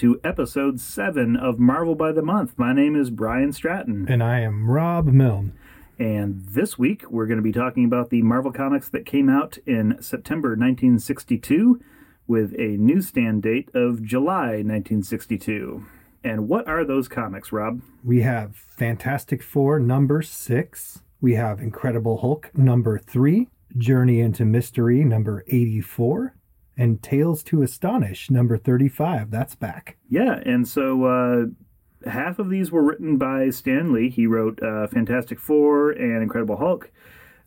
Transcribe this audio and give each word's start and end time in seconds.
to 0.00 0.18
episode 0.24 0.80
7 0.80 1.36
of 1.36 1.58
Marvel 1.58 1.94
by 1.94 2.10
the 2.10 2.22
Month. 2.22 2.54
My 2.56 2.72
name 2.72 2.96
is 2.96 3.10
Brian 3.10 3.52
Stratton. 3.52 4.06
And 4.08 4.22
I 4.22 4.40
am 4.40 4.70
Rob 4.70 5.08
Milne. 5.08 5.52
And 5.98 6.42
this 6.46 6.78
week 6.78 7.10
we're 7.10 7.26
going 7.26 7.36
to 7.36 7.42
be 7.42 7.52
talking 7.52 7.84
about 7.84 8.08
the 8.08 8.22
Marvel 8.22 8.50
comics 8.50 8.88
that 8.88 9.04
came 9.04 9.28
out 9.28 9.58
in 9.66 9.98
September 10.00 10.52
1962 10.52 11.82
with 12.26 12.54
a 12.58 12.78
newsstand 12.78 13.42
date 13.42 13.68
of 13.74 14.02
July 14.02 14.62
1962. 14.62 15.84
And 16.24 16.48
what 16.48 16.66
are 16.66 16.86
those 16.86 17.06
comics, 17.06 17.52
Rob? 17.52 17.82
We 18.02 18.22
have 18.22 18.56
Fantastic 18.56 19.42
Four 19.42 19.78
number 19.80 20.22
six. 20.22 21.02
We 21.20 21.34
have 21.34 21.60
Incredible 21.60 22.22
Hulk 22.22 22.50
number 22.54 22.98
three. 22.98 23.48
Journey 23.76 24.20
into 24.20 24.46
Mystery 24.46 25.04
number 25.04 25.44
84. 25.48 26.36
And 26.76 27.02
Tales 27.02 27.42
to 27.44 27.62
Astonish 27.62 28.30
number 28.30 28.56
35. 28.56 29.30
That's 29.30 29.54
back. 29.54 29.96
Yeah, 30.08 30.40
and 30.46 30.66
so 30.66 31.04
uh, 31.04 32.10
half 32.10 32.38
of 32.38 32.48
these 32.48 32.70
were 32.70 32.82
written 32.82 33.18
by 33.18 33.50
Stan 33.50 33.92
Lee. 33.92 34.08
He 34.08 34.26
wrote 34.26 34.62
uh, 34.62 34.86
Fantastic 34.86 35.38
Four 35.38 35.90
and 35.90 36.22
Incredible 36.22 36.56
Hulk. 36.56 36.90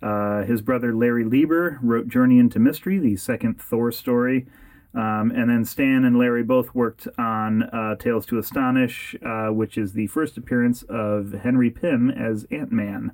Uh, 0.02 0.44
his 0.44 0.62
brother 0.62 0.94
Larry 0.94 1.24
Lieber 1.24 1.80
wrote 1.82 2.08
Journey 2.08 2.38
into 2.38 2.60
Mystery, 2.60 3.00
the 3.00 3.16
second 3.16 3.62
Thor 3.62 3.92
story. 3.92 4.46
Um, 4.96 5.32
and 5.32 5.50
then 5.50 5.66
Stan 5.66 6.06
and 6.06 6.18
Larry 6.18 6.44
both 6.44 6.76
worked 6.76 7.08
on 7.18 7.64
uh, 7.64 7.96
Tales 7.96 8.26
to 8.28 8.38
Astonish, 8.38 9.16
uh, 9.26 9.48
which 9.48 9.78
is 9.78 9.94
the 9.94 10.08
first 10.08 10.38
appearance 10.38 10.84
of 10.84 11.32
Henry 11.32 11.72
Pym 11.72 12.12
as 12.12 12.46
Ant 12.52 12.72
Man. 12.72 13.14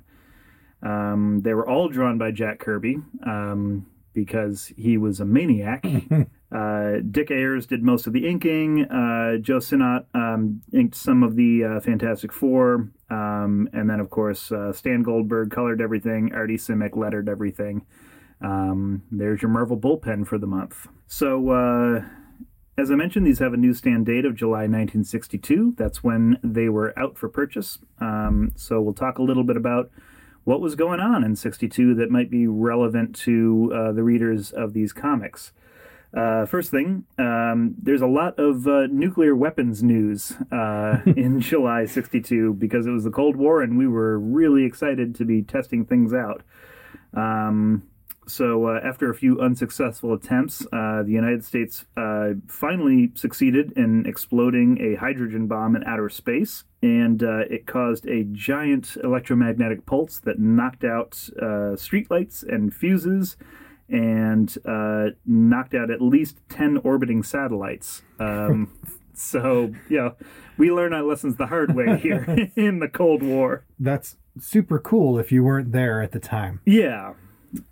Um, 0.82 1.40
they 1.42 1.54
were 1.54 1.66
all 1.66 1.88
drawn 1.88 2.18
by 2.18 2.32
Jack 2.32 2.58
Kirby 2.58 2.98
um, 3.24 3.86
because 4.12 4.72
he 4.76 4.96
was 4.96 5.20
a 5.20 5.24
maniac. 5.24 5.84
uh, 6.52 6.92
Dick 7.10 7.30
Ayers 7.30 7.66
did 7.66 7.82
most 7.82 8.06
of 8.06 8.12
the 8.12 8.26
inking. 8.26 8.84
Uh, 8.84 9.36
Joe 9.38 9.60
Sinnott 9.60 10.06
um, 10.14 10.62
inked 10.72 10.94
some 10.94 11.22
of 11.22 11.36
the 11.36 11.64
uh, 11.64 11.80
Fantastic 11.80 12.32
Four. 12.32 12.90
Um, 13.08 13.68
and 13.72 13.88
then, 13.88 14.00
of 14.00 14.10
course, 14.10 14.52
uh, 14.52 14.72
Stan 14.72 15.02
Goldberg 15.02 15.50
colored 15.50 15.80
everything. 15.80 16.32
Artie 16.34 16.56
Simek 16.56 16.96
lettered 16.96 17.28
everything. 17.28 17.86
Um, 18.40 19.02
there's 19.10 19.42
your 19.42 19.50
Marvel 19.50 19.76
bullpen 19.76 20.26
for 20.26 20.38
the 20.38 20.46
month. 20.46 20.86
So, 21.06 21.50
uh, 21.50 22.04
as 22.78 22.90
I 22.90 22.94
mentioned, 22.94 23.26
these 23.26 23.40
have 23.40 23.52
a 23.52 23.58
newsstand 23.58 24.06
date 24.06 24.24
of 24.24 24.34
July 24.34 24.60
1962. 24.60 25.74
That's 25.76 26.02
when 26.02 26.38
they 26.42 26.68
were 26.68 26.98
out 26.98 27.18
for 27.18 27.28
purchase. 27.28 27.78
Um, 28.00 28.52
so, 28.56 28.80
we'll 28.80 28.94
talk 28.94 29.18
a 29.18 29.22
little 29.22 29.44
bit 29.44 29.56
about 29.56 29.90
what 30.50 30.60
was 30.60 30.74
going 30.74 30.98
on 30.98 31.22
in 31.22 31.36
62 31.36 31.94
that 31.94 32.10
might 32.10 32.28
be 32.28 32.48
relevant 32.48 33.14
to 33.14 33.70
uh, 33.72 33.92
the 33.92 34.02
readers 34.02 34.50
of 34.50 34.72
these 34.72 34.92
comics. 34.92 35.52
Uh, 36.12 36.44
first 36.44 36.72
thing, 36.72 37.04
um, 37.18 37.76
there's 37.80 38.02
a 38.02 38.08
lot 38.08 38.36
of 38.36 38.66
uh, 38.66 38.88
nuclear 38.90 39.36
weapons 39.36 39.80
news 39.80 40.32
uh, 40.50 41.02
in 41.06 41.40
July 41.40 41.86
62 41.86 42.54
because 42.54 42.84
it 42.88 42.90
was 42.90 43.04
the 43.04 43.12
Cold 43.12 43.36
War 43.36 43.62
and 43.62 43.78
we 43.78 43.86
were 43.86 44.18
really 44.18 44.64
excited 44.64 45.14
to 45.14 45.24
be 45.24 45.40
testing 45.40 45.84
things 45.84 46.12
out. 46.12 46.42
Um, 47.14 47.84
so, 48.26 48.66
uh, 48.68 48.80
after 48.84 49.10
a 49.10 49.14
few 49.14 49.40
unsuccessful 49.40 50.12
attempts, 50.12 50.64
uh, 50.72 51.02
the 51.02 51.12
United 51.12 51.44
States 51.44 51.84
uh, 51.96 52.30
finally 52.46 53.10
succeeded 53.14 53.72
in 53.76 54.06
exploding 54.06 54.80
a 54.80 54.94
hydrogen 54.96 55.46
bomb 55.46 55.74
in 55.74 55.82
outer 55.84 56.08
space, 56.08 56.64
and 56.82 57.22
uh, 57.22 57.40
it 57.50 57.66
caused 57.66 58.06
a 58.06 58.24
giant 58.24 58.96
electromagnetic 59.02 59.84
pulse 59.86 60.18
that 60.20 60.38
knocked 60.38 60.84
out 60.84 61.28
uh, 61.40 61.74
streetlights 61.76 62.42
and 62.46 62.74
fuses 62.74 63.36
and 63.88 64.56
uh, 64.64 65.06
knocked 65.26 65.74
out 65.74 65.90
at 65.90 66.00
least 66.00 66.38
10 66.48 66.78
orbiting 66.78 67.22
satellites. 67.22 68.02
Um, 68.18 68.70
so, 69.14 69.72
yeah, 69.88 70.10
we 70.56 70.70
learn 70.70 70.92
our 70.92 71.02
lessons 71.02 71.36
the 71.36 71.46
hard 71.46 71.74
way 71.74 71.98
here 72.02 72.50
in 72.56 72.78
the 72.78 72.88
Cold 72.88 73.22
War. 73.22 73.64
That's 73.78 74.16
super 74.38 74.78
cool 74.78 75.18
if 75.18 75.32
you 75.32 75.42
weren't 75.42 75.72
there 75.72 76.00
at 76.00 76.12
the 76.12 76.20
time. 76.20 76.60
Yeah. 76.64 77.14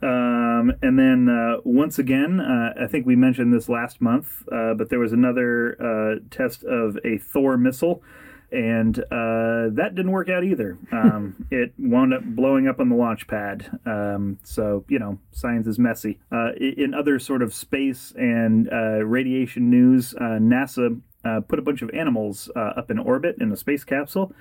Um, 0.03 0.73
and 0.83 0.99
then 0.99 1.29
uh, 1.29 1.61
once 1.65 1.99
again, 1.99 2.41
uh, 2.41 2.75
I 2.83 2.87
think 2.87 3.07
we 3.07 3.17
mentioned 3.17 3.53
this 3.53 3.69
last 3.69 4.01
month, 4.01 4.43
uh, 4.51 4.75
but 4.75 4.91
there 4.91 4.99
was 4.99 5.13
another 5.13 5.77
uh, 5.81 6.21
test 6.31 6.65
of 6.65 6.99
a 7.05 7.19
Thor 7.19 7.57
missile, 7.57 8.03
and 8.51 8.99
uh, 8.99 9.71
that 9.73 9.93
didn't 9.95 10.11
work 10.11 10.29
out 10.29 10.45
either. 10.45 10.79
Um, 10.93 11.47
it 11.51 11.75
wound 11.79 12.13
up 12.13 12.25
blowing 12.25 12.67
up 12.67 12.81
on 12.81 12.89
the 12.89 12.97
launch 12.97 13.29
pad. 13.29 13.79
Um, 13.87 14.39
so, 14.43 14.85
you 14.89 14.99
know, 14.99 15.19
science 15.31 15.67
is 15.67 15.79
messy. 15.79 16.19
Uh, 16.33 16.53
in 16.59 16.93
other 16.93 17.19
sort 17.19 17.43
of 17.43 17.55
space 17.55 18.13
and 18.17 18.69
radiation 19.09 19.71
news, 19.71 20.13
NASA 20.19 21.01
put 21.49 21.59
a 21.59 21.63
bunch 21.63 21.83
of 21.83 21.91
animals 21.91 22.51
up 22.57 22.91
in 22.91 22.99
orbit 22.99 23.37
in 23.41 23.53
a 23.53 23.57
space 23.57 23.85
capsule. 23.85 24.33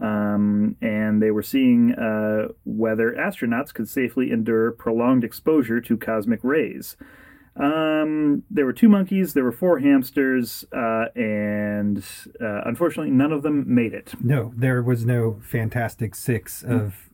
Um, 0.00 0.76
and 0.80 1.22
they 1.22 1.30
were 1.30 1.42
seeing 1.42 1.92
uh, 1.92 2.48
whether 2.64 3.12
astronauts 3.12 3.74
could 3.74 3.88
safely 3.88 4.30
endure 4.30 4.72
prolonged 4.72 5.24
exposure 5.24 5.80
to 5.80 5.96
cosmic 5.96 6.40
rays. 6.42 6.96
Um, 7.56 8.44
there 8.50 8.64
were 8.64 8.72
two 8.72 8.88
monkeys, 8.88 9.34
there 9.34 9.44
were 9.44 9.52
four 9.52 9.80
hamsters, 9.80 10.64
uh, 10.72 11.06
and 11.14 12.02
uh, 12.40 12.62
unfortunately, 12.64 13.10
none 13.10 13.32
of 13.32 13.42
them 13.42 13.64
made 13.66 13.92
it. 13.92 14.14
No, 14.22 14.52
there 14.56 14.82
was 14.82 15.04
no 15.04 15.40
Fantastic 15.42 16.14
Six 16.14 16.62
of 16.62 17.10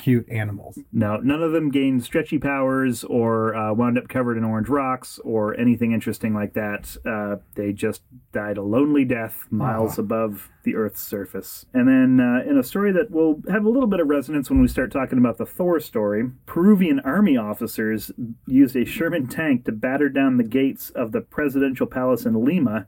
cute 0.00 0.28
animals. 0.30 0.78
No, 0.92 1.18
none 1.18 1.42
of 1.42 1.52
them 1.52 1.70
gained 1.70 2.02
stretchy 2.02 2.38
powers 2.38 3.04
or 3.04 3.54
uh, 3.54 3.72
wound 3.74 3.98
up 3.98 4.08
covered 4.08 4.38
in 4.38 4.44
orange 4.44 4.68
rocks 4.68 5.20
or 5.24 5.58
anything 5.58 5.92
interesting 5.92 6.34
like 6.34 6.54
that. 6.54 6.96
Uh, 7.06 7.36
they 7.54 7.72
just 7.72 8.02
died 8.32 8.56
a 8.56 8.62
lonely 8.62 9.04
death 9.04 9.46
miles 9.50 9.98
Aw. 9.98 10.02
above 10.02 10.48
the 10.64 10.74
Earth's 10.74 11.02
surface. 11.02 11.66
And 11.74 11.86
then, 11.86 12.20
uh, 12.20 12.50
in 12.50 12.58
a 12.58 12.62
story 12.62 12.92
that 12.92 13.10
will 13.10 13.42
have 13.50 13.64
a 13.64 13.68
little 13.68 13.88
bit 13.88 14.00
of 14.00 14.08
resonance 14.08 14.50
when 14.50 14.60
we 14.60 14.68
start 14.68 14.90
talking 14.90 15.18
about 15.18 15.38
the 15.38 15.46
Thor 15.46 15.78
story, 15.80 16.30
Peruvian 16.46 17.00
army 17.00 17.36
officers 17.36 18.10
used 18.46 18.76
a 18.76 18.84
Sherman 18.84 19.26
tank 19.26 19.64
to 19.66 19.72
batter 19.72 20.08
down 20.08 20.38
the 20.38 20.44
gates 20.44 20.90
of 20.90 21.12
the 21.12 21.20
presidential 21.20 21.86
palace 21.86 22.24
in 22.24 22.44
Lima. 22.44 22.86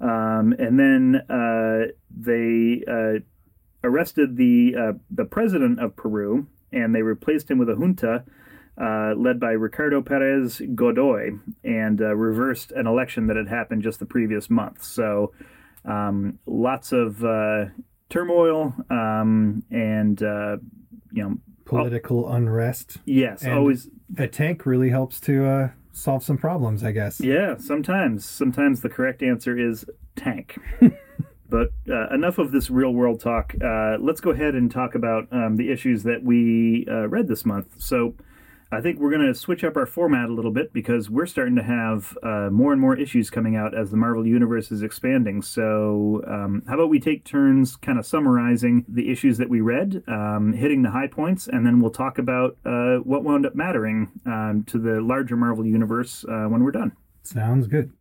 Um, 0.00 0.54
and 0.58 0.78
then 0.78 1.22
uh, 1.28 1.92
they 2.10 2.84
uh, 2.88 3.20
arrested 3.84 4.36
the 4.36 4.74
uh, 4.78 4.92
the 5.10 5.24
president 5.24 5.80
of 5.80 5.96
Peru, 5.96 6.46
and 6.72 6.94
they 6.94 7.02
replaced 7.02 7.50
him 7.50 7.58
with 7.58 7.68
a 7.70 7.74
junta 7.74 8.24
uh, 8.80 9.14
led 9.16 9.40
by 9.40 9.50
Ricardo 9.52 10.00
Perez 10.02 10.60
Godoy, 10.74 11.32
and 11.64 12.00
uh, 12.00 12.14
reversed 12.14 12.70
an 12.72 12.86
election 12.86 13.26
that 13.26 13.36
had 13.36 13.48
happened 13.48 13.82
just 13.82 13.98
the 13.98 14.06
previous 14.06 14.48
month. 14.50 14.82
So, 14.84 15.32
um, 15.84 16.38
lots 16.46 16.92
of 16.92 17.24
uh, 17.24 17.66
turmoil 18.08 18.74
um, 18.90 19.62
and 19.70 20.22
uh, 20.22 20.58
you 21.12 21.22
know, 21.22 21.38
Political 21.64 22.32
unrest. 22.32 22.98
yes, 23.04 23.42
And- 23.42 23.52
always 23.54 23.88
A 24.16 24.26
tank 24.28 24.64
really 24.64 24.90
helps 24.90 25.20
to 25.20 25.44
uh, 25.46 25.68
solve 25.92 26.22
some 26.22 26.38
problems, 26.38 26.82
I 26.84 26.92
guess. 26.92 27.20
Yeah, 27.20 27.56
sometimes. 27.58 28.24
Sometimes 28.24 28.80
the 28.80 28.88
correct 28.88 29.22
answer 29.22 29.58
is 29.58 29.84
tank. 30.16 30.56
but 31.48 31.70
uh, 31.88 32.08
enough 32.08 32.38
of 32.38 32.52
this 32.52 32.70
real 32.70 32.92
world 32.92 33.20
talk. 33.20 33.54
Uh, 33.62 33.96
let's 34.00 34.20
go 34.20 34.30
ahead 34.30 34.54
and 34.54 34.70
talk 34.70 34.94
about 34.94 35.26
um, 35.32 35.56
the 35.56 35.70
issues 35.70 36.02
that 36.02 36.22
we 36.22 36.86
uh, 36.88 37.08
read 37.08 37.28
this 37.28 37.44
month. 37.44 37.68
So 37.78 38.14
I 38.70 38.82
think 38.82 38.98
we're 38.98 39.10
going 39.10 39.26
to 39.26 39.34
switch 39.34 39.64
up 39.64 39.78
our 39.78 39.86
format 39.86 40.28
a 40.28 40.32
little 40.32 40.50
bit 40.50 40.74
because 40.74 41.08
we're 41.08 41.26
starting 41.26 41.56
to 41.56 41.62
have 41.62 42.16
uh, 42.22 42.50
more 42.50 42.72
and 42.72 42.80
more 42.80 42.94
issues 42.94 43.30
coming 43.30 43.56
out 43.56 43.74
as 43.74 43.90
the 43.90 43.96
Marvel 43.96 44.26
Universe 44.26 44.70
is 44.70 44.82
expanding. 44.82 45.40
So, 45.40 46.22
um, 46.26 46.62
how 46.68 46.74
about 46.74 46.90
we 46.90 47.00
take 47.00 47.24
turns 47.24 47.76
kind 47.76 47.98
of 47.98 48.04
summarizing 48.04 48.84
the 48.86 49.10
issues 49.10 49.38
that 49.38 49.48
we 49.48 49.62
read, 49.62 50.02
um, 50.06 50.52
hitting 50.52 50.82
the 50.82 50.90
high 50.90 51.06
points, 51.06 51.48
and 51.48 51.64
then 51.64 51.80
we'll 51.80 51.90
talk 51.90 52.18
about 52.18 52.58
uh, 52.66 52.96
what 52.98 53.24
wound 53.24 53.46
up 53.46 53.54
mattering 53.54 54.10
um, 54.26 54.64
to 54.66 54.78
the 54.78 55.00
larger 55.00 55.36
Marvel 55.36 55.64
Universe 55.64 56.26
uh, 56.28 56.44
when 56.44 56.62
we're 56.62 56.70
done. 56.70 56.92
Sounds 57.22 57.68
good. 57.68 57.92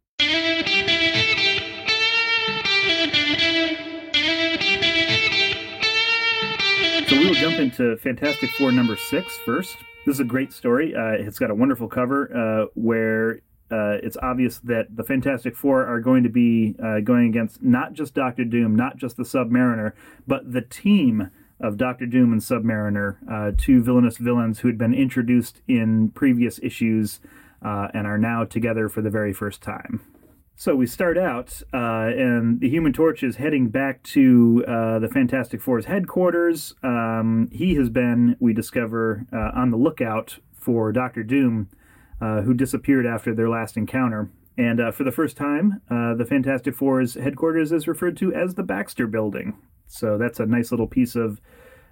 So 7.07 7.17
we 7.17 7.27
will 7.27 7.35
jump 7.35 7.57
into 7.57 7.95
Fantastic 7.95 8.49
Four 8.49 8.73
number 8.73 8.97
six 8.97 9.37
first. 9.45 9.77
This 10.05 10.15
is 10.15 10.19
a 10.19 10.25
great 10.25 10.51
story. 10.51 10.93
Uh, 10.93 11.11
it's 11.13 11.39
got 11.39 11.49
a 11.49 11.55
wonderful 11.55 11.87
cover 11.87 12.29
uh, 12.35 12.65
where 12.75 13.39
uh, 13.71 13.95
it's 14.03 14.17
obvious 14.21 14.59
that 14.65 14.93
the 14.93 15.05
Fantastic 15.05 15.55
Four 15.55 15.85
are 15.85 16.01
going 16.01 16.23
to 16.23 16.29
be 16.29 16.75
uh, 16.83 16.99
going 16.99 17.29
against 17.29 17.63
not 17.63 17.93
just 17.93 18.13
Doctor 18.13 18.43
Doom, 18.43 18.75
not 18.75 18.97
just 18.97 19.15
the 19.15 19.23
Submariner, 19.23 19.93
but 20.27 20.51
the 20.51 20.61
team 20.61 21.31
of 21.61 21.77
Doctor 21.77 22.05
Doom 22.05 22.33
and 22.33 22.41
Submariner, 22.41 23.15
uh, 23.31 23.51
two 23.57 23.81
villainous 23.81 24.17
villains 24.17 24.59
who 24.59 24.67
had 24.67 24.77
been 24.77 24.93
introduced 24.93 25.61
in 25.65 26.09
previous 26.09 26.59
issues 26.61 27.21
uh, 27.61 27.87
and 27.93 28.05
are 28.05 28.17
now 28.17 28.43
together 28.43 28.89
for 28.89 29.01
the 29.01 29.09
very 29.09 29.31
first 29.31 29.61
time. 29.61 30.01
So 30.59 30.75
we 30.75 30.87
start 30.87 31.19
out, 31.19 31.61
uh, 31.71 32.09
and 32.17 32.59
the 32.59 32.67
Human 32.67 32.91
Torch 32.91 33.21
is 33.21 33.35
heading 33.35 33.69
back 33.69 34.01
to 34.05 34.65
uh, 34.67 34.97
the 34.97 35.07
Fantastic 35.07 35.61
Four's 35.61 35.85
headquarters. 35.85 36.73
Um, 36.81 37.47
he 37.51 37.75
has 37.75 37.91
been, 37.91 38.35
we 38.39 38.53
discover, 38.53 39.27
uh, 39.31 39.51
on 39.53 39.69
the 39.69 39.77
lookout 39.77 40.39
for 40.55 40.91
Doctor 40.91 41.21
Doom, 41.21 41.69
uh, 42.19 42.41
who 42.41 42.55
disappeared 42.55 43.05
after 43.05 43.35
their 43.35 43.49
last 43.49 43.77
encounter. 43.77 44.31
And 44.57 44.79
uh, 44.79 44.89
for 44.89 45.03
the 45.03 45.11
first 45.11 45.37
time, 45.37 45.83
uh, 45.91 46.15
the 46.15 46.25
Fantastic 46.25 46.73
Four's 46.73 47.13
headquarters 47.13 47.71
is 47.71 47.87
referred 47.87 48.17
to 48.17 48.33
as 48.33 48.55
the 48.55 48.63
Baxter 48.63 49.05
Building. 49.05 49.59
So 49.85 50.17
that's 50.17 50.39
a 50.39 50.47
nice 50.47 50.71
little 50.71 50.87
piece 50.87 51.15
of 51.15 51.39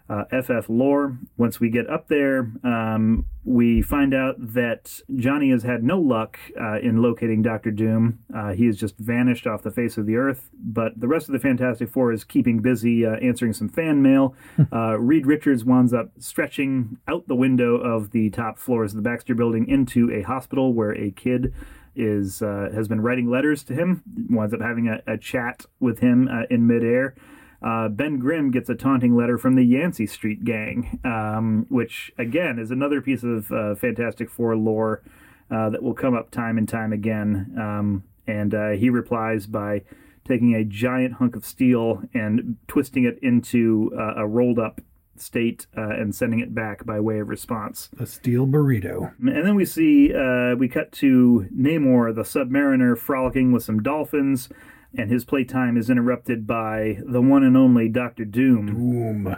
uh, 0.10 0.26
FF 0.42 0.70
lore. 0.70 1.18
Once 1.38 1.60
we 1.60 1.70
get 1.70 1.90
up 1.90 2.08
there, 2.08 2.52
um, 2.64 3.26
we 3.44 3.82
find 3.82 4.14
out 4.14 4.36
that 4.38 5.00
Johnny 5.16 5.50
has 5.52 5.64
had 5.64 5.84
no 5.84 6.00
luck 6.00 6.38
uh, 6.60 6.80
in 6.80 7.02
locating 7.02 7.42
Doctor 7.42 7.72
Doom. 7.72 8.20
Uh, 8.34 8.54
he 8.54 8.66
has 8.66 8.78
just 8.78 8.98
vanished 8.98 9.48
off 9.48 9.64
the 9.64 9.72
face 9.72 9.98
of 9.98 10.06
the 10.06 10.16
earth. 10.16 10.50
But 10.54 11.00
the 11.00 11.08
rest 11.08 11.28
of 11.28 11.34
the 11.34 11.40
Fantastic 11.40 11.90
Four 11.90 12.12
is 12.12 12.24
keeping 12.24 12.60
busy 12.60 13.06
uh, 13.06 13.16
answering 13.16 13.54
some 13.54 13.70
fan 13.70 14.02
mail. 14.02 14.36
Uh, 14.72 14.98
Reed 15.00 15.26
Richards 15.26 15.64
winds 15.64 15.94
up 15.94 16.12
stretching 16.18 16.98
out 17.08 17.28
the 17.28 17.36
window 17.36 17.76
of 17.76 18.12
the 18.12 18.30
top 18.30 18.58
floors 18.58 18.92
of 18.92 18.98
the 18.98 19.10
Baxter 19.10 19.36
building 19.36 19.68
into 19.68 20.12
a 20.12 20.22
hospital 20.22 20.74
where 20.74 20.92
a 20.92 21.12
kid 21.12 21.54
is 21.96 22.42
uh, 22.42 22.70
has 22.74 22.88
been 22.88 23.02
writing 23.02 23.30
letters 23.30 23.64
to 23.64 23.74
him. 23.74 24.04
Winds 24.30 24.54
up 24.54 24.62
having 24.62 24.88
a, 24.88 25.02
a 25.08 25.18
chat 25.18 25.66
with 25.80 26.00
him 26.00 26.28
uh, 26.28 26.44
in 26.50 26.68
midair. 26.68 27.16
Uh, 27.62 27.88
ben 27.88 28.20
Grimm 28.20 28.52
gets 28.52 28.70
a 28.70 28.76
taunting 28.76 29.16
letter 29.16 29.38
from 29.38 29.56
the 29.56 29.64
Yancey 29.64 30.06
Street 30.06 30.44
Gang, 30.44 31.00
um, 31.04 31.66
which 31.70 32.12
again 32.18 32.60
is 32.60 32.72
another 32.72 33.02
piece 33.02 33.24
of 33.24 33.52
uh, 33.52 33.76
Fantastic 33.76 34.30
Four 34.30 34.56
lore 34.56 35.02
uh, 35.50 35.70
that 35.70 35.82
will 35.84 35.94
come 35.94 36.16
up 36.16 36.32
time 36.32 36.58
and 36.58 36.68
time 36.68 36.94
again. 36.94 37.56
Um, 37.58 38.04
and 38.28 38.54
uh, 38.54 38.70
he 38.72 38.90
replies 38.90 39.46
by 39.46 39.84
taking 40.28 40.56
a 40.56 40.64
giant 40.64 41.14
hunk 41.14 41.36
of 41.36 41.46
steel 41.46 42.02
and 42.14 42.58
twisting 42.68 43.04
it 43.06 43.20
into 43.22 43.92
uh, 43.98 44.16
a 44.18 44.28
rolled 44.28 44.60
up 44.60 44.82
state 45.18 45.68
uh, 45.78 45.90
and 45.90 46.14
sending 46.14 46.40
it 46.40 46.54
back 46.54 46.86
by 46.86 47.00
way 47.00 47.20
of 47.20 47.30
response. 47.30 47.90
A 48.00 48.06
steel 48.06 48.46
burrito. 48.46 49.14
And 49.20 49.46
then 49.46 49.56
we 49.56 49.66
see, 49.66 50.14
uh, 50.14 50.56
we 50.56 50.68
cut 50.68 50.92
to 50.94 51.48
Namor, 51.56 52.14
the 52.14 52.24
submariner, 52.24 52.98
frolicking 52.98 53.52
with 53.52 53.64
some 53.64 53.82
dolphins, 53.82 54.50
and 54.98 55.10
his 55.12 55.26
playtime 55.26 55.78
is 55.78 55.90
interrupted 55.90 56.46
by 56.48 57.00
the 57.06 57.22
one 57.22 57.44
and 57.44 57.56
only 57.58 57.90
Doctor 57.90 58.26
Doom, 58.26 58.74
Boom. 58.74 59.36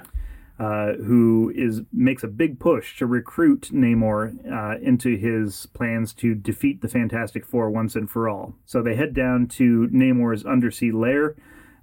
uh, 0.59 0.93
who 0.93 1.51
is 1.55 1.81
makes 1.91 2.23
a 2.23 2.27
big 2.27 2.59
push 2.59 2.97
to 2.99 3.05
recruit 3.05 3.69
Namor 3.73 4.33
uh, 4.51 4.79
into 4.79 5.15
his 5.17 5.67
plans 5.73 6.13
to 6.15 6.35
defeat 6.35 6.81
the 6.81 6.87
Fantastic 6.87 7.45
Four 7.45 7.69
once 7.69 7.95
and 7.95 8.09
for 8.09 8.27
all. 8.29 8.55
So 8.65 8.81
they 8.81 8.95
head 8.95 9.13
down 9.13 9.47
to 9.49 9.87
Namor's 9.91 10.45
undersea 10.45 10.91
lair. 10.91 11.35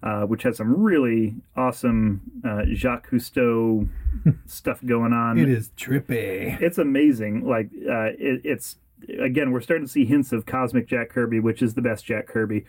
Uh, 0.02 0.26
which 0.26 0.42
has 0.42 0.58
some 0.58 0.82
really 0.82 1.34
awesome 1.56 2.20
uh, 2.46 2.60
Jacques 2.74 3.08
Cousteau 3.08 3.88
stuff 4.44 4.84
going 4.84 5.14
on 5.14 5.38
It 5.38 5.48
is 5.48 5.70
trippy. 5.78 6.60
it's 6.60 6.76
amazing. 6.76 7.48
Like 7.48 7.68
uh, 7.88 8.12
it, 8.18 8.42
it's 8.44 8.76
again, 9.20 9.52
we're 9.52 9.60
starting 9.60 9.86
to 9.86 9.92
see 9.92 10.04
hints 10.04 10.32
of 10.32 10.46
cosmic 10.46 10.88
Jack 10.88 11.10
Kirby, 11.10 11.40
which 11.40 11.62
is 11.62 11.74
the 11.74 11.82
best 11.82 12.04
Jack 12.04 12.26
Kirby. 12.26 12.64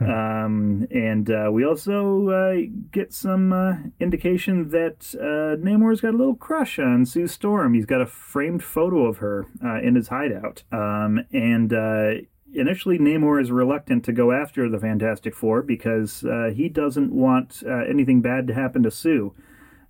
Um, 0.00 0.86
and 0.90 1.30
uh, 1.30 1.50
we 1.52 1.64
also 1.64 2.28
uh, 2.28 2.56
get 2.90 3.12
some 3.12 3.52
uh, 3.52 3.74
indication 3.98 4.70
that 4.70 5.14
uh, 5.14 5.60
Namor's 5.62 6.00
got 6.00 6.14
a 6.14 6.16
little 6.16 6.34
crush 6.34 6.78
on 6.78 7.06
Sue 7.06 7.26
Storm. 7.26 7.74
He's 7.74 7.86
got 7.86 8.00
a 8.00 8.06
framed 8.06 8.62
photo 8.62 9.06
of 9.06 9.18
her 9.18 9.46
uh, 9.64 9.80
in 9.80 9.94
his 9.94 10.08
hideout. 10.08 10.62
Um, 10.72 11.24
and 11.32 11.72
uh, 11.72 12.12
initially, 12.52 12.98
Namor 12.98 13.40
is 13.40 13.50
reluctant 13.50 14.04
to 14.04 14.12
go 14.12 14.32
after 14.32 14.68
the 14.68 14.78
Fantastic 14.78 15.34
Four 15.34 15.62
because 15.62 16.24
uh, 16.24 16.50
he 16.54 16.68
doesn't 16.68 17.12
want 17.12 17.62
uh, 17.66 17.84
anything 17.88 18.20
bad 18.20 18.46
to 18.48 18.54
happen 18.54 18.82
to 18.82 18.90
Sue. 18.90 19.34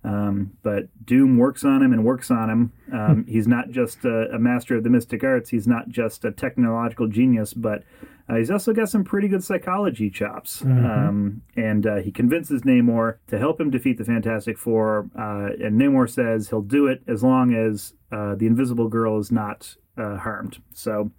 Um, 0.03 0.53
but 0.63 0.85
Doom 1.05 1.37
works 1.37 1.63
on 1.63 1.83
him 1.83 1.93
and 1.93 2.03
works 2.03 2.31
on 2.31 2.49
him. 2.49 2.73
Um, 2.91 3.25
he's 3.29 3.47
not 3.47 3.69
just 3.69 4.03
a, 4.05 4.33
a 4.33 4.39
master 4.39 4.75
of 4.75 4.83
the 4.83 4.89
mystic 4.89 5.23
arts. 5.23 5.49
He's 5.49 5.67
not 5.67 5.89
just 5.89 6.25
a 6.25 6.31
technological 6.31 7.07
genius, 7.07 7.53
but 7.53 7.83
uh, 8.29 8.37
he's 8.37 8.51
also 8.51 8.73
got 8.73 8.89
some 8.89 9.03
pretty 9.03 9.27
good 9.27 9.43
psychology 9.43 10.09
chops. 10.09 10.61
Um, 10.63 11.41
and 11.55 11.85
uh, 11.85 11.97
he 11.97 12.11
convinces 12.11 12.61
Namor 12.61 13.17
to 13.27 13.37
help 13.37 13.59
him 13.59 13.69
defeat 13.69 13.97
the 13.97 14.05
Fantastic 14.05 14.57
Four. 14.57 15.09
Uh, 15.17 15.49
and 15.63 15.79
Namor 15.79 16.09
says 16.09 16.49
he'll 16.49 16.61
do 16.61 16.87
it 16.87 17.01
as 17.07 17.23
long 17.23 17.53
as 17.53 17.93
uh, 18.11 18.35
the 18.35 18.47
Invisible 18.47 18.87
Girl 18.87 19.19
is 19.19 19.31
not 19.31 19.75
uh, 19.97 20.17
harmed. 20.17 20.61
So 20.73 21.11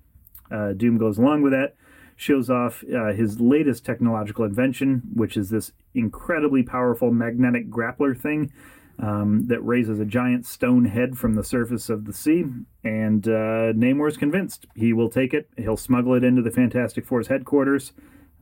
uh, 0.50 0.72
Doom 0.72 0.98
goes 0.98 1.18
along 1.18 1.42
with 1.42 1.52
that, 1.52 1.74
shows 2.16 2.50
off 2.50 2.84
uh, 2.94 3.12
his 3.12 3.40
latest 3.40 3.84
technological 3.84 4.44
invention, 4.44 5.02
which 5.14 5.36
is 5.36 5.50
this 5.50 5.72
incredibly 5.94 6.62
powerful 6.62 7.10
magnetic 7.10 7.68
grappler 7.70 8.18
thing 8.18 8.52
um, 8.98 9.46
that 9.48 9.60
raises 9.60 9.98
a 9.98 10.04
giant 10.04 10.46
stone 10.46 10.84
head 10.84 11.18
from 11.18 11.34
the 11.34 11.44
surface 11.44 11.88
of 11.88 12.04
the 12.04 12.12
sea. 12.12 12.44
And 12.84 13.26
uh, 13.26 13.72
Namor's 13.72 14.16
convinced 14.16 14.66
he 14.74 14.92
will 14.92 15.10
take 15.10 15.34
it. 15.34 15.48
He'll 15.56 15.76
smuggle 15.76 16.14
it 16.14 16.24
into 16.24 16.42
the 16.42 16.50
Fantastic 16.50 17.06
Four's 17.06 17.28
headquarters, 17.28 17.92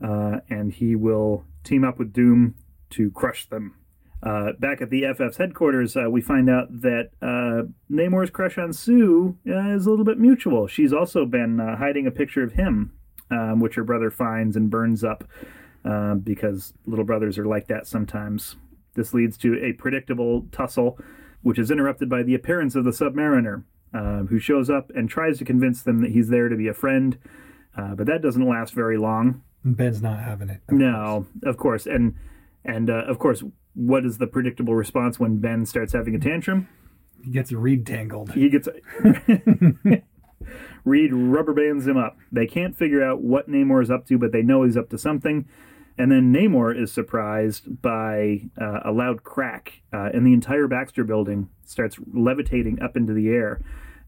uh, 0.03 0.39
and 0.49 0.71
he 0.71 0.95
will 0.95 1.45
team 1.63 1.83
up 1.83 1.97
with 1.97 2.13
Doom 2.13 2.55
to 2.91 3.11
crush 3.11 3.47
them. 3.47 3.75
Uh, 4.23 4.51
back 4.59 4.81
at 4.81 4.91
the 4.91 5.03
FF's 5.03 5.37
headquarters, 5.37 5.97
uh, 5.97 6.07
we 6.09 6.21
find 6.21 6.47
out 6.47 6.67
that 6.81 7.09
uh, 7.23 7.63
Namor's 7.89 8.29
crush 8.29 8.57
on 8.57 8.71
Sue 8.71 9.37
uh, 9.47 9.75
is 9.75 9.87
a 9.87 9.89
little 9.89 10.05
bit 10.05 10.19
mutual. 10.19 10.67
She's 10.67 10.93
also 10.93 11.25
been 11.25 11.59
uh, 11.59 11.77
hiding 11.77 12.05
a 12.05 12.11
picture 12.11 12.43
of 12.43 12.53
him, 12.53 12.93
um, 13.31 13.59
which 13.59 13.75
her 13.75 13.83
brother 13.83 14.11
finds 14.11 14.55
and 14.55 14.69
burns 14.69 15.03
up 15.03 15.23
uh, 15.85 16.15
because 16.15 16.73
little 16.85 17.05
brothers 17.05 17.37
are 17.37 17.45
like 17.45 17.67
that 17.67 17.87
sometimes. 17.87 18.55
This 18.93 19.13
leads 19.13 19.37
to 19.37 19.57
a 19.63 19.73
predictable 19.73 20.45
tussle, 20.51 20.99
which 21.41 21.57
is 21.57 21.71
interrupted 21.71 22.09
by 22.09 22.23
the 22.23 22.35
appearance 22.35 22.75
of 22.75 22.83
the 22.83 22.91
Submariner, 22.91 23.63
uh, 23.93 24.23
who 24.23 24.37
shows 24.37 24.69
up 24.69 24.91
and 24.93 25.09
tries 25.09 25.37
to 25.39 25.45
convince 25.45 25.81
them 25.81 26.01
that 26.01 26.11
he's 26.11 26.29
there 26.29 26.49
to 26.49 26.55
be 26.55 26.67
a 26.67 26.73
friend. 26.73 27.17
Uh, 27.75 27.95
but 27.95 28.05
that 28.07 28.21
doesn't 28.21 28.47
last 28.47 28.73
very 28.73 28.97
long. 28.97 29.41
Ben's 29.63 30.01
not 30.01 30.19
having 30.19 30.49
it. 30.49 30.61
No, 30.69 31.25
of 31.43 31.57
course, 31.57 31.85
and 31.85 32.15
and 32.65 32.89
uh, 32.89 33.05
of 33.05 33.19
course, 33.19 33.43
what 33.73 34.05
is 34.05 34.17
the 34.17 34.27
predictable 34.27 34.75
response 34.75 35.19
when 35.19 35.37
Ben 35.37 35.65
starts 35.65 35.93
having 35.93 36.15
a 36.15 36.19
tantrum? 36.19 36.67
He 37.23 37.31
gets 37.31 37.51
reed 37.51 37.85
tangled. 37.85 38.33
He 38.33 38.49
gets 38.49 38.67
Reed 40.83 41.13
rubber 41.13 41.53
bands 41.53 41.87
him 41.87 41.97
up. 41.97 42.17
They 42.31 42.47
can't 42.47 42.75
figure 42.75 43.03
out 43.03 43.21
what 43.21 43.49
Namor 43.49 43.83
is 43.83 43.91
up 43.91 44.07
to, 44.07 44.17
but 44.17 44.31
they 44.31 44.41
know 44.41 44.63
he's 44.63 44.77
up 44.77 44.89
to 44.89 44.97
something. 44.97 45.47
And 45.97 46.11
then 46.11 46.33
Namor 46.33 46.79
is 46.79 46.91
surprised 46.91 47.81
by 47.81 48.49
uh, 48.59 48.79
a 48.85 48.91
loud 48.91 49.23
crack, 49.23 49.81
uh, 49.93 50.09
and 50.13 50.25
the 50.25 50.33
entire 50.33 50.67
Baxter 50.67 51.03
building 51.03 51.49
starts 51.65 51.97
levitating 52.11 52.81
up 52.81 52.97
into 52.97 53.13
the 53.13 53.29
air. 53.29 53.61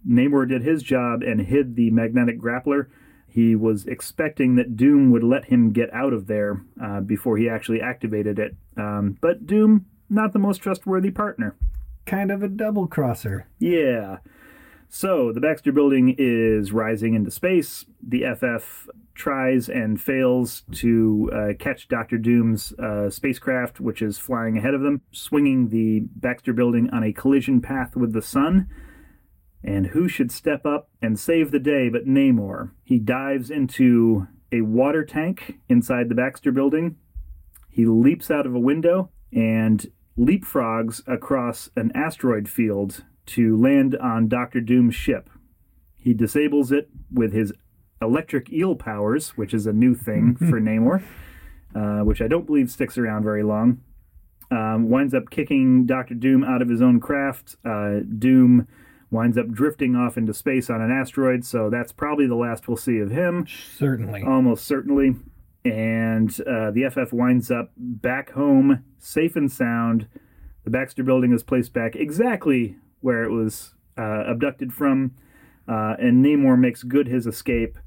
Namor 0.07 0.47
did 0.47 0.63
his 0.63 0.83
job 0.83 1.21
and 1.21 1.41
hid 1.41 1.75
the 1.75 1.91
magnetic 1.91 2.39
grappler. 2.39 2.87
He 3.27 3.55
was 3.55 3.85
expecting 3.85 4.55
that 4.55 4.77
Doom 4.77 5.11
would 5.11 5.23
let 5.23 5.45
him 5.45 5.71
get 5.71 5.91
out 5.93 6.13
of 6.13 6.27
there 6.27 6.61
uh, 6.81 7.01
before 7.01 7.37
he 7.37 7.49
actually 7.49 7.81
activated 7.81 8.37
it. 8.37 8.55
Um, 8.77 9.17
but 9.21 9.47
Doom, 9.47 9.85
not 10.09 10.33
the 10.33 10.39
most 10.39 10.59
trustworthy 10.59 11.11
partner. 11.11 11.55
Kind 12.05 12.31
of 12.31 12.43
a 12.43 12.47
double 12.47 12.85
crosser. 12.87 13.47
Yeah. 13.59 14.17
So 14.95 15.31
the 15.31 15.41
Baxter 15.41 15.71
building 15.71 16.13
is 16.19 16.71
rising 16.71 17.15
into 17.15 17.31
space. 17.31 17.83
The 18.07 18.25
FF 18.35 18.89
tries 19.15 19.67
and 19.67 19.99
fails 19.99 20.61
to 20.73 21.31
uh, 21.33 21.53
catch 21.57 21.87
Doctor 21.87 22.19
Doom's 22.19 22.73
uh, 22.73 23.09
spacecraft, 23.09 23.79
which 23.79 24.03
is 24.03 24.19
flying 24.19 24.55
ahead 24.55 24.75
of 24.75 24.81
them, 24.81 25.01
swinging 25.11 25.69
the 25.69 26.01
Baxter 26.17 26.53
building 26.53 26.91
on 26.91 27.03
a 27.03 27.11
collision 27.11 27.59
path 27.59 27.95
with 27.95 28.13
the 28.13 28.21
sun. 28.21 28.69
And 29.63 29.87
who 29.87 30.07
should 30.07 30.31
step 30.31 30.63
up 30.63 30.89
and 31.01 31.19
save 31.19 31.49
the 31.49 31.57
day 31.57 31.89
but 31.89 32.05
Namor? 32.05 32.69
He 32.83 32.99
dives 32.99 33.49
into 33.49 34.27
a 34.51 34.61
water 34.61 35.03
tank 35.03 35.57
inside 35.67 36.07
the 36.07 36.15
Baxter 36.15 36.51
building. 36.51 36.97
He 37.67 37.87
leaps 37.87 38.29
out 38.29 38.45
of 38.45 38.53
a 38.53 38.59
window 38.59 39.09
and 39.31 39.87
leapfrogs 40.19 41.01
across 41.07 41.71
an 41.75 41.91
asteroid 41.95 42.47
field 42.47 43.03
to 43.27 43.57
land 43.57 43.95
on 43.97 44.27
Doctor 44.27 44.61
Doom's 44.61 44.95
ship. 44.95 45.29
He 45.95 46.13
disables 46.13 46.71
it 46.71 46.89
with 47.11 47.33
his 47.33 47.53
electric 48.01 48.51
eel 48.51 48.75
powers, 48.75 49.31
which 49.31 49.53
is 49.53 49.65
a 49.65 49.73
new 49.73 49.95
thing 49.95 50.35
for 50.49 50.59
Namor, 50.59 51.03
uh, 51.75 52.03
which 52.03 52.21
I 52.21 52.27
don't 52.27 52.45
believe 52.45 52.69
sticks 52.69 52.97
around 52.97 53.23
very 53.23 53.43
long. 53.43 53.81
Um, 54.51 54.89
winds 54.89 55.13
up 55.13 55.29
kicking 55.31 55.85
Doctor 55.85 56.13
Doom 56.13 56.43
out 56.43 56.61
of 56.61 56.69
his 56.69 56.81
own 56.81 56.99
craft. 56.99 57.55
Uh, 57.65 57.99
Doom 58.19 58.67
winds 59.09 59.37
up 59.37 59.49
drifting 59.49 59.95
off 59.95 60.17
into 60.17 60.33
space 60.33 60.69
on 60.69 60.81
an 60.81 60.91
asteroid, 60.91 61.45
so 61.45 61.69
that's 61.69 61.91
probably 61.91 62.27
the 62.27 62.35
last 62.35 62.67
we'll 62.67 62.77
see 62.77 62.99
of 62.99 63.11
him 63.11 63.47
Certainly. 63.77 64.23
almost 64.23 64.65
certainly. 64.65 65.15
And 65.63 66.29
uh, 66.41 66.71
the 66.71 66.89
FF 66.89 67.13
winds 67.13 67.49
up 67.49 67.71
back 67.77 68.31
home, 68.31 68.83
safe 68.99 69.35
and 69.35 69.49
sound. 69.51 70.07
The 70.65 70.69
Baxter 70.71 71.03
building 71.03 71.31
is 71.31 71.41
placed 71.43 71.73
back 71.73 71.95
exactly 71.95 72.75
where 73.03 73.23
it 73.23 73.31
was 73.31 73.73
uh, 73.97 74.23
abducted 74.25 74.73
from. 74.73 75.11
Uh, 75.67 75.95
and 75.99 76.23
Namor 76.25 76.57
makes 76.59 76.83
good 76.83 77.07
his 77.07 77.27
escape. 77.27 77.77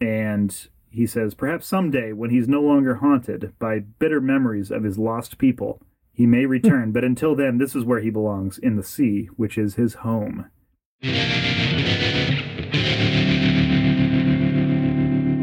And 0.00 0.68
he 0.90 1.06
says, 1.06 1.34
perhaps 1.34 1.66
someday 1.66 2.12
when 2.12 2.30
he's 2.30 2.48
no 2.48 2.60
longer 2.60 2.96
haunted 2.96 3.52
by 3.58 3.78
bitter 3.80 4.20
memories 4.20 4.70
of 4.70 4.82
his 4.84 4.98
lost 4.98 5.38
people, 5.38 5.80
he 6.12 6.26
may 6.26 6.46
return. 6.46 6.92
but 6.92 7.04
until 7.04 7.34
then, 7.34 7.58
this 7.58 7.74
is 7.76 7.84
where 7.84 8.00
he 8.00 8.10
belongs 8.10 8.58
in 8.58 8.76
the 8.76 8.82
sea, 8.82 9.28
which 9.36 9.56
is 9.56 9.74
his 9.74 9.94
home. 9.94 10.46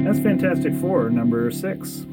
That's 0.03 0.19
Fantastic 0.19 0.73
Four, 0.75 1.09
number 1.09 1.49
six. 1.51 2.05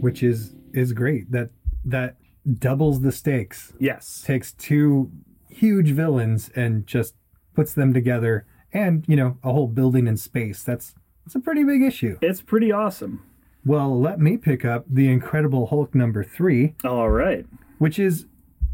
which 0.00 0.22
is 0.22 0.54
is 0.72 0.92
great. 0.92 1.30
That 1.30 1.50
that 1.84 2.16
doubles 2.58 3.00
the 3.00 3.12
stakes. 3.12 3.72
Yes. 3.78 4.22
Takes 4.26 4.52
two 4.52 5.10
huge 5.56 5.90
villains 5.90 6.50
and 6.54 6.86
just 6.86 7.14
puts 7.54 7.72
them 7.72 7.92
together, 7.94 8.44
and 8.72 9.04
you 9.08 9.16
know 9.16 9.38
a 9.42 9.52
whole 9.52 9.68
building 9.68 10.06
in 10.06 10.16
space. 10.16 10.62
That's 10.62 10.94
that's 11.24 11.34
a 11.34 11.40
pretty 11.40 11.64
big 11.64 11.82
issue. 11.82 12.18
It's 12.20 12.40
pretty 12.42 12.70
awesome. 12.72 13.22
Well, 13.64 13.98
let 14.00 14.20
me 14.20 14.36
pick 14.36 14.64
up 14.64 14.84
the 14.88 15.08
Incredible 15.08 15.66
Hulk 15.66 15.92
number 15.94 16.22
three, 16.22 16.74
All 16.84 17.10
right. 17.10 17.44
which 17.78 17.98
is 17.98 18.26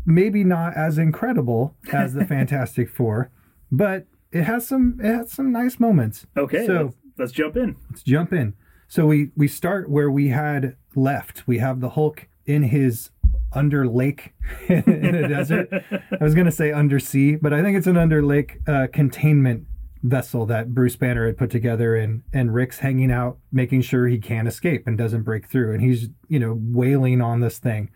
maybe 0.04 0.44
not 0.44 0.74
as 0.76 0.98
incredible 0.98 1.74
as 1.92 2.12
the 2.12 2.26
Fantastic 2.34 2.90
Four, 2.90 3.30
but 3.70 4.06
it 4.32 4.42
has 4.44 4.66
some 4.66 4.98
it 5.02 5.06
has 5.14 5.32
some 5.32 5.50
nice 5.52 5.80
moments. 5.80 6.26
Okay. 6.36 6.66
so 6.66 6.74
let's, 6.82 6.96
let's 7.18 7.32
jump 7.32 7.56
in. 7.56 7.76
let's 7.90 8.02
jump 8.02 8.32
in. 8.32 8.54
So 8.88 9.06
we 9.06 9.30
we 9.36 9.48
start 9.48 9.88
where 9.88 10.10
we 10.10 10.28
had 10.28 10.76
left. 10.94 11.46
We 11.46 11.58
have 11.58 11.80
the 11.80 11.90
Hulk 11.90 12.28
in 12.44 12.64
his 12.64 13.10
under 13.54 13.86
lake 13.86 14.32
in 14.68 15.14
a 15.14 15.28
desert. 15.28 15.68
I 15.92 16.22
was 16.22 16.34
gonna 16.34 16.52
say 16.52 16.72
undersea, 16.72 17.36
but 17.36 17.52
I 17.52 17.62
think 17.62 17.76
it's 17.76 17.86
an 17.86 17.96
under 17.96 18.22
lake 18.22 18.58
uh, 18.66 18.86
containment 18.92 19.66
vessel 20.02 20.46
that 20.46 20.74
Bruce 20.74 20.96
Banner 20.96 21.26
had 21.26 21.36
put 21.36 21.50
together, 21.50 21.96
and 21.96 22.22
and 22.32 22.54
Rick's 22.54 22.78
hanging 22.78 23.10
out, 23.10 23.38
making 23.50 23.82
sure 23.82 24.06
he 24.06 24.18
can't 24.18 24.48
escape 24.48 24.86
and 24.86 24.98
doesn't 24.98 25.22
break 25.22 25.48
through, 25.48 25.72
and 25.72 25.82
he's 25.82 26.08
you 26.28 26.38
know 26.38 26.58
wailing 26.58 27.20
on 27.20 27.40
this 27.40 27.58
thing, 27.58 27.90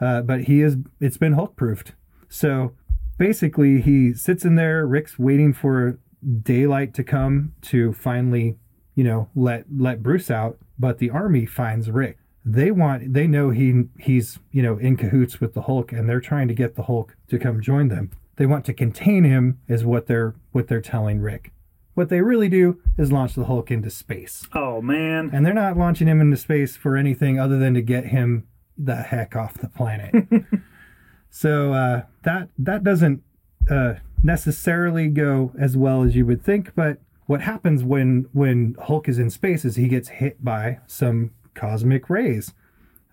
uh, 0.00 0.22
but 0.22 0.42
he 0.42 0.60
is 0.62 0.76
it's 1.00 1.18
been 1.18 1.32
Hulk 1.32 1.56
proofed. 1.56 1.92
So 2.28 2.74
basically, 3.16 3.80
he 3.80 4.14
sits 4.14 4.44
in 4.44 4.54
there. 4.54 4.86
Rick's 4.86 5.18
waiting 5.18 5.52
for 5.52 5.98
daylight 6.42 6.94
to 6.94 7.04
come 7.04 7.52
to 7.62 7.92
finally 7.92 8.56
you 8.94 9.04
know 9.04 9.28
let 9.36 9.64
let 9.74 10.02
Bruce 10.02 10.30
out 10.32 10.58
but 10.78 10.98
the 10.98 11.10
army 11.10 11.46
finds 11.46 11.90
Rick 11.90 12.18
they 12.44 12.70
want 12.70 13.12
they 13.12 13.26
know 13.26 13.50
he 13.50 13.84
he's 13.98 14.38
you 14.52 14.62
know 14.62 14.78
in 14.78 14.96
cahoots 14.96 15.40
with 15.40 15.54
the 15.54 15.62
Hulk 15.62 15.92
and 15.92 16.08
they're 16.08 16.20
trying 16.20 16.48
to 16.48 16.54
get 16.54 16.76
the 16.76 16.84
Hulk 16.84 17.16
to 17.28 17.38
come 17.38 17.60
join 17.60 17.88
them 17.88 18.10
they 18.36 18.46
want 18.46 18.64
to 18.66 18.72
contain 18.72 19.24
him 19.24 19.58
is 19.68 19.84
what 19.84 20.06
they're 20.06 20.34
what 20.52 20.68
they're 20.68 20.80
telling 20.80 21.20
Rick 21.20 21.52
what 21.94 22.08
they 22.10 22.20
really 22.20 22.48
do 22.48 22.80
is 22.96 23.10
launch 23.12 23.34
the 23.34 23.46
Hulk 23.46 23.70
into 23.72 23.90
space 23.90 24.46
Oh, 24.54 24.80
man. 24.80 25.30
and 25.32 25.44
they're 25.44 25.52
not 25.52 25.76
launching 25.76 26.06
him 26.06 26.20
into 26.20 26.36
space 26.36 26.76
for 26.76 26.96
anything 26.96 27.40
other 27.40 27.58
than 27.58 27.74
to 27.74 27.82
get 27.82 28.06
him 28.06 28.46
the 28.80 28.94
heck 28.94 29.34
off 29.34 29.54
the 29.54 29.68
planet. 29.68 30.14
so 31.30 31.72
uh, 31.72 32.02
that 32.22 32.48
that 32.56 32.84
doesn't 32.84 33.22
uh, 33.68 33.94
necessarily 34.22 35.08
go 35.08 35.52
as 35.58 35.76
well 35.76 36.04
as 36.04 36.14
you 36.14 36.24
would 36.26 36.44
think. 36.44 36.72
But 36.76 36.98
what 37.26 37.40
happens 37.40 37.82
when 37.82 38.26
when 38.32 38.76
Hulk 38.84 39.08
is 39.08 39.18
in 39.18 39.30
space 39.30 39.64
is 39.64 39.74
he 39.74 39.88
gets 39.88 40.08
hit 40.08 40.44
by 40.44 40.78
some 40.86 41.32
cosmic 41.58 42.08
rays 42.08 42.54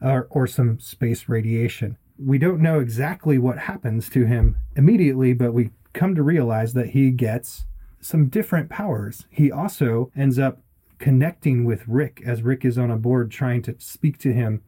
or, 0.02 0.28
or 0.30 0.48
some 0.48 0.80
space 0.80 1.28
radiation. 1.28 1.98
We 2.18 2.38
don't 2.38 2.62
know 2.62 2.80
exactly 2.80 3.38
what 3.38 3.58
happens 3.58 4.10
to 4.10 4.26
him 4.26 4.58
immediately, 4.76 5.34
but 5.34 5.54
we 5.54 5.72
come 5.94 6.16
to 6.16 6.24
realize 6.24 6.74
that 6.74 6.90
he 6.90 7.12
gets 7.12 7.66
some 8.00 8.28
different 8.28 8.70
powers. 8.70 9.26
He 9.30 9.52
also 9.52 10.12
ends 10.16 10.38
up 10.38 10.60
connecting 11.00 11.66
with 11.66 11.88
Rick 11.88 12.22
as 12.26 12.44
Rick 12.44 12.64
is 12.64 12.78
on 12.78 12.92
a 12.92 12.98
board 12.98 13.32
trying 13.32 13.62
to 13.64 13.76
speak 13.80 14.18
to 14.20 14.32
him 14.32 14.62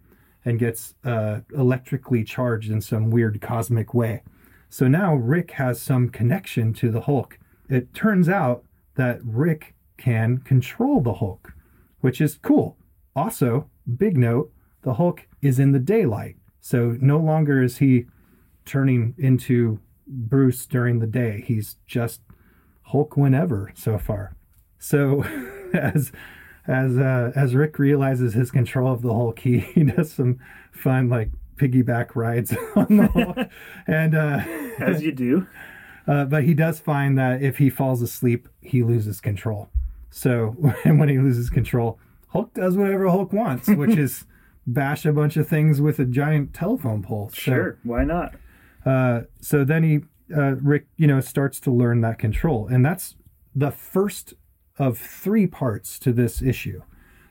and 0.44 0.60
gets 0.60 0.96
uh, 1.04 1.42
electrically 1.54 2.24
charged 2.24 2.72
in 2.72 2.82
some 2.82 3.12
weird 3.12 3.40
cosmic 3.42 3.94
way. 3.94 4.24
So 4.70 4.88
now 4.88 5.16
Rick 5.16 5.52
has 5.52 5.82
some 5.82 6.10
connection 6.10 6.74
to 6.74 6.92
the 6.92 7.02
Hulk. 7.02 7.38
It 7.70 7.94
turns 7.94 8.28
out 8.28 8.64
that 8.96 9.20
Rick 9.24 9.76
can 9.98 10.40
control 10.40 11.02
the 11.02 11.16
Hulk, 11.16 11.54
which 12.02 12.20
is 12.20 12.40
cool. 12.42 12.78
Also, 13.18 13.68
big 13.98 14.16
note 14.16 14.52
the 14.84 14.94
Hulk 14.94 15.28
is 15.42 15.58
in 15.60 15.72
the 15.72 15.80
daylight. 15.80 16.36
So 16.62 16.98
no 17.02 17.18
longer 17.18 17.64
is 17.64 17.80
he 17.80 18.06
turning 18.66 19.16
into 19.18 19.80
Bruce 20.08 20.66
during 20.68 21.00
the 21.00 21.08
day. 21.08 21.44
He's 21.46 21.78
just 21.88 22.22
Hulk 22.84 23.18
whenever 23.18 23.72
so 23.74 23.98
far. 23.98 24.36
So 24.78 25.24
as 25.74 26.12
as 26.68 26.98
uh, 26.98 27.32
as 27.36 27.56
Rick 27.56 27.80
realizes 27.80 28.34
his 28.34 28.52
control 28.52 28.94
of 28.94 29.02
the 29.02 29.14
Hulk, 29.14 29.40
he, 29.40 29.60
he 29.76 29.84
does 29.84 30.12
some 30.12 30.40
fun 30.72 31.10
like 31.10 31.32
piggyback 31.56 32.16
rides 32.16 32.56
on 32.76 32.98
the 32.98 33.08
Hulk, 33.08 33.50
and 33.88 34.14
uh, 34.16 34.44
As 34.78 35.02
you 35.02 35.12
do. 35.12 35.48
uh, 36.08 36.26
but 36.26 36.44
he 36.44 36.54
does 36.54 36.80
find 36.80 37.18
that 37.18 37.42
if 37.42 37.58
he 37.58 37.72
falls 37.72 38.04
asleep, 38.04 38.48
he 38.62 38.84
loses 38.84 39.20
control. 39.20 39.70
So 40.12 40.56
and 40.84 41.00
when 41.00 41.10
he 41.10 41.18
loses 41.18 41.50
control, 41.50 42.00
Hulk 42.38 42.54
does 42.54 42.78
whatever 42.78 43.08
Hulk 43.10 43.34
wants, 43.34 43.68
which 43.68 43.98
is 44.06 44.26
bash 44.68 45.06
a 45.06 45.12
bunch 45.12 45.38
of 45.38 45.48
things 45.48 45.82
with 45.82 45.98
a 45.98 46.06
giant 46.06 46.54
telephone 46.54 47.02
pole. 47.02 47.30
So, 47.30 47.36
Sure. 47.36 47.80
Why 47.84 48.04
not? 48.04 48.36
uh, 48.86 49.22
so 49.42 49.64
then 49.64 49.84
he, 49.84 50.02
uh, 50.36 50.56
Rick, 50.58 50.86
you 50.98 51.08
know, 51.08 51.20
starts 51.20 51.60
to 51.62 51.72
learn 51.72 52.02
that 52.02 52.20
control, 52.20 52.68
and 52.68 52.86
that's 52.86 53.16
the 53.56 53.72
first 53.72 54.36
of 54.78 55.00
three 55.00 55.48
parts 55.48 55.98
to 55.98 56.14
this 56.14 56.42
issue. 56.44 56.84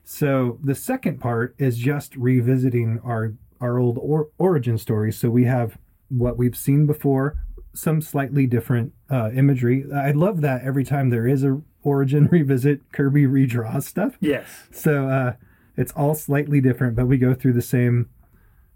So 0.03 0.59
the 0.63 0.75
second 0.75 1.21
part 1.21 1.55
is 1.59 1.79
just 1.79 2.17
revisiting 2.17 3.01
our 3.05 3.35
our 3.61 3.79
old 3.79 3.99
or, 4.01 4.31
origin 4.39 4.77
story. 4.77 5.13
So 5.13 5.31
we 5.31 5.45
have 5.45 5.79
what 6.09 6.37
we've 6.37 6.57
seen 6.57 6.87
before, 6.87 7.39
some 7.75 8.01
slightly 8.03 8.47
different 8.47 8.93
uh, 9.11 9.31
imagery. 9.33 9.85
I 9.95 10.11
love 10.11 10.41
that 10.43 10.63
every 10.63 10.85
time 10.85 11.11
there 11.11 11.27
is 11.27 11.43
a 11.45 11.61
origin 11.87 12.27
revisit, 12.33 12.93
Kirby 12.93 13.27
redraws 13.27 13.85
stuff. 13.85 14.17
Yes. 14.21 14.49
So 14.73 15.09
uh, 15.09 15.33
it's 15.77 15.93
all 15.93 16.15
slightly 16.15 16.61
different, 16.61 16.97
but 16.97 17.07
we 17.07 17.17
go 17.17 17.33
through 17.33 17.55
the 17.55 17.63
same. 17.63 18.11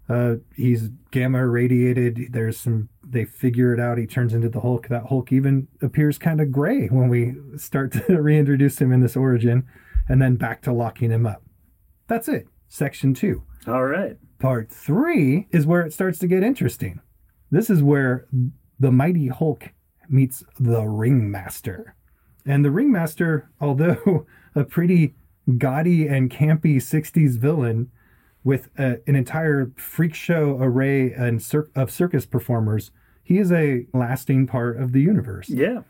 Uh, 0.09 0.35
he's 0.55 0.89
gamma 1.11 1.39
irradiated. 1.39 2.29
There's 2.31 2.59
some. 2.59 2.89
They 3.07 3.25
figure 3.25 3.73
it 3.73 3.79
out. 3.79 3.97
He 3.97 4.07
turns 4.07 4.33
into 4.33 4.49
the 4.49 4.61
Hulk. 4.61 4.87
That 4.87 5.07
Hulk 5.07 5.31
even 5.31 5.67
appears 5.81 6.17
kind 6.17 6.41
of 6.41 6.51
gray 6.51 6.87
when 6.87 7.09
we 7.09 7.35
start 7.57 7.91
to 7.93 8.21
reintroduce 8.21 8.79
him 8.79 8.91
in 8.91 9.01
this 9.01 9.15
origin, 9.15 9.65
and 10.09 10.21
then 10.21 10.35
back 10.35 10.61
to 10.63 10.73
locking 10.73 11.11
him 11.11 11.25
up. 11.25 11.43
That's 12.07 12.27
it. 12.27 12.47
Section 12.67 13.13
two. 13.13 13.43
All 13.67 13.85
right. 13.85 14.17
Part 14.39 14.71
three 14.71 15.47
is 15.51 15.65
where 15.67 15.81
it 15.81 15.93
starts 15.93 16.17
to 16.19 16.27
get 16.27 16.43
interesting. 16.43 16.99
This 17.51 17.69
is 17.69 17.83
where 17.83 18.25
the 18.79 18.91
mighty 18.91 19.27
Hulk 19.27 19.69
meets 20.09 20.43
the 20.59 20.81
Ringmaster. 20.83 21.95
And 22.45 22.65
the 22.65 22.71
Ringmaster, 22.71 23.49
although 23.59 24.25
a 24.55 24.63
pretty 24.63 25.15
gaudy 25.57 26.07
and 26.07 26.29
campy 26.29 26.77
60s 26.77 27.37
villain 27.37 27.91
with 28.43 28.69
a, 28.77 28.99
an 29.07 29.15
entire 29.15 29.71
freak 29.75 30.13
show 30.15 30.57
array 30.59 31.11
and 31.13 31.41
cir- 31.41 31.69
of 31.75 31.91
circus 31.91 32.25
performers, 32.25 32.91
he 33.23 33.37
is 33.37 33.51
a 33.51 33.85
lasting 33.93 34.47
part 34.47 34.77
of 34.77 34.91
the 34.91 35.01
universe. 35.01 35.49
Yeah. 35.49 35.81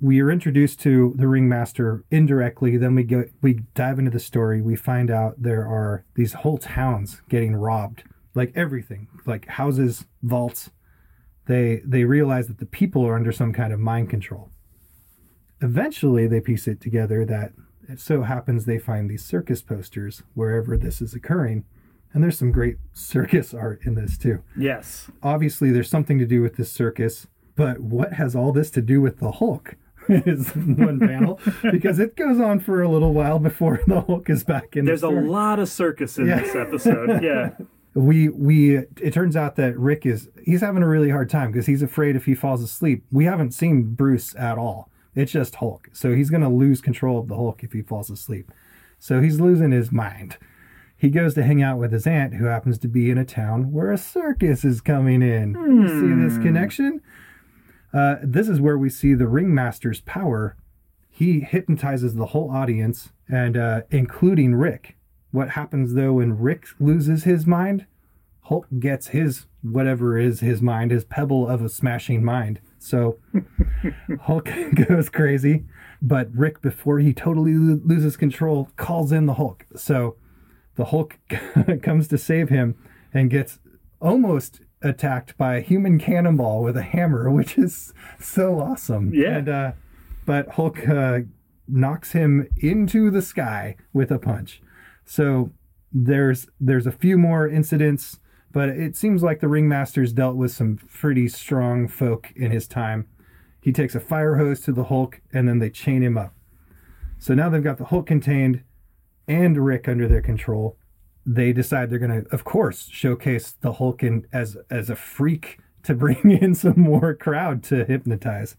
we 0.00 0.20
are 0.20 0.30
introduced 0.30 0.80
to 0.80 1.14
the 1.16 1.28
ringmaster 1.28 2.04
indirectly 2.10 2.76
then 2.76 2.94
we 2.94 3.04
go 3.04 3.24
we 3.40 3.60
dive 3.74 3.98
into 4.00 4.10
the 4.10 4.18
story 4.18 4.60
we 4.60 4.74
find 4.74 5.10
out 5.10 5.34
there 5.40 5.62
are 5.66 6.04
these 6.14 6.32
whole 6.32 6.58
towns 6.58 7.20
getting 7.28 7.54
robbed. 7.54 8.04
Like 8.34 8.52
everything. 8.54 9.08
Like 9.26 9.46
houses 9.46 10.06
vaults. 10.22 10.70
They 11.46 11.82
they 11.84 12.04
realize 12.04 12.46
that 12.46 12.58
the 12.58 12.66
people 12.66 13.04
are 13.06 13.14
under 13.16 13.32
some 13.32 13.52
kind 13.52 13.72
of 13.72 13.80
mind 13.80 14.08
control 14.10 14.50
eventually 15.62 16.26
they 16.26 16.40
piece 16.40 16.66
it 16.68 16.80
together 16.80 17.24
that 17.24 17.52
it 17.88 18.00
so 18.00 18.22
happens 18.22 18.64
they 18.64 18.78
find 18.78 19.08
these 19.10 19.24
circus 19.24 19.62
posters 19.62 20.22
wherever 20.34 20.76
this 20.76 21.00
is 21.00 21.14
occurring 21.14 21.64
and 22.12 22.22
there's 22.22 22.38
some 22.38 22.52
great 22.52 22.76
circus 22.92 23.54
art 23.54 23.80
in 23.84 23.94
this 23.94 24.18
too 24.18 24.42
Yes. 24.56 25.10
obviously 25.22 25.70
there's 25.70 25.90
something 25.90 26.18
to 26.18 26.26
do 26.26 26.42
with 26.42 26.56
this 26.56 26.70
circus, 26.70 27.26
but 27.56 27.80
what 27.80 28.14
has 28.14 28.34
all 28.36 28.52
this 28.52 28.70
to 28.72 28.82
do 28.82 29.00
with 29.00 29.18
the 29.18 29.30
Hulk? 29.32 29.76
is 30.08 30.48
one 30.56 30.98
panel 30.98 31.38
because 31.70 32.00
it 32.00 32.16
goes 32.16 32.40
on 32.40 32.58
for 32.58 32.82
a 32.82 32.88
little 32.88 33.12
while 33.14 33.38
before 33.38 33.80
the 33.86 34.00
Hulk 34.00 34.28
is 34.28 34.42
back 34.42 34.74
in. 34.76 34.84
There's 34.84 35.02
the 35.02 35.08
a 35.08 35.10
lot 35.10 35.60
of 35.60 35.68
circus 35.68 36.18
in 36.18 36.26
Yeah. 36.26 36.40
this 36.40 36.56
episode. 36.56 37.22
Yeah. 37.22 37.50
We 37.94 38.28
we 38.30 38.78
it 39.00 39.12
turns 39.12 39.36
out 39.36 39.54
that 39.56 39.78
Rick 39.78 40.04
is 40.06 40.28
he's 40.44 40.60
having 40.60 40.82
a 40.82 40.88
really 40.88 41.10
hard 41.10 41.30
time 41.30 41.52
because 41.52 41.66
he's 41.66 41.82
afraid 41.82 42.16
if 42.16 42.24
he 42.24 42.34
falls 42.34 42.62
asleep. 42.62 43.04
We 43.12 43.26
haven't 43.26 43.52
seen 43.52 43.94
Bruce 43.94 44.34
at 44.34 44.58
all. 44.58 44.90
It's 45.14 45.32
just 45.32 45.56
Hulk, 45.56 45.88
so 45.92 46.14
he's 46.14 46.30
going 46.30 46.42
to 46.42 46.48
lose 46.48 46.80
control 46.80 47.18
of 47.18 47.28
the 47.28 47.36
Hulk 47.36 47.62
if 47.62 47.72
he 47.72 47.82
falls 47.82 48.10
asleep. 48.10 48.50
So 48.98 49.20
he's 49.20 49.40
losing 49.40 49.72
his 49.72 49.92
mind. 49.92 50.38
He 50.96 51.10
goes 51.10 51.34
to 51.34 51.42
hang 51.42 51.62
out 51.62 51.78
with 51.78 51.92
his 51.92 52.06
aunt, 52.06 52.34
who 52.34 52.44
happens 52.46 52.78
to 52.78 52.88
be 52.88 53.10
in 53.10 53.18
a 53.18 53.24
town 53.24 53.72
where 53.72 53.90
a 53.90 53.98
circus 53.98 54.64
is 54.64 54.80
coming 54.80 55.20
in. 55.20 55.52
You 55.54 55.88
See 55.88 56.22
this 56.28 56.38
connection? 56.42 57.00
Uh, 57.92 58.16
this 58.22 58.48
is 58.48 58.60
where 58.60 58.78
we 58.78 58.88
see 58.88 59.12
the 59.14 59.26
ringmaster's 59.26 60.00
power. 60.00 60.56
He 61.10 61.40
hypnotizes 61.40 62.14
the 62.14 62.26
whole 62.26 62.50
audience, 62.50 63.10
and 63.28 63.56
uh, 63.56 63.82
including 63.90 64.54
Rick. 64.54 64.96
what 65.30 65.50
happens 65.50 65.94
though 65.94 66.14
when 66.14 66.38
Rick 66.38 66.66
loses 66.78 67.24
his 67.24 67.46
mind? 67.46 67.86
Hulk 68.42 68.66
gets 68.78 69.08
his 69.08 69.46
whatever 69.62 70.18
is 70.18 70.40
his 70.40 70.62
mind, 70.62 70.90
his 70.90 71.04
pebble 71.04 71.46
of 71.48 71.62
a 71.62 71.68
smashing 71.68 72.24
mind. 72.24 72.60
So 72.82 73.18
Hulk 74.22 74.50
goes 74.88 75.08
crazy, 75.08 75.64
but 76.00 76.34
Rick, 76.34 76.60
before 76.62 76.98
he 76.98 77.14
totally 77.14 77.54
lo- 77.54 77.80
loses 77.84 78.16
control, 78.16 78.70
calls 78.76 79.12
in 79.12 79.26
the 79.26 79.34
Hulk. 79.34 79.66
So 79.76 80.16
the 80.74 80.86
Hulk 80.86 81.18
comes 81.82 82.08
to 82.08 82.18
save 82.18 82.48
him 82.48 82.76
and 83.14 83.30
gets 83.30 83.60
almost 84.00 84.62
attacked 84.82 85.38
by 85.38 85.56
a 85.56 85.60
human 85.60 85.98
cannonball 85.98 86.62
with 86.64 86.76
a 86.76 86.82
hammer, 86.82 87.30
which 87.38 87.56
is 87.56 87.94
so 88.18 88.58
awesome. 88.60 89.14
Yeah. 89.14 89.38
And, 89.38 89.48
uh, 89.48 89.72
but 90.26 90.48
Hulk 90.48 90.88
uh, 90.88 91.20
knocks 91.68 92.12
him 92.12 92.48
into 92.56 93.10
the 93.10 93.22
sky 93.22 93.76
with 93.92 94.10
a 94.10 94.18
punch. 94.18 94.60
So 95.04 95.52
there's 95.92 96.48
there's 96.58 96.86
a 96.86 96.92
few 96.92 97.18
more 97.18 97.46
incidents, 97.46 98.18
but 98.52 98.68
it 98.68 98.96
seems 98.96 99.22
like 99.22 99.40
the 99.40 99.48
ringmaster's 99.48 100.12
dealt 100.12 100.36
with 100.36 100.52
some 100.52 100.76
pretty 100.76 101.28
strong 101.28 101.88
folk 101.88 102.32
in 102.36 102.50
his 102.50 102.68
time. 102.68 103.06
He 103.60 103.72
takes 103.72 103.94
a 103.94 104.00
fire 104.00 104.36
hose 104.36 104.60
to 104.62 104.72
the 104.72 104.84
Hulk, 104.84 105.20
and 105.32 105.48
then 105.48 105.58
they 105.58 105.70
chain 105.70 106.02
him 106.02 106.18
up. 106.18 106.34
So 107.18 107.34
now 107.34 107.48
they've 107.48 107.62
got 107.62 107.78
the 107.78 107.86
Hulk 107.86 108.06
contained 108.06 108.62
and 109.28 109.64
Rick 109.64 109.88
under 109.88 110.08
their 110.08 110.22
control. 110.22 110.76
They 111.24 111.52
decide 111.52 111.88
they're 111.88 111.98
going 112.00 112.24
to, 112.24 112.34
of 112.34 112.44
course, 112.44 112.88
showcase 112.90 113.52
the 113.52 113.74
Hulk 113.74 114.02
in, 114.02 114.26
as 114.32 114.56
as 114.70 114.90
a 114.90 114.96
freak 114.96 115.58
to 115.84 115.94
bring 115.96 116.30
in 116.30 116.54
some 116.54 116.80
more 116.80 117.14
crowd 117.14 117.62
to 117.64 117.84
hypnotize. 117.84 118.56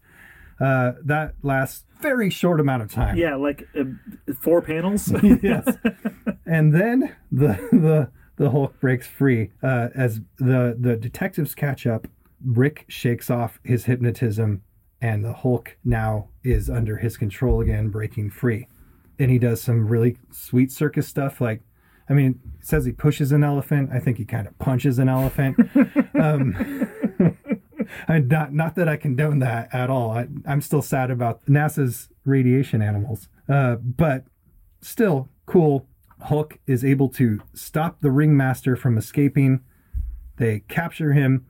Uh, 0.60 0.92
that 1.04 1.34
lasts 1.42 1.84
very 2.00 2.30
short 2.30 2.60
amount 2.60 2.82
of 2.82 2.90
time. 2.90 3.16
Yeah, 3.16 3.34
like 3.34 3.68
uh, 3.78 3.84
four 4.40 4.62
panels. 4.62 5.12
yes. 5.42 5.68
And 6.46 6.74
then 6.74 7.16
the 7.32 7.54
the 7.72 8.10
the 8.36 8.50
Hulk 8.50 8.78
breaks 8.80 9.06
free 9.06 9.50
uh, 9.62 9.88
as 9.94 10.20
the 10.38 10.76
the 10.78 10.96
detectives 10.96 11.54
catch 11.54 11.86
up. 11.86 12.08
Rick 12.44 12.84
shakes 12.88 13.30
off 13.30 13.58
his 13.64 13.86
hypnotism, 13.86 14.62
and 15.00 15.24
the 15.24 15.32
Hulk 15.32 15.76
now 15.84 16.28
is 16.42 16.68
under 16.68 16.98
his 16.98 17.16
control 17.16 17.60
again, 17.60 17.88
breaking 17.88 18.30
free. 18.30 18.68
And 19.18 19.30
he 19.30 19.38
does 19.38 19.62
some 19.62 19.86
really 19.86 20.18
sweet 20.30 20.72
circus 20.72 21.06
stuff. 21.06 21.40
Like, 21.40 21.62
I 22.08 22.12
mean, 22.12 22.40
says 22.60 22.84
he 22.84 22.92
pushes 22.92 23.32
an 23.32 23.44
elephant. 23.44 23.90
I 23.92 24.00
think 24.00 24.18
he 24.18 24.24
kind 24.24 24.46
of 24.46 24.58
punches 24.58 24.98
an 24.98 25.08
elephant. 25.08 25.56
um, 26.20 26.88
I, 28.08 28.18
not 28.18 28.52
not 28.52 28.74
that 28.74 28.88
I 28.88 28.96
condone 28.96 29.38
that 29.38 29.74
at 29.74 29.90
all. 29.90 30.10
I, 30.10 30.26
I'm 30.46 30.60
still 30.60 30.82
sad 30.82 31.10
about 31.10 31.44
NASA's 31.46 32.08
radiation 32.24 32.82
animals, 32.82 33.28
uh, 33.48 33.76
but 33.76 34.24
still 34.80 35.28
cool. 35.46 35.86
Hulk 36.22 36.58
is 36.66 36.84
able 36.84 37.08
to 37.10 37.40
stop 37.54 38.00
the 38.00 38.10
ringmaster 38.10 38.76
from 38.76 38.96
escaping. 38.96 39.60
They 40.36 40.60
capture 40.68 41.12
him, 41.12 41.46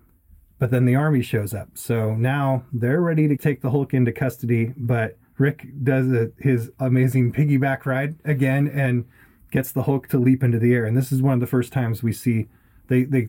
but 0.59 0.71
then 0.71 0.85
the 0.85 0.97
army 0.97 1.23
shows 1.23 1.55
up. 1.55 1.71
So 1.75 2.15
now 2.15 2.65
they're 2.73 3.01
ready 3.01 3.29
to 3.29 3.37
take 3.37 3.63
the 3.63 3.71
Hulk 3.71 3.95
into 3.95 4.13
custody. 4.13 4.73
But 4.77 5.19
Rick 5.39 5.67
does 5.83 6.11
a, 6.13 6.31
his 6.39 6.71
amazing 6.79 7.33
piggyback 7.33 7.87
ride 7.87 8.17
again 8.25 8.69
and 8.69 9.05
gets 9.51 9.73
the 9.73 9.85
Hulk 9.85 10.09
to 10.09 10.19
leap 10.19 10.43
into 10.43 10.59
the 10.59 10.75
air. 10.75 10.85
And 10.85 10.97
this 10.97 11.13
is 11.13 11.23
one 11.23 11.35
of 11.35 11.41
the 11.41 11.47
first 11.47 11.73
times 11.73 12.03
we 12.03 12.13
see 12.13 12.49
they 12.89 13.05
they 13.05 13.29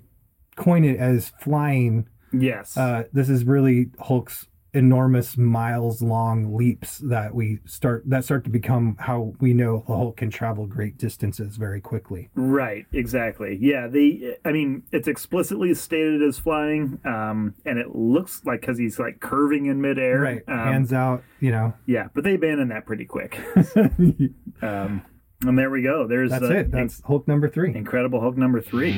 coin 0.56 0.84
it 0.84 0.98
as 0.98 1.32
flying 1.42 2.08
yes. 2.32 2.78
uh, 2.78 3.04
this 3.14 3.30
is 3.30 3.44
really 3.44 3.92
Hulk's 4.00 4.48
enormous 4.76 5.38
miles 5.38 6.02
long 6.02 6.56
leaps 6.56 6.98
that 7.00 7.34
we 7.34 7.60
start 7.66 8.04
that 8.08 8.24
start 8.26 8.44
to 8.44 8.50
become 8.50 8.96
how 9.00 9.34
we 9.40 9.54
know 9.54 9.84
the 9.88 9.96
Hulk 9.96 10.18
can 10.18 10.30
travel 10.30 10.68
great 10.68 10.98
distances 10.98 11.56
very 11.58 11.80
quickly. 11.82 12.30
Right, 12.36 12.86
exactly. 12.92 13.58
Yeah, 13.60 13.88
the 13.88 14.38
I 14.44 14.52
mean, 14.52 14.84
it's 14.92 15.08
explicitly 15.08 15.74
stated 15.74 16.22
as 16.22 16.38
flying, 16.38 17.00
um, 17.06 17.56
and 17.66 17.80
it 17.80 17.96
looks 17.96 18.42
like 18.46 18.62
because 18.62 18.78
he's 18.78 19.00
like 19.00 19.20
curving 19.20 19.68
in 19.68 19.82
midair. 19.82 20.20
Right, 20.20 20.44
Um, 20.48 20.58
hands 20.60 20.94
out, 20.94 21.24
you 21.40 21.52
know. 21.52 21.74
yeah, 21.86 22.10
but 22.14 22.24
they 22.24 22.36
abandoned 22.36 22.72
that 22.72 22.86
pretty 22.86 23.06
quick. 23.06 23.40
um, 24.62 25.02
and 25.42 25.58
there 25.60 25.70
we 25.70 25.82
go. 25.84 26.08
There's 26.08 26.32
That's 26.32 26.44
uh, 26.44 26.54
it. 26.54 26.72
That's 26.72 27.02
Hulk 27.02 27.28
number 27.28 27.48
three. 27.50 27.76
Incredible 27.76 28.20
Hulk 28.22 28.38
number 28.38 28.62
three. 28.62 28.94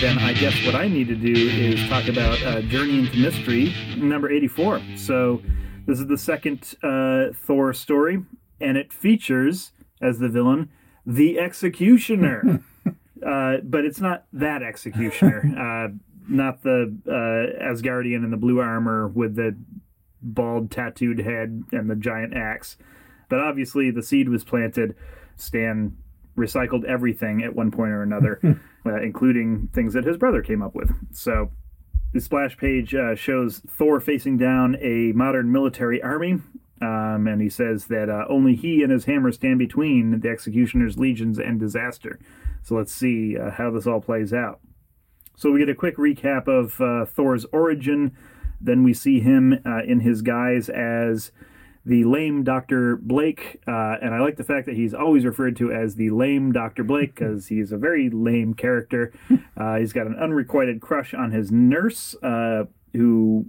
Then 0.00 0.18
I 0.18 0.32
guess 0.34 0.64
what 0.66 0.74
I 0.74 0.88
need 0.88 1.08
to 1.08 1.14
do 1.14 1.32
is 1.32 1.88
talk 1.88 2.08
about 2.08 2.42
uh, 2.42 2.62
Journey 2.62 2.98
into 2.98 3.16
Mystery 3.18 3.74
number 3.96 4.30
84. 4.30 4.80
So, 4.96 5.42
this 5.86 6.00
is 6.00 6.06
the 6.06 6.18
second 6.18 6.74
uh, 6.82 7.32
Thor 7.34 7.72
story, 7.72 8.24
and 8.60 8.76
it 8.76 8.92
features 8.92 9.72
as 10.02 10.18
the 10.18 10.28
villain 10.28 10.70
the 11.06 11.38
Executioner. 11.38 12.62
uh, 12.86 13.56
but 13.62 13.84
it's 13.84 14.00
not 14.00 14.26
that 14.32 14.62
Executioner. 14.62 15.88
uh, 15.88 15.94
not 16.28 16.62
the 16.62 16.96
uh, 17.06 17.64
Asgardian 17.64 18.24
in 18.24 18.30
the 18.30 18.36
blue 18.36 18.58
armor 18.58 19.06
with 19.08 19.36
the 19.36 19.56
bald 20.20 20.70
tattooed 20.70 21.20
head 21.20 21.62
and 21.70 21.88
the 21.88 21.94
giant 21.94 22.36
axe. 22.36 22.76
But 23.28 23.38
obviously, 23.38 23.90
the 23.90 24.02
seed 24.02 24.28
was 24.28 24.44
planted. 24.44 24.96
Stan 25.36 25.96
recycled 26.36 26.84
everything 26.84 27.42
at 27.42 27.54
one 27.54 27.70
point 27.70 27.92
or 27.92 28.02
another, 28.02 28.40
uh, 28.86 29.00
including 29.00 29.68
things 29.72 29.94
that 29.94 30.04
his 30.04 30.16
brother 30.16 30.42
came 30.42 30.62
up 30.62 30.74
with. 30.74 30.90
So, 31.12 31.50
the 32.12 32.20
splash 32.20 32.56
page 32.56 32.94
uh, 32.94 33.14
shows 33.14 33.60
Thor 33.68 34.00
facing 34.00 34.38
down 34.38 34.76
a 34.80 35.12
modern 35.12 35.52
military 35.52 36.02
army. 36.02 36.40
Um, 36.80 37.26
and 37.26 37.40
he 37.40 37.48
says 37.48 37.86
that 37.86 38.08
uh, 38.08 38.24
only 38.28 38.54
he 38.54 38.82
and 38.82 38.92
his 38.92 39.06
hammer 39.06 39.32
stand 39.32 39.58
between 39.58 40.20
the 40.20 40.28
executioner's 40.28 40.98
legions 40.98 41.38
and 41.38 41.58
disaster. 41.58 42.18
So 42.62 42.74
let's 42.74 42.92
see 42.92 43.36
uh, 43.36 43.50
how 43.50 43.70
this 43.70 43.86
all 43.86 44.00
plays 44.00 44.32
out. 44.32 44.60
So 45.36 45.50
we 45.50 45.58
get 45.58 45.68
a 45.68 45.74
quick 45.74 45.96
recap 45.96 46.48
of 46.48 46.80
uh, 46.80 47.04
Thor's 47.06 47.44
origin. 47.46 48.16
Then 48.60 48.82
we 48.82 48.94
see 48.94 49.20
him 49.20 49.60
uh, 49.64 49.82
in 49.84 50.00
his 50.00 50.22
guise 50.22 50.68
as 50.68 51.32
the 51.86 52.04
lame 52.04 52.42
Dr. 52.42 52.96
Blake. 52.96 53.60
Uh, 53.66 53.96
and 54.02 54.12
I 54.12 54.20
like 54.20 54.36
the 54.36 54.44
fact 54.44 54.66
that 54.66 54.74
he's 54.74 54.92
always 54.92 55.24
referred 55.24 55.56
to 55.58 55.72
as 55.72 55.94
the 55.94 56.10
lame 56.10 56.52
Dr. 56.52 56.82
Blake 56.82 57.14
because 57.14 57.46
he's 57.46 57.72
a 57.72 57.78
very 57.78 58.10
lame 58.10 58.52
character. 58.54 59.12
Uh, 59.56 59.78
he's 59.78 59.94
got 59.94 60.06
an 60.06 60.14
unrequited 60.14 60.82
crush 60.82 61.14
on 61.14 61.30
his 61.30 61.50
nurse, 61.50 62.14
uh, 62.22 62.64
who 62.92 63.46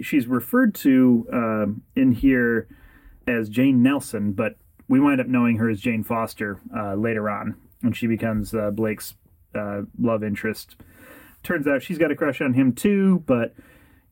she's 0.00 0.26
referred 0.26 0.74
to 0.74 1.24
um 1.32 1.82
in 1.94 2.10
here 2.10 2.66
as 3.28 3.48
Jane 3.48 3.80
Nelson, 3.80 4.32
but 4.32 4.56
we 4.88 4.98
wind 4.98 5.20
up 5.20 5.28
knowing 5.28 5.58
her 5.58 5.70
as 5.70 5.80
Jane 5.80 6.02
Foster 6.02 6.60
uh, 6.76 6.94
later 6.94 7.30
on, 7.30 7.54
and 7.82 7.96
she 7.96 8.08
becomes 8.08 8.52
uh, 8.52 8.72
Blake's 8.72 9.14
uh, 9.54 9.82
love 9.98 10.24
interest. 10.24 10.74
Turns 11.44 11.68
out 11.68 11.82
she's 11.82 11.98
got 11.98 12.10
a 12.10 12.16
crush 12.16 12.40
on 12.40 12.54
him 12.54 12.72
too, 12.72 13.22
but 13.24 13.54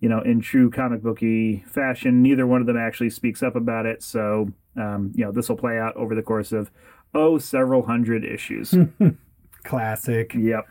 you 0.00 0.08
know, 0.08 0.20
in 0.20 0.40
true 0.40 0.70
comic 0.70 1.02
booky 1.02 1.64
fashion, 1.66 2.22
neither 2.22 2.46
one 2.46 2.60
of 2.60 2.66
them 2.66 2.76
actually 2.76 3.10
speaks 3.10 3.42
up 3.42 3.56
about 3.56 3.86
it. 3.86 4.02
So, 4.02 4.52
um, 4.76 5.12
you 5.14 5.24
know, 5.24 5.32
this 5.32 5.48
will 5.48 5.56
play 5.56 5.78
out 5.78 5.96
over 5.96 6.14
the 6.14 6.22
course 6.22 6.52
of 6.52 6.70
oh 7.14 7.38
several 7.38 7.82
hundred 7.86 8.24
issues. 8.24 8.74
Classic. 9.64 10.32
Yep. 10.34 10.66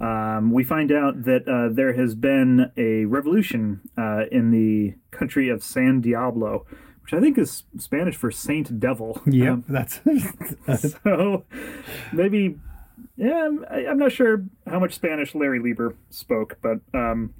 Um, 0.00 0.52
we 0.52 0.62
find 0.64 0.92
out 0.92 1.24
that 1.24 1.48
uh, 1.48 1.74
there 1.74 1.92
has 1.92 2.14
been 2.14 2.70
a 2.76 3.04
revolution 3.06 3.80
uh, 3.96 4.24
in 4.30 4.50
the 4.50 4.94
country 5.10 5.48
of 5.48 5.62
San 5.62 6.00
Diablo, 6.00 6.66
which 7.02 7.12
I 7.12 7.20
think 7.20 7.36
is 7.36 7.64
Spanish 7.78 8.16
for 8.16 8.30
Saint 8.30 8.78
Devil. 8.78 9.20
Yep, 9.26 9.52
Um, 9.52 9.64
that's 9.68 10.00
so 11.04 11.44
maybe, 12.12 12.58
yeah, 13.16 13.44
I'm, 13.46 13.64
I'm 13.68 13.98
not 13.98 14.12
sure 14.12 14.44
how 14.68 14.78
much 14.78 14.94
Spanish 14.94 15.34
Larry 15.34 15.58
Lieber 15.58 15.96
spoke, 16.10 16.58
but 16.62 16.78
um, 16.94 17.34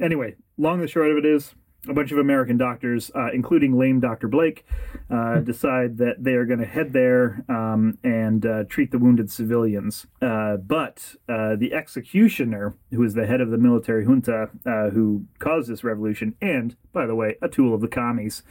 anyway, 0.00 0.36
long 0.56 0.74
and 0.74 0.82
the 0.82 0.88
short 0.88 1.10
of 1.10 1.16
it 1.18 1.26
is 1.26 1.54
a 1.88 1.92
bunch 1.92 2.12
of 2.12 2.18
American 2.18 2.56
doctors, 2.56 3.10
uh, 3.14 3.32
including 3.32 3.76
lame 3.76 3.98
Dr. 3.98 4.28
Blake, 4.28 4.64
uh, 5.10 5.40
decide 5.40 5.98
that 5.98 6.22
they 6.22 6.34
are 6.34 6.44
going 6.44 6.60
to 6.60 6.66
head 6.66 6.92
there 6.92 7.44
um, 7.48 7.98
and 8.04 8.46
uh, 8.46 8.64
treat 8.64 8.92
the 8.92 8.98
wounded 8.98 9.30
civilians. 9.30 10.06
Uh, 10.20 10.56
but 10.58 11.16
uh, 11.28 11.56
the 11.56 11.72
executioner, 11.72 12.76
who 12.92 13.02
is 13.02 13.14
the 13.14 13.26
head 13.26 13.40
of 13.40 13.50
the 13.50 13.58
military 13.58 14.04
junta 14.04 14.50
uh, 14.64 14.90
who 14.90 15.24
caused 15.40 15.68
this 15.68 15.82
revolution, 15.82 16.36
and, 16.40 16.76
by 16.92 17.04
the 17.04 17.16
way, 17.16 17.36
a 17.42 17.48
tool 17.48 17.74
of 17.74 17.80
the 17.80 17.88
commies, 17.88 18.42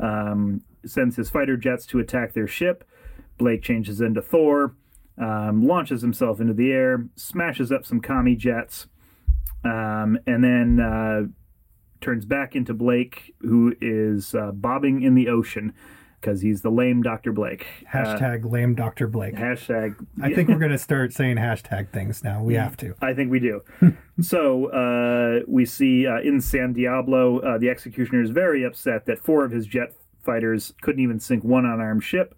um, 0.00 0.62
sends 0.84 1.14
his 1.16 1.30
fighter 1.30 1.56
jets 1.56 1.86
to 1.86 2.00
attack 2.00 2.32
their 2.32 2.48
ship. 2.48 2.84
Blake 3.38 3.62
changes 3.62 4.00
into 4.00 4.20
Thor, 4.20 4.74
um, 5.18 5.66
launches 5.66 6.02
himself 6.02 6.40
into 6.40 6.54
the 6.54 6.72
air, 6.72 7.06
smashes 7.14 7.70
up 7.70 7.86
some 7.86 8.00
commie 8.00 8.36
jets, 8.36 8.88
um, 9.64 10.18
and 10.26 10.42
then 10.42 10.80
uh, 10.80 11.22
turns 12.00 12.24
back 12.24 12.54
into 12.56 12.74
Blake, 12.74 13.34
who 13.40 13.74
is 13.80 14.34
uh, 14.34 14.50
bobbing 14.52 15.02
in 15.02 15.14
the 15.14 15.28
ocean. 15.28 15.72
because 16.20 16.40
he's 16.40 16.62
the 16.62 16.70
lame 16.70 17.02
Dr. 17.02 17.32
Blake. 17.32 17.66
Uh, 17.92 17.98
Hashtag 17.98 18.50
lame 18.50 18.74
Dr. 18.76 19.08
Blake. 19.08 19.34
hashtag. 19.34 19.96
I 20.22 20.32
think 20.32 20.48
we're 20.48 20.58
going 20.58 20.70
to 20.70 20.78
start 20.78 21.12
saying 21.12 21.36
hashtag 21.36 21.90
things 21.90 22.22
now. 22.22 22.42
We 22.42 22.54
have 22.54 22.76
to. 22.78 22.94
I 23.00 23.12
think 23.12 23.30
we 23.30 23.40
do. 23.40 23.62
so 24.20 24.66
uh, 24.66 25.40
we 25.48 25.64
see 25.64 26.06
uh, 26.06 26.20
in 26.20 26.40
San 26.40 26.72
Diablo, 26.74 27.40
uh, 27.40 27.58
the 27.58 27.68
executioner 27.68 28.22
is 28.22 28.30
very 28.30 28.62
upset 28.64 29.06
that 29.06 29.18
four 29.18 29.44
of 29.44 29.50
his 29.50 29.66
jet 29.66 29.94
fighters 30.24 30.72
couldn't 30.80 31.02
even 31.02 31.18
sink 31.18 31.42
one 31.42 31.64
unarmed 31.66 32.04
ship. 32.04 32.36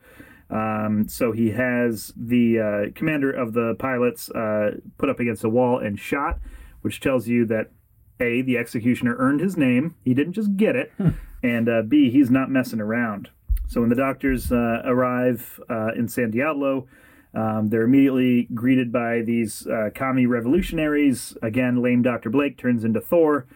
Um, 0.48 1.06
so 1.08 1.32
he 1.32 1.50
has 1.50 2.12
the 2.16 2.58
uh, 2.60 2.92
commander 2.94 3.30
of 3.30 3.52
the 3.54 3.74
pilots 3.78 4.30
uh, 4.30 4.78
put 4.98 5.08
up 5.10 5.20
against 5.20 5.44
a 5.44 5.48
wall 5.50 5.78
and 5.78 5.98
shot, 5.98 6.38
which 6.85 7.01
tells 7.01 7.27
you 7.27 7.47
that 7.47 7.70
A, 8.20 8.42
the 8.42 8.59
executioner 8.59 9.16
earned 9.18 9.40
his 9.40 9.57
name, 9.57 9.94
he 10.05 10.12
didn't 10.12 10.35
just 10.35 10.55
get 10.57 10.77
it, 10.77 10.92
and 11.42 11.66
uh, 11.66 11.81
B, 11.83 12.11
he's 12.11 12.31
not 12.31 12.51
messing 12.51 12.81
around. 12.81 13.31
So 13.66 13.81
when 13.81 13.88
the 13.88 13.97
doctors 13.97 14.53
uh, 14.53 14.83
arrive 14.85 15.59
uh, 15.70 15.92
in 15.97 16.09
San 16.09 16.31
Diablo, 16.31 16.87
um, 17.35 17.70
they're 17.70 17.85
immediately 17.85 18.49
greeted 18.55 18.92
by 18.92 19.23
these 19.23 19.66
uh, 19.66 19.88
commie 19.94 20.27
revolutionaries. 20.27 21.37
Again, 21.42 21.83
lame 21.83 22.03
Dr. 22.03 22.29
Blake 22.29 22.59
turns 22.59 22.85
into 22.85 23.01
Thor. 23.01 23.47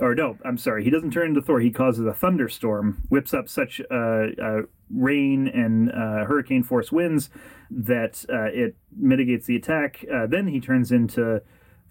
Or 0.00 0.14
no, 0.14 0.38
I'm 0.44 0.58
sorry, 0.58 0.84
he 0.84 0.90
doesn't 0.90 1.12
turn 1.12 1.28
into 1.28 1.42
Thor. 1.42 1.60
He 1.60 1.70
causes 1.70 2.06
a 2.06 2.14
thunderstorm, 2.14 3.02
whips 3.08 3.34
up 3.34 3.48
such 3.48 3.80
uh, 3.90 4.26
uh, 4.42 4.62
rain 4.94 5.48
and 5.48 5.90
uh, 5.90 6.24
hurricane 6.24 6.62
force 6.62 6.90
winds 6.92 7.30
that 7.70 8.24
uh, 8.28 8.44
it 8.44 8.76
mitigates 8.96 9.46
the 9.46 9.56
attack. 9.56 10.04
Uh, 10.12 10.26
then 10.26 10.46
he 10.46 10.60
turns 10.60 10.92
into 10.92 11.42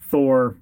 Thor, 0.02 0.56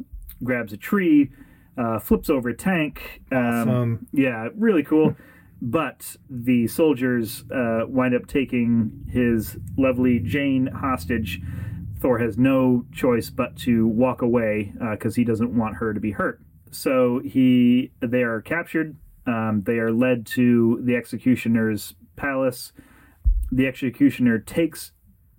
grabs 0.43 0.73
a 0.73 0.77
tree, 0.77 1.29
uh, 1.77 1.99
flips 1.99 2.29
over 2.29 2.49
a 2.49 2.55
tank. 2.55 3.21
Um, 3.31 3.39
Awesome. 3.39 4.07
yeah, 4.11 4.49
really 4.55 4.83
cool. 4.83 5.15
But 5.61 6.17
the 6.29 6.67
soldiers 6.67 7.43
uh, 7.49 7.85
wind 7.87 8.13
up 8.13 8.27
taking 8.27 9.05
his 9.09 9.57
lovely 9.77 10.19
Jane 10.19 10.67
hostage. 10.67 11.41
Thor 12.01 12.19
has 12.19 12.37
no 12.37 12.85
choice 12.91 13.29
but 13.29 13.55
to 13.59 13.87
walk 13.87 14.21
away 14.21 14.73
because 14.91 15.15
he 15.15 15.23
doesn't 15.23 15.55
want 15.57 15.77
her 15.77 15.93
to 15.93 15.99
be 15.99 16.11
hurt. 16.11 16.41
So 16.71 17.19
he, 17.23 17.93
they 18.01 18.21
are 18.23 18.41
captured. 18.41 18.97
Um, 19.25 19.63
they 19.65 19.79
are 19.79 19.93
led 19.93 20.25
to 20.27 20.81
the 20.83 20.97
executioner's 20.97 21.95
palace. 22.17 22.73
The 23.49 23.65
executioner 23.65 24.39
takes 24.39 24.91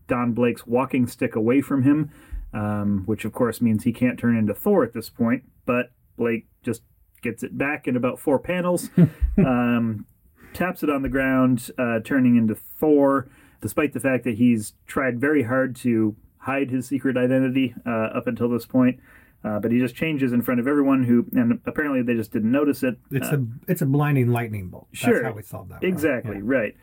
Don 0.08 0.32
Blake's 0.32 0.66
walking 0.66 1.06
stick 1.06 1.36
away 1.36 1.60
from 1.60 1.82
him, 1.82 2.10
um, 2.56 3.02
which 3.06 3.24
of 3.24 3.32
course 3.32 3.60
means 3.60 3.84
he 3.84 3.92
can't 3.92 4.18
turn 4.18 4.36
into 4.36 4.54
Thor 4.54 4.82
at 4.84 4.92
this 4.94 5.08
point. 5.10 5.44
But 5.66 5.90
Blake 6.16 6.46
just 6.62 6.82
gets 7.22 7.42
it 7.42 7.56
back 7.58 7.86
in 7.86 7.96
about 7.96 8.18
four 8.18 8.38
panels, 8.38 8.88
um, 9.38 10.06
taps 10.54 10.82
it 10.82 10.90
on 10.90 11.02
the 11.02 11.08
ground, 11.08 11.70
uh, 11.78 12.00
turning 12.04 12.36
into 12.36 12.54
Thor, 12.54 13.28
despite 13.60 13.92
the 13.92 14.00
fact 14.00 14.24
that 14.24 14.36
he's 14.36 14.74
tried 14.86 15.20
very 15.20 15.42
hard 15.42 15.76
to 15.76 16.16
hide 16.38 16.70
his 16.70 16.86
secret 16.86 17.16
identity 17.16 17.74
uh, 17.84 17.90
up 18.14 18.26
until 18.26 18.48
this 18.48 18.64
point. 18.66 19.00
Uh, 19.44 19.60
but 19.60 19.70
he 19.70 19.78
just 19.78 19.94
changes 19.94 20.32
in 20.32 20.42
front 20.42 20.58
of 20.58 20.66
everyone 20.66 21.04
who, 21.04 21.24
and 21.32 21.60
apparently 21.66 22.02
they 22.02 22.14
just 22.14 22.32
didn't 22.32 22.50
notice 22.50 22.82
it. 22.82 22.96
It's 23.12 23.28
a 23.28 23.44
it's 23.68 23.82
a 23.82 23.86
blinding 23.86 24.28
lightning 24.28 24.70
bolt. 24.70 24.88
That's 24.92 25.00
Sure. 25.04 25.22
how 25.24 25.32
we 25.32 25.42
solved 25.42 25.70
that. 25.70 25.84
Exactly, 25.84 26.36
Yeah. 26.36 26.42
right. 26.44 26.74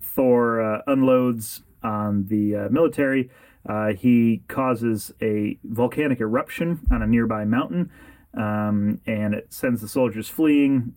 Thor 0.00 0.60
uh, 0.60 0.82
unloads 0.86 1.62
on 1.82 2.26
the 2.26 2.56
uh, 2.56 2.68
military. 2.68 3.30
Uh, 3.68 3.92
he 3.92 4.42
causes 4.48 5.12
a 5.20 5.58
volcanic 5.64 6.20
eruption 6.20 6.80
on 6.90 7.02
a 7.02 7.06
nearby 7.06 7.44
mountain, 7.44 7.90
um, 8.34 9.00
and 9.06 9.34
it 9.34 9.52
sends 9.52 9.80
the 9.80 9.88
soldiers 9.88 10.28
fleeing. 10.28 10.94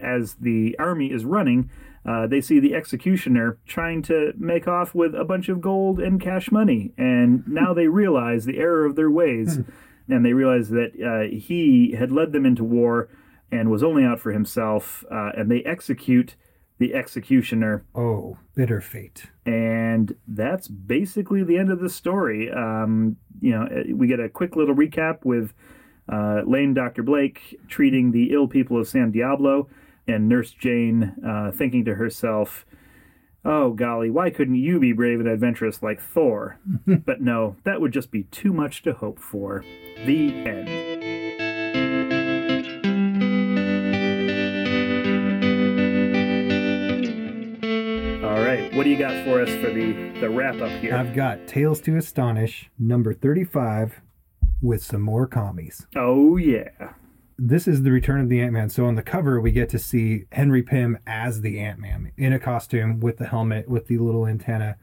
As 0.00 0.34
the 0.34 0.76
army 0.78 1.12
is 1.12 1.24
running, 1.24 1.70
uh, 2.06 2.26
they 2.26 2.40
see 2.40 2.60
the 2.60 2.74
executioner 2.74 3.58
trying 3.66 4.00
to 4.02 4.32
make 4.38 4.68
off 4.68 4.94
with 4.94 5.14
a 5.14 5.24
bunch 5.24 5.48
of 5.48 5.60
gold 5.60 5.98
and 5.98 6.20
cash 6.20 6.50
money, 6.52 6.92
and 6.96 7.46
now 7.46 7.74
they 7.74 7.88
realize 7.88 8.44
the 8.44 8.58
error 8.58 8.86
of 8.86 8.94
their 8.94 9.10
ways, 9.10 9.58
and 10.08 10.24
they 10.24 10.32
realize 10.32 10.70
that 10.70 10.92
uh, 11.02 11.36
he 11.36 11.96
had 11.98 12.12
led 12.12 12.32
them 12.32 12.46
into 12.46 12.64
war 12.64 13.08
and 13.50 13.70
was 13.70 13.82
only 13.82 14.04
out 14.04 14.20
for 14.20 14.32
himself, 14.32 15.04
uh, 15.10 15.30
and 15.36 15.50
they 15.50 15.62
execute 15.64 16.36
the 16.78 16.94
executioner 16.94 17.84
Oh, 17.94 18.38
bitter 18.54 18.80
fate. 18.80 19.26
and 19.44 20.14
that's 20.28 20.68
basically 20.68 21.42
the 21.42 21.58
end 21.58 21.70
of 21.70 21.80
the 21.80 21.90
story. 21.90 22.50
Um, 22.50 23.16
you 23.40 23.50
know, 23.52 23.62
uh, 23.64 23.82
we 23.94 24.06
get 24.06 24.20
a 24.20 24.28
quick 24.28 24.56
little 24.56 24.74
recap 24.74 25.24
with 25.24 25.52
uh, 26.08 26.42
lame 26.46 26.74
Dr. 26.74 27.02
Blake 27.02 27.58
treating 27.68 28.12
the 28.12 28.32
ill 28.32 28.48
people 28.48 28.78
of 28.80 28.88
San 28.88 29.10
Diablo, 29.10 29.68
and 30.06 30.28
Nurse 30.28 30.52
Jane 30.52 31.14
uh, 31.26 31.50
thinking 31.52 31.84
to 31.84 31.94
herself, 31.96 32.64
"Oh 33.44 33.72
golly, 33.72 34.08
why 34.10 34.30
couldn't 34.30 34.54
you 34.54 34.80
be 34.80 34.92
brave 34.92 35.20
and 35.20 35.28
adventurous 35.28 35.82
like 35.82 36.00
Thor?" 36.00 36.58
but 36.86 37.20
no, 37.20 37.56
that 37.64 37.80
would 37.80 37.92
just 37.92 38.10
be 38.10 38.22
too 38.24 38.52
much 38.52 38.82
to 38.84 38.94
hope 38.94 39.18
for. 39.18 39.64
The 40.06 40.32
end. 40.46 40.87
What 48.78 48.84
do 48.84 48.90
you 48.90 48.96
got 48.96 49.24
for 49.24 49.42
us 49.42 49.50
for 49.56 49.72
the 49.72 50.12
the 50.20 50.30
wrap 50.30 50.54
up 50.60 50.70
here? 50.80 50.94
I've 50.94 51.12
got 51.12 51.48
Tales 51.48 51.80
to 51.80 51.96
Astonish, 51.96 52.70
number 52.78 53.12
35, 53.12 54.00
with 54.62 54.84
some 54.84 55.00
more 55.00 55.26
commies. 55.26 55.84
Oh 55.96 56.36
yeah. 56.36 56.92
This 57.36 57.66
is 57.66 57.82
the 57.82 57.90
return 57.90 58.20
of 58.20 58.28
the 58.28 58.40
Ant 58.40 58.52
Man. 58.52 58.70
So 58.70 58.86
on 58.86 58.94
the 58.94 59.02
cover, 59.02 59.40
we 59.40 59.50
get 59.50 59.68
to 59.70 59.80
see 59.80 60.26
Henry 60.30 60.62
Pym 60.62 60.96
as 61.08 61.40
the 61.40 61.58
Ant 61.58 61.80
Man 61.80 62.12
in 62.16 62.32
a 62.32 62.38
costume 62.38 63.00
with 63.00 63.16
the 63.16 63.26
helmet, 63.26 63.68
with 63.68 63.88
the 63.88 63.98
little 63.98 64.28
antenna. 64.28 64.76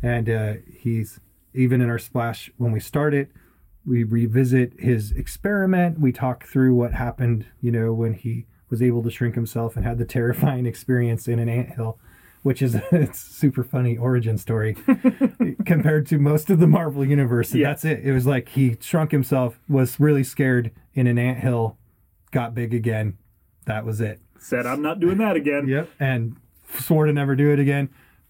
And 0.00 0.30
uh, 0.30 0.52
he's 0.72 1.18
even 1.52 1.80
in 1.80 1.90
our 1.90 1.98
splash 1.98 2.52
when 2.58 2.70
we 2.70 2.78
start 2.78 3.12
it, 3.12 3.32
we 3.84 4.04
revisit 4.04 4.78
his 4.78 5.10
experiment. 5.10 5.98
We 5.98 6.12
talk 6.12 6.46
through 6.46 6.76
what 6.76 6.92
happened, 6.92 7.46
you 7.60 7.72
know, 7.72 7.92
when 7.92 8.14
he 8.14 8.46
was 8.70 8.80
able 8.80 9.02
to 9.02 9.10
shrink 9.10 9.34
himself 9.34 9.74
and 9.74 9.84
had 9.84 9.98
the 9.98 10.04
terrifying 10.16 10.64
experience 10.64 11.26
in 11.26 11.40
an 11.40 11.48
anthill, 11.48 11.98
which 12.46 12.62
is 12.62 12.76
a 12.92 13.12
super 13.12 13.64
funny 13.64 13.98
origin 13.98 14.38
story 14.38 14.76
compared 15.66 16.06
to 16.06 16.16
most 16.16 16.48
of 16.48 16.60
the 16.60 16.66
Marvel 16.68 17.04
universe. 17.04 17.50
And 17.50 17.60
Yeah. 17.60 17.70
That's 17.70 17.84
it. 17.84 18.02
It 18.04 18.12
was 18.12 18.24
like 18.24 18.50
he 18.50 18.76
shrunk 18.80 19.10
himself, 19.10 19.58
was 19.68 19.98
really 19.98 20.22
scared 20.22 20.70
in 20.94 21.08
an 21.08 21.18
anthill, 21.18 21.76
got 22.30 22.54
big 22.54 22.72
again. 22.72 23.18
That 23.64 23.84
was 23.84 24.00
it. 24.00 24.20
Said 24.38 24.64
I'm 24.64 24.80
not 24.80 25.00
doing 25.00 25.18
that 25.18 25.34
again. 25.34 25.66
Yep. 25.68 25.90
And 25.98 26.36
swore 26.78 27.06
to 27.06 27.12
never 27.12 27.34
do 27.34 27.50
it 27.52 27.58
again. 27.58 27.88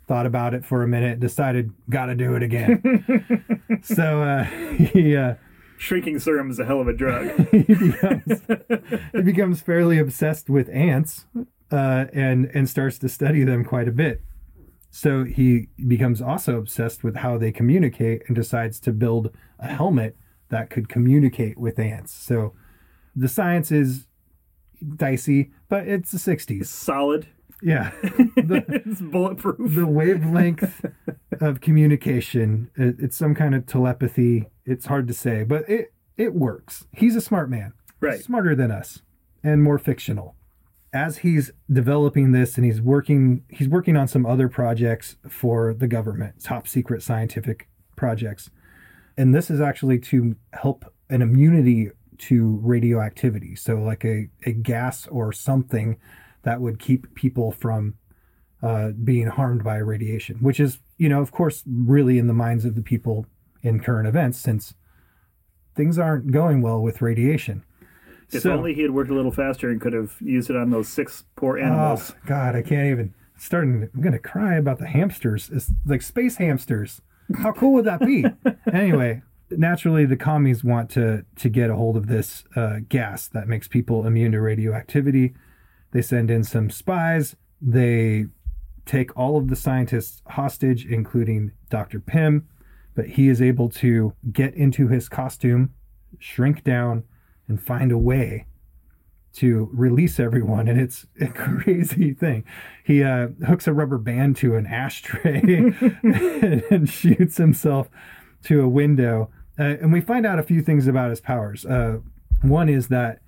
Thought 0.09 0.25
about 0.25 0.55
it 0.55 0.65
for 0.65 0.83
a 0.83 0.89
minute, 0.89 1.21
decided 1.21 1.75
gotta 1.91 2.15
do 2.15 2.37
it 2.37 2.43
again. 2.43 3.83
so 3.83 4.23
uh, 4.23 4.45
he 4.45 5.15
uh, 5.15 5.35
Shrinking 5.77 6.21
serum 6.21 6.51
is 6.51 6.59
a 6.59 6.65
hell 6.65 6.81
of 6.81 6.89
a 6.89 6.95
drug. 6.95 7.51
he 7.51 7.65
becomes 7.65 8.41
he 9.13 9.21
becomes 9.21 9.61
fairly 9.61 9.99
obsessed 9.99 10.49
with 10.49 10.71
ants 10.71 11.27
uh, 11.71 12.07
and 12.13 12.51
and 12.55 12.69
starts 12.69 12.99
to 13.01 13.09
study 13.09 13.45
them 13.45 13.65
quite 13.65 13.89
a 13.89 13.93
bit. 13.93 14.23
So 14.91 15.25
he 15.25 15.69
becomes 15.87 16.23
also 16.23 16.57
obsessed 16.57 17.05
with 17.05 17.17
how 17.17 17.37
they 17.39 17.53
communicate 17.53 18.23
and 18.27 18.35
decides 18.37 18.81
to 18.81 18.93
build 18.93 19.31
a 19.59 19.67
helmet 19.69 20.17
that 20.49 20.71
could 20.71 20.89
communicate 20.89 21.59
with 21.59 21.79
ants. 21.79 22.13
So 22.13 22.55
the 23.15 23.29
science 23.29 23.71
is 23.73 24.07
dicey, 24.97 25.51
but 25.69 25.87
it's 25.89 26.13
the 26.13 26.19
60s. 26.19 26.67
Solid. 26.67 27.27
Yeah. 27.63 27.91
The, 28.37 28.65
it's 28.69 29.01
bulletproof. 29.01 29.75
the 29.75 29.87
wavelength 29.87 30.85
of 31.41 31.61
communication, 31.61 32.71
it, 32.77 32.97
it's 33.01 33.17
some 33.17 33.35
kind 33.35 33.55
of 33.55 33.67
telepathy. 33.67 34.47
It's 34.65 34.87
hard 34.87 35.09
to 35.09 35.15
say, 35.15 35.43
but 35.43 35.69
it, 35.69 35.93
it 36.17 36.33
works. 36.35 36.87
He's 36.93 37.17
a 37.17 37.21
smart 37.21 37.51
man 37.51 37.73
Right. 38.01 38.21
smarter 38.23 38.55
than 38.55 38.71
us 38.71 39.03
and 39.43 39.63
more 39.65 39.79
fictional 39.79 40.36
as 40.97 41.19
he's 41.19 41.51
developing 41.71 42.33
this 42.33 42.57
and 42.57 42.65
he's 42.65 42.81
working 42.81 43.45
he's 43.51 43.69
working 43.69 43.97
on 43.97 44.09
some 44.09 44.25
other 44.25 44.49
projects 44.49 45.17
for 45.29 45.75
the 45.75 45.87
government 45.87 46.43
top 46.43 46.67
secret 46.67 47.03
scientific 47.03 47.69
projects. 47.97 48.51
And 49.19 49.35
this 49.35 49.51
is 49.51 49.61
actually 49.61 49.99
to 50.01 50.37
help 50.55 50.87
an 51.11 51.21
immunity 51.21 51.91
to 52.19 52.59
radioactivity. 52.63 53.55
So 53.57 53.77
like 53.77 54.05
a, 54.05 54.29
a 54.47 54.53
gas 54.53 55.07
or 55.09 55.33
something 55.33 55.99
that 56.45 56.63
would 56.63 56.79
keep 56.79 57.15
people 57.15 57.53
from 57.53 57.95
uh, 58.63 58.93
being 58.93 59.27
harmed 59.27 59.63
by 59.63 59.77
radiation 59.77 60.39
which 60.39 60.59
is 60.59 60.79
you 60.97 61.11
know 61.11 61.21
of 61.21 61.31
course 61.31 61.63
really 61.67 62.19
in 62.19 62.27
the 62.27 62.33
minds 62.33 62.65
of 62.65 62.75
the 62.75 62.81
people 62.83 63.27
in 63.63 63.79
current 63.79 64.09
events 64.09 64.39
since 64.39 64.73
things 65.75 65.99
aren't 65.99 66.33
going 66.33 66.63
well 66.63 66.81
with 66.81 67.03
radiation 67.03 67.66
if 68.33 68.43
So- 68.43 68.53
only 68.53 68.75
he 68.75 68.83
had 68.83 68.91
worked 68.91 69.11
a 69.11 69.15
little 69.15 69.31
faster 69.33 69.71
and 69.71 69.81
could 69.81 69.93
have 69.93 70.17
used 70.21 70.51
it 70.51 70.57
on 70.57 70.71
those 70.71 70.89
six 70.89 71.25
poor 71.37 71.59
animals. 71.59 72.13
Oh 72.15 72.19
God, 72.27 72.57
I 72.57 72.63
can't 72.63 72.91
even. 72.91 73.15
Starting. 73.39 73.89
I'm 73.95 74.01
gonna 74.01 74.19
cry 74.19 74.55
about 74.57 74.79
the 74.79 74.87
hamsters. 74.87 75.51
It's 75.53 75.71
like 75.85 76.01
space 76.03 76.37
hamsters. 76.37 77.03
How 77.39 77.53
cool 77.53 77.75
would 77.75 77.85
that 77.85 78.01
be? 78.01 78.25
anyway, 78.73 79.23
naturally, 79.51 80.07
the 80.07 80.17
commies 80.17 80.65
want 80.65 80.89
to 80.91 81.25
to 81.37 81.49
get 81.51 81.69
a 81.71 81.77
hold 81.77 81.97
of 81.99 82.07
this 82.07 82.45
uh, 82.57 82.79
gas 82.89 83.29
that 83.29 83.47
makes 83.47 83.69
people 83.69 84.07
immune 84.07 84.33
to 84.33 84.41
radioactivity. 84.41 85.35
They 85.93 86.01
send 86.03 86.31
in 86.31 86.45
some 86.45 86.71
spies. 86.71 87.37
They 87.61 88.27
take 88.87 89.15
all 89.19 89.37
of 89.37 89.49
the 89.49 89.57
scientists 89.57 90.23
hostage, 90.29 90.87
including 90.87 91.53
Dr. 91.69 92.01
Pym, 92.01 92.47
but 92.95 93.07
he 93.07 93.29
is 93.29 93.43
able 93.43 93.69
to 93.71 94.15
get 94.33 94.55
into 94.55 94.89
his 94.89 95.09
costume, 95.09 95.71
shrink 96.19 96.63
down, 96.65 97.05
and 97.49 97.63
find 97.63 97.93
a 97.93 97.99
way 97.99 98.47
to 99.35 99.69
release 99.73 100.19
everyone. 100.19 100.67
And 100.67 100.81
it's 100.81 101.07
a 101.21 101.27
crazy 101.29 102.13
thing. 102.13 102.45
He 102.85 103.03
uh, 103.03 103.29
hooks 103.47 103.67
a 103.67 103.73
rubber 103.73 103.99
band 103.99 104.37
to 104.37 104.57
an 104.57 104.67
ashtray 104.67 105.75
and 106.71 106.89
shoots 106.89 107.37
himself 107.37 107.89
to 108.45 108.63
a 108.63 108.69
window. 108.69 109.31
Uh, 109.59 109.77
and 109.81 109.93
we 109.93 110.01
find 110.01 110.27
out 110.27 110.39
a 110.39 110.43
few 110.43 110.63
things 110.63 110.87
about 110.87 111.11
his 111.11 111.21
powers. 111.21 111.65
Uh, 111.65 111.99
one 112.43 112.69
is 112.69 112.89
that, 112.89 113.21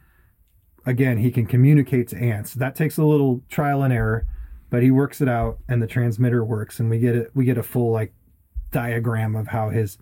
again, 0.86 1.18
he 1.18 1.30
can 1.30 1.46
communicate 1.46 2.08
to 2.08 2.16
ants. 2.16 2.54
That 2.54 2.74
takes 2.74 2.98
a 2.98 3.04
little 3.04 3.42
trial 3.48 3.82
and 3.82 3.92
error, 3.92 4.26
but 4.70 4.82
he 4.82 4.90
works 4.90 5.20
it 5.20 5.28
out, 5.28 5.58
and 5.68 5.82
the 5.82 5.86
transmitter 5.86 6.44
works, 6.44 6.78
and 6.78 6.90
we 6.90 6.98
get 6.98 7.16
it. 7.16 7.30
We 7.34 7.46
get 7.46 7.56
a 7.56 7.62
full 7.62 7.90
like 7.90 8.12
diagram 8.70 9.34
of 9.34 9.48
how 9.48 9.70
his 9.70 9.96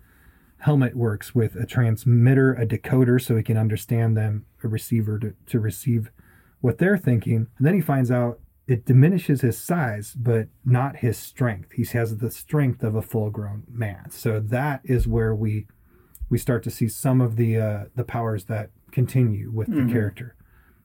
helmet 0.59 0.95
works 0.95 1.35
with 1.35 1.55
a 1.55 1.65
transmitter, 1.65 2.53
a 2.53 2.65
decoder, 2.65 3.21
so 3.21 3.35
he 3.35 3.43
can 3.43 3.57
understand 3.57 4.17
them, 4.17 4.45
a 4.63 4.67
receiver 4.67 5.19
to, 5.19 5.33
to 5.45 5.59
receive 5.59 6.11
what 6.61 6.77
they're 6.77 6.97
thinking. 6.97 7.47
And 7.57 7.67
then 7.67 7.75
he 7.75 7.81
finds 7.81 8.11
out 8.11 8.39
it 8.67 8.85
diminishes 8.85 9.41
his 9.41 9.57
size, 9.57 10.13
but 10.17 10.47
not 10.65 10.97
his 10.97 11.17
strength. 11.17 11.71
He 11.73 11.85
has 11.97 12.17
the 12.17 12.31
strength 12.31 12.83
of 12.83 12.95
a 12.95 13.01
full-grown 13.01 13.63
man. 13.71 14.09
So 14.09 14.39
that 14.39 14.81
is 14.83 15.07
where 15.07 15.33
we 15.33 15.67
we 16.29 16.37
start 16.37 16.61
to 16.63 16.69
see 16.69 16.89
some 16.89 17.21
of 17.21 17.37
the 17.37 17.57
uh, 17.57 17.83
the 17.95 18.03
powers 18.03 18.45
that 18.45 18.71
continue 18.91 19.49
with 19.51 19.67
the 19.67 19.89
character. 19.91 20.35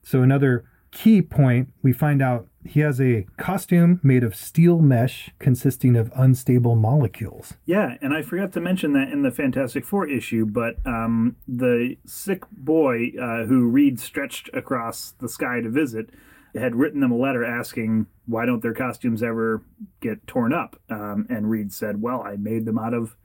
So 0.01 0.21
another 0.21 0.63
key 0.93 1.21
point, 1.21 1.69
we 1.81 1.91
find 1.91 2.21
out 2.21 2.47
he 2.65 2.79
has 2.79 3.01
a 3.01 3.25
costume 3.37 3.99
made 4.03 4.23
of 4.23 4.35
steel 4.35 4.79
mesh 4.79 5.31
consisting 5.39 5.95
of 5.95 6.11
unstable 6.15 6.75
molecules. 6.75 7.55
Yeah, 7.65 7.97
and 8.01 8.13
I 8.13 8.21
forgot 8.21 8.53
to 8.53 8.61
mention 8.61 8.93
that 8.93 9.09
in 9.09 9.23
the 9.23 9.31
Fantastic 9.31 9.85
Four 9.85 10.07
issue, 10.07 10.45
but 10.45 10.75
um, 10.85 11.35
the 11.47 11.97
sick 12.05 12.43
boy 12.51 13.11
uh, 13.21 13.45
who 13.45 13.67
Reed 13.67 13.99
stretched 13.99 14.49
across 14.53 15.13
the 15.19 15.27
sky 15.27 15.61
to 15.61 15.69
visit 15.69 16.11
had 16.55 16.75
written 16.75 17.01
them 17.01 17.11
a 17.11 17.17
letter 17.17 17.43
asking 17.43 18.05
why 18.25 18.45
don't 18.45 18.61
their 18.61 18.73
costumes 18.73 19.23
ever 19.23 19.63
get 19.99 20.25
torn 20.27 20.53
up, 20.53 20.79
um, 20.89 21.25
and 21.29 21.49
Reed 21.49 21.73
said, 21.73 22.01
"Well, 22.01 22.21
I 22.21 22.35
made 22.35 22.65
them 22.65 22.77
out 22.77 22.93
of." 22.93 23.15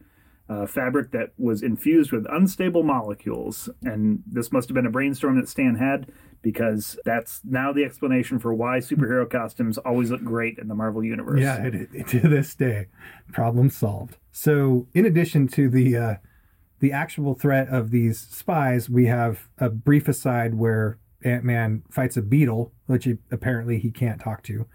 Uh, 0.48 0.66
fabric 0.66 1.10
that 1.10 1.30
was 1.36 1.62
infused 1.62 2.10
with 2.10 2.26
unstable 2.30 2.82
molecules, 2.82 3.68
and 3.82 4.22
this 4.26 4.50
must 4.50 4.66
have 4.66 4.74
been 4.74 4.86
a 4.86 4.90
brainstorm 4.90 5.36
that 5.36 5.46
Stan 5.46 5.74
had 5.74 6.10
because 6.40 6.98
that's 7.04 7.42
now 7.44 7.72
the 7.72 7.84
explanation 7.84 8.38
for 8.38 8.54
why 8.54 8.78
superhero 8.78 9.28
costumes 9.28 9.76
always 9.78 10.10
look 10.10 10.24
great 10.24 10.58
in 10.58 10.68
the 10.68 10.74
Marvel 10.74 11.04
universe. 11.04 11.40
Yeah, 11.40 11.62
it, 11.64 11.88
it, 11.92 12.08
to 12.08 12.20
this 12.20 12.54
day, 12.54 12.86
problem 13.32 13.68
solved. 13.68 14.16
So, 14.32 14.86
in 14.94 15.04
addition 15.04 15.48
to 15.48 15.68
the 15.68 15.96
uh, 15.96 16.14
the 16.80 16.92
actual 16.92 17.34
threat 17.34 17.68
of 17.68 17.90
these 17.90 18.18
spies, 18.18 18.88
we 18.88 19.06
have 19.06 19.48
a 19.58 19.68
brief 19.68 20.08
aside 20.08 20.54
where 20.54 20.98
Ant 21.24 21.44
Man 21.44 21.82
fights 21.90 22.16
a 22.16 22.22
beetle, 22.22 22.72
which 22.86 23.04
he, 23.04 23.18
apparently 23.30 23.78
he 23.78 23.90
can't 23.90 24.20
talk 24.20 24.42
to, 24.44 24.66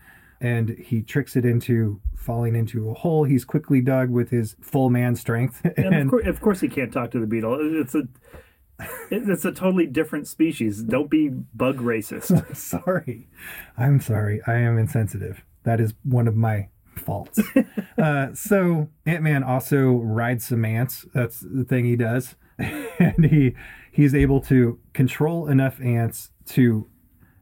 and 0.44 0.70
he 0.78 1.02
tricks 1.02 1.36
it 1.36 1.46
into 1.46 2.02
falling 2.16 2.56
into 2.56 2.90
a 2.90 2.94
hole 2.94 3.24
he's 3.24 3.44
quickly 3.44 3.82
dug 3.82 4.10
with 4.10 4.30
his 4.30 4.56
full 4.62 4.90
man 4.90 5.16
strength. 5.16 5.66
And, 5.78 5.96
of, 5.96 6.10
course, 6.10 6.28
of 6.28 6.42
course, 6.42 6.60
he 6.60 6.68
can't 6.68 6.94
talk 6.94 7.12
to 7.12 7.20
the 7.20 7.26
beetle. 7.26 7.58
It's 7.60 7.96
a 7.96 8.04
it's 9.10 9.46
a 9.46 9.52
totally 9.52 9.88
different 9.88 10.28
species. 10.28 10.84
Don't 10.84 11.10
be 11.10 11.30
bug 11.30 11.78
racist. 11.78 12.56
sorry, 12.56 13.30
I'm 13.78 14.00
sorry. 14.02 14.42
I 14.46 14.56
am 14.56 14.78
insensitive. 14.78 15.44
That 15.64 15.80
is 15.80 15.94
one 16.04 16.28
of 16.28 16.36
my 16.36 16.68
faults. 16.96 17.40
uh, 17.98 18.34
so 18.34 18.90
Ant 19.06 19.24
Man 19.24 19.44
also 19.44 19.94
rides 19.94 20.48
some 20.48 20.66
ants. 20.66 21.06
That's 21.14 21.40
the 21.40 21.64
thing 21.64 21.86
he 21.86 21.96
does, 21.96 22.36
and 22.58 23.26
he 23.26 23.56
he's 23.92 24.14
able 24.14 24.42
to 24.42 24.80
control 24.94 25.48
enough 25.48 25.80
ants 25.82 26.32
to 26.48 26.88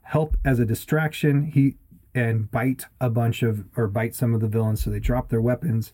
help 0.04 0.38
as 0.46 0.60
a 0.60 0.66
distraction. 0.66 1.44
He 1.44 1.78
and 2.14 2.52
bite 2.52 2.86
a 3.00 3.10
bunch 3.10 3.44
of 3.44 3.66
or 3.76 3.88
bite 3.88 4.16
some 4.16 4.34
of 4.34 4.42
the 4.42 4.48
villains 4.48 4.84
so 4.84 4.90
they 4.90 5.00
drop 5.00 5.30
their 5.30 5.42
weapons. 5.42 5.94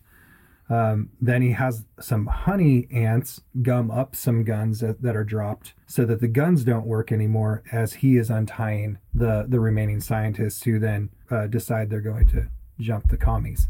Um, 0.70 1.10
then 1.20 1.40
he 1.40 1.52
has 1.52 1.86
some 1.98 2.26
honey 2.26 2.88
ants 2.90 3.40
gum 3.62 3.90
up 3.90 4.14
some 4.14 4.44
guns 4.44 4.80
that, 4.80 5.00
that 5.00 5.16
are 5.16 5.24
dropped 5.24 5.72
so 5.86 6.04
that 6.04 6.20
the 6.20 6.28
guns 6.28 6.62
don't 6.62 6.86
work 6.86 7.10
anymore 7.10 7.62
as 7.72 7.94
he 7.94 8.18
is 8.18 8.28
untying 8.28 8.98
the, 9.14 9.46
the 9.48 9.60
remaining 9.60 10.00
scientists 10.00 10.64
who 10.64 10.78
then 10.78 11.08
uh, 11.30 11.46
decide 11.46 11.88
they're 11.88 12.00
going 12.02 12.28
to 12.28 12.48
jump 12.78 13.08
the 13.08 13.16
commies. 13.16 13.68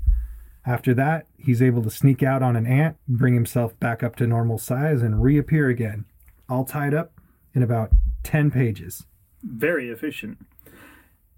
After 0.66 0.92
that, 0.94 1.26
he's 1.38 1.62
able 1.62 1.82
to 1.82 1.90
sneak 1.90 2.22
out 2.22 2.42
on 2.42 2.56
an 2.56 2.66
ant, 2.66 2.96
bring 3.06 3.34
himself 3.34 3.78
back 3.78 4.02
up 4.02 4.16
to 4.16 4.26
normal 4.26 4.58
size, 4.58 5.00
and 5.00 5.22
reappear 5.22 5.68
again, 5.68 6.04
all 6.48 6.64
tied 6.64 6.94
up 6.94 7.12
in 7.54 7.62
about 7.62 7.90
10 8.24 8.50
pages. 8.50 9.06
Very 9.42 9.88
efficient. 9.88 10.38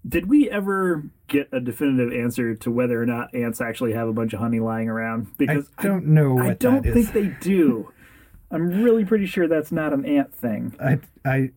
Did 0.07 0.27
we 0.27 0.49
ever 0.49 1.03
get 1.27 1.49
a 1.51 1.59
definitive 1.59 2.11
answer 2.11 2.55
to 2.55 2.71
whether 2.71 3.01
or 3.01 3.05
not 3.05 3.33
ants 3.35 3.61
actually 3.61 3.93
have 3.93 4.07
a 4.07 4.13
bunch 4.13 4.33
of 4.33 4.39
honey 4.39 4.59
lying 4.59 4.89
around? 4.89 5.37
Because 5.37 5.69
I 5.77 5.83
don't 5.83 6.07
know 6.07 6.35
what 6.35 6.45
I 6.45 6.53
don't 6.55 6.83
think 6.83 6.97
is. 6.97 7.11
they 7.11 7.27
do. 7.39 7.91
I'm 8.49 8.83
really 8.83 9.05
pretty 9.05 9.27
sure 9.27 9.47
that's 9.47 9.71
not 9.71 9.93
an 9.93 10.05
ant 10.05 10.33
thing. 10.33 10.75
I, 10.83 10.99
I, 11.23 11.51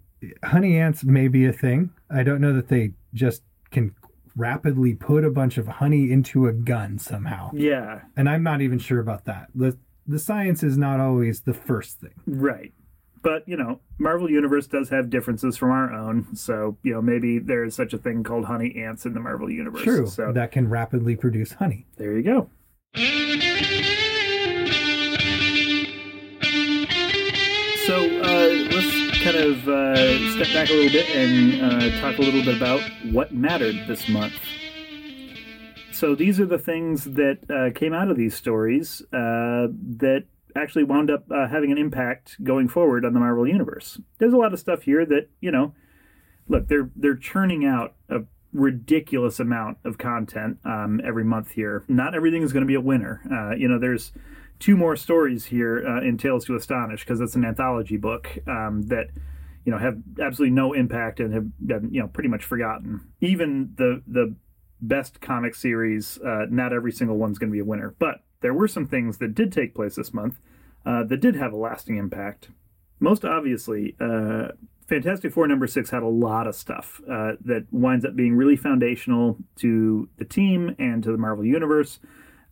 honey 0.44 0.78
ants 0.78 1.04
may 1.04 1.28
be 1.28 1.46
a 1.46 1.52
thing. 1.52 1.90
I 2.10 2.22
don't 2.22 2.40
know 2.40 2.52
that 2.52 2.68
they 2.68 2.92
just 3.14 3.42
can 3.70 3.94
rapidly 4.36 4.94
put 4.94 5.24
a 5.24 5.30
bunch 5.30 5.58
of 5.58 5.66
honey 5.66 6.10
into 6.10 6.46
a 6.46 6.52
gun 6.52 6.98
somehow. 6.98 7.50
Yeah, 7.54 8.02
And 8.16 8.28
I'm 8.28 8.42
not 8.42 8.60
even 8.60 8.78
sure 8.78 9.00
about 9.00 9.24
that. 9.24 9.48
The 9.54 9.78
the 10.06 10.18
science 10.18 10.62
is 10.62 10.76
not 10.76 11.00
always 11.00 11.40
the 11.40 11.54
first 11.54 11.98
thing. 12.00 12.12
right. 12.26 12.72
But 13.24 13.48
you 13.48 13.56
know, 13.56 13.80
Marvel 13.98 14.30
Universe 14.30 14.66
does 14.66 14.90
have 14.90 15.08
differences 15.08 15.56
from 15.56 15.70
our 15.70 15.90
own, 15.92 16.36
so 16.36 16.76
you 16.82 16.92
know 16.92 17.00
maybe 17.00 17.38
there 17.38 17.64
is 17.64 17.74
such 17.74 17.94
a 17.94 17.98
thing 17.98 18.22
called 18.22 18.44
honey 18.44 18.76
ants 18.76 19.06
in 19.06 19.14
the 19.14 19.20
Marvel 19.20 19.50
Universe. 19.50 19.82
True. 19.82 20.06
So 20.06 20.30
That 20.30 20.52
can 20.52 20.68
rapidly 20.68 21.16
produce 21.16 21.52
honey. 21.52 21.86
there 21.96 22.12
you 22.12 22.22
go. 22.22 22.50
So 27.86 27.96
uh, 27.96 28.48
let's 28.72 29.22
kind 29.22 29.36
of 29.36 29.68
uh, 29.68 30.32
step 30.32 30.54
back 30.54 30.70
a 30.70 30.72
little 30.72 30.90
bit 30.92 31.08
and 31.14 31.62
uh, 31.62 32.00
talk 32.00 32.18
a 32.18 32.22
little 32.22 32.42
bit 32.42 32.56
about 32.56 32.80
what 33.12 33.34
mattered 33.34 33.76
this 33.86 34.08
month. 34.08 34.34
So 35.92 36.14
these 36.14 36.40
are 36.40 36.46
the 36.46 36.58
things 36.58 37.04
that 37.04 37.38
uh, 37.50 37.78
came 37.78 37.92
out 37.92 38.10
of 38.10 38.16
these 38.16 38.34
stories 38.34 39.02
uh, 39.12 39.68
that 39.98 40.24
actually 40.56 40.84
wound 40.84 41.10
up 41.10 41.24
uh, 41.30 41.48
having 41.48 41.72
an 41.72 41.78
impact 41.78 42.42
going 42.42 42.68
forward 42.68 43.04
on 43.04 43.12
the 43.12 43.20
Marvel 43.20 43.46
universe. 43.46 44.00
There's 44.18 44.32
a 44.32 44.36
lot 44.36 44.52
of 44.52 44.60
stuff 44.60 44.82
here 44.82 45.04
that 45.06 45.28
you 45.40 45.50
know, 45.50 45.74
look, 46.48 46.68
they're 46.68 46.90
they're 46.96 47.16
churning 47.16 47.64
out 47.64 47.94
a 48.08 48.20
ridiculous 48.52 49.40
amount 49.40 49.78
of 49.84 49.98
content 49.98 50.58
um, 50.64 51.00
every 51.04 51.24
month 51.24 51.50
here. 51.50 51.84
Not 51.88 52.14
everything 52.14 52.42
is 52.42 52.52
going 52.52 52.62
to 52.62 52.68
be 52.68 52.76
a 52.76 52.80
winner. 52.80 53.20
Uh, 53.30 53.56
you 53.56 53.68
know, 53.68 53.78
there's 53.78 54.12
two 54.60 54.76
more 54.76 54.96
stories 54.96 55.46
here 55.46 55.84
uh, 55.86 56.00
in 56.00 56.16
Tales 56.16 56.44
to 56.46 56.54
Astonish 56.54 57.00
because 57.00 57.20
it's 57.20 57.34
an 57.34 57.44
anthology 57.44 57.96
book 57.96 58.38
um, 58.46 58.82
that 58.88 59.08
you 59.64 59.72
know 59.72 59.78
have 59.78 59.98
absolutely 60.20 60.54
no 60.54 60.72
impact 60.72 61.20
and 61.20 61.34
have 61.34 61.46
been 61.58 61.92
you 61.92 62.00
know 62.00 62.08
pretty 62.08 62.28
much 62.28 62.44
forgotten. 62.44 63.00
Even 63.20 63.72
the 63.76 64.02
the 64.06 64.34
best 64.80 65.20
comic 65.20 65.54
series, 65.54 66.18
uh, 66.18 66.46
not 66.50 66.72
every 66.72 66.92
single 66.92 67.16
one's 67.16 67.38
going 67.38 67.50
to 67.50 67.52
be 67.52 67.60
a 67.60 67.64
winner, 67.64 67.94
but 67.98 68.20
there 68.44 68.52
were 68.52 68.68
some 68.68 68.86
things 68.86 69.16
that 69.16 69.34
did 69.34 69.50
take 69.50 69.74
place 69.74 69.96
this 69.96 70.12
month 70.12 70.38
uh, 70.84 71.02
that 71.04 71.22
did 71.22 71.34
have 71.34 71.54
a 71.54 71.56
lasting 71.56 71.96
impact. 71.96 72.50
Most 73.00 73.24
obviously, 73.24 73.96
uh, 73.98 74.48
Fantastic 74.86 75.32
Four 75.32 75.48
number 75.48 75.66
six 75.66 75.88
had 75.88 76.02
a 76.02 76.08
lot 76.08 76.46
of 76.46 76.54
stuff 76.54 77.00
uh, 77.10 77.32
that 77.42 77.64
winds 77.70 78.04
up 78.04 78.14
being 78.14 78.36
really 78.36 78.56
foundational 78.56 79.38
to 79.56 80.10
the 80.18 80.26
team 80.26 80.76
and 80.78 81.02
to 81.02 81.10
the 81.10 81.16
Marvel 81.16 81.46
Universe. 81.46 82.00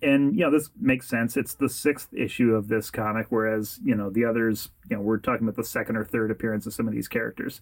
And, 0.01 0.35
you 0.35 0.47
know, 0.47 0.51
this 0.51 0.71
makes 0.81 1.11
sense. 1.11 1.37
It's 1.37 1.53
the 1.53 1.69
sixth 1.69 2.09
issue 2.15 2.55
of 2.55 2.69
this 2.69 2.91
comic, 2.91 3.27
whereas, 3.29 3.79
you 3.85 3.95
know, 3.95 4.09
the 4.09 4.25
others, 4.25 4.71
you 4.89 4.97
know, 4.97 5.03
we're 5.03 5.19
talking 5.19 5.47
about 5.47 5.57
the 5.57 5.63
second 5.63 5.97
or 5.97 6.07
third 6.07 6.31
appearance 6.31 6.65
of 6.65 6.73
some 6.73 6.89
of 6.89 6.95
these 6.95 7.07
characters. 7.07 7.61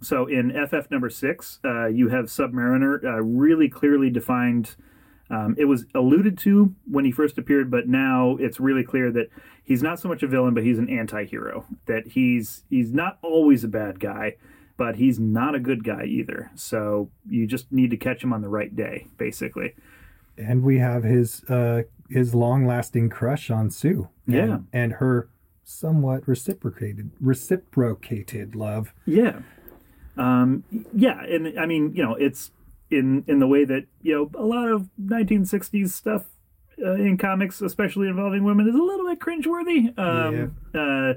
So 0.00 0.24
in 0.24 0.50
FF 0.66 0.90
number 0.90 1.10
six, 1.10 1.60
uh, 1.62 1.88
you 1.88 2.08
have 2.08 2.24
Submariner 2.26 3.04
uh, 3.04 3.20
really 3.20 3.68
clearly 3.68 4.08
defined. 4.08 4.76
Um, 5.28 5.56
it 5.58 5.64
was 5.64 5.86
alluded 5.94 6.38
to 6.38 6.74
when 6.90 7.04
he 7.04 7.10
first 7.10 7.36
appeared, 7.36 7.70
but 7.70 7.88
now 7.88 8.36
it's 8.38 8.60
really 8.60 8.84
clear 8.84 9.10
that 9.12 9.28
he's 9.64 9.82
not 9.82 9.98
so 9.98 10.08
much 10.08 10.22
a 10.22 10.26
villain, 10.28 10.54
but 10.54 10.62
he's 10.62 10.78
an 10.78 10.88
anti-hero. 10.88 11.66
That 11.86 12.08
he's 12.08 12.64
he's 12.70 12.92
not 12.92 13.18
always 13.22 13.64
a 13.64 13.68
bad 13.68 13.98
guy, 13.98 14.36
but 14.76 14.96
he's 14.96 15.18
not 15.18 15.54
a 15.54 15.60
good 15.60 15.82
guy 15.84 16.04
either. 16.04 16.50
So 16.54 17.10
you 17.28 17.46
just 17.46 17.72
need 17.72 17.90
to 17.90 17.96
catch 17.96 18.22
him 18.22 18.32
on 18.32 18.42
the 18.42 18.48
right 18.48 18.74
day, 18.74 19.08
basically. 19.18 19.74
And 20.38 20.62
we 20.62 20.78
have 20.78 21.02
his 21.02 21.42
uh 21.44 21.82
his 22.08 22.34
long 22.34 22.66
lasting 22.66 23.08
crush 23.10 23.50
on 23.50 23.70
Sue. 23.70 24.08
And, 24.26 24.34
Yeah. 24.34 24.58
And 24.72 24.92
her 24.94 25.28
somewhat 25.64 26.28
reciprocated 26.28 27.10
reciprocated 27.20 28.54
love. 28.54 28.94
Yeah. 29.04 29.40
Um, 30.16 30.64
yeah, 30.94 31.22
and 31.24 31.58
I 31.58 31.66
mean, 31.66 31.92
you 31.94 32.02
know, 32.02 32.14
it's 32.14 32.50
in 32.90 33.24
in 33.26 33.38
the 33.38 33.46
way 33.46 33.64
that 33.64 33.84
you 34.02 34.14
know 34.14 34.40
a 34.40 34.44
lot 34.44 34.68
of 34.68 34.88
1960s 35.02 35.90
stuff 35.90 36.26
uh, 36.82 36.94
in 36.94 37.16
comics, 37.16 37.60
especially 37.60 38.08
involving 38.08 38.44
women, 38.44 38.68
is 38.68 38.74
a 38.74 38.82
little 38.82 39.06
bit 39.06 39.18
cringeworthy. 39.18 39.98
Um, 39.98 40.56
uh, 40.74 41.14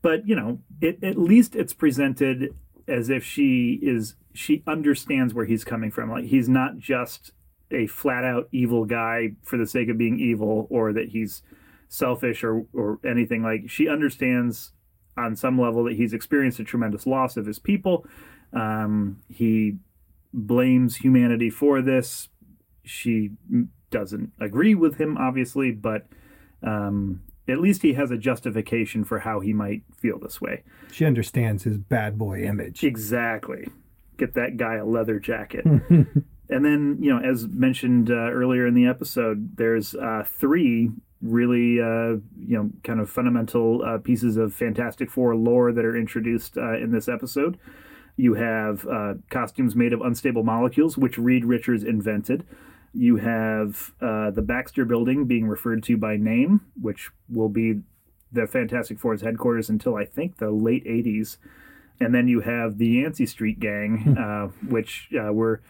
but 0.00 0.26
you 0.26 0.34
know, 0.34 0.58
it, 0.80 1.02
at 1.02 1.18
least 1.18 1.54
it's 1.54 1.72
presented 1.72 2.54
as 2.88 3.08
if 3.08 3.24
she 3.24 3.78
is 3.82 4.14
she 4.34 4.62
understands 4.66 5.34
where 5.34 5.44
he's 5.44 5.64
coming 5.64 5.90
from. 5.90 6.10
Like 6.10 6.24
he's 6.24 6.48
not 6.48 6.78
just 6.78 7.32
a 7.70 7.86
flat 7.86 8.24
out 8.24 8.48
evil 8.52 8.84
guy 8.84 9.32
for 9.42 9.56
the 9.56 9.66
sake 9.66 9.88
of 9.88 9.98
being 9.98 10.18
evil, 10.18 10.66
or 10.70 10.92
that 10.92 11.08
he's 11.10 11.42
selfish 11.88 12.42
or 12.42 12.66
or 12.72 12.98
anything. 13.04 13.42
Like 13.42 13.68
she 13.68 13.88
understands 13.88 14.72
on 15.16 15.36
some 15.36 15.60
level 15.60 15.84
that 15.84 15.94
he's 15.94 16.14
experienced 16.14 16.58
a 16.58 16.64
tremendous 16.64 17.06
loss 17.06 17.36
of 17.36 17.46
his 17.46 17.58
people. 17.58 18.06
Um, 18.52 19.22
he 19.28 19.76
blames 20.32 20.96
humanity 20.96 21.50
for 21.50 21.82
this. 21.82 22.28
She 22.84 23.30
doesn't 23.90 24.32
agree 24.40 24.74
with 24.74 24.98
him, 24.98 25.16
obviously, 25.16 25.70
but 25.70 26.06
um, 26.62 27.22
at 27.48 27.58
least 27.58 27.82
he 27.82 27.94
has 27.94 28.10
a 28.10 28.16
justification 28.16 29.04
for 29.04 29.20
how 29.20 29.40
he 29.40 29.52
might 29.52 29.82
feel 29.96 30.18
this 30.18 30.40
way. 30.40 30.62
She 30.90 31.04
understands 31.04 31.64
his 31.64 31.78
bad 31.78 32.18
boy 32.18 32.42
image. 32.42 32.84
Exactly. 32.84 33.68
Get 34.16 34.34
that 34.34 34.56
guy 34.56 34.76
a 34.76 34.84
leather 34.84 35.18
jacket. 35.18 35.64
and 35.66 36.14
then, 36.48 36.98
you 37.00 37.10
know, 37.10 37.18
as 37.18 37.46
mentioned 37.48 38.10
uh, 38.10 38.30
earlier 38.30 38.66
in 38.66 38.74
the 38.74 38.86
episode, 38.86 39.56
there's 39.56 39.94
uh, 39.94 40.24
three 40.26 40.90
really, 41.20 41.80
uh, 41.80 42.18
you 42.36 42.56
know, 42.56 42.70
kind 42.82 43.00
of 43.00 43.08
fundamental 43.08 43.82
uh, 43.82 43.98
pieces 43.98 44.36
of 44.36 44.52
Fantastic 44.52 45.10
Four 45.10 45.36
lore 45.36 45.72
that 45.72 45.84
are 45.84 45.96
introduced 45.96 46.56
uh, 46.56 46.76
in 46.76 46.90
this 46.90 47.08
episode. 47.08 47.58
You 48.16 48.34
have 48.34 48.86
uh, 48.86 49.14
costumes 49.30 49.74
made 49.74 49.92
of 49.92 50.00
unstable 50.00 50.42
molecules, 50.42 50.98
which 50.98 51.18
Reed 51.18 51.44
Richards 51.44 51.82
invented. 51.82 52.44
You 52.92 53.16
have 53.16 53.92
uh, 54.00 54.30
the 54.30 54.42
Baxter 54.42 54.84
Building 54.84 55.24
being 55.24 55.48
referred 55.48 55.82
to 55.84 55.96
by 55.96 56.16
name, 56.16 56.60
which 56.80 57.10
will 57.28 57.48
be 57.48 57.80
the 58.30 58.46
Fantastic 58.46 58.98
Four's 58.98 59.22
headquarters 59.22 59.68
until 59.70 59.96
I 59.96 60.04
think 60.04 60.38
the 60.38 60.50
late 60.50 60.84
80s. 60.84 61.38
And 62.00 62.14
then 62.14 62.28
you 62.28 62.40
have 62.40 62.78
the 62.78 62.88
Yancey 62.88 63.26
Street 63.26 63.60
Gang, 63.60 64.16
uh, 64.18 64.48
which 64.66 65.08
uh, 65.18 65.32
were 65.32 65.62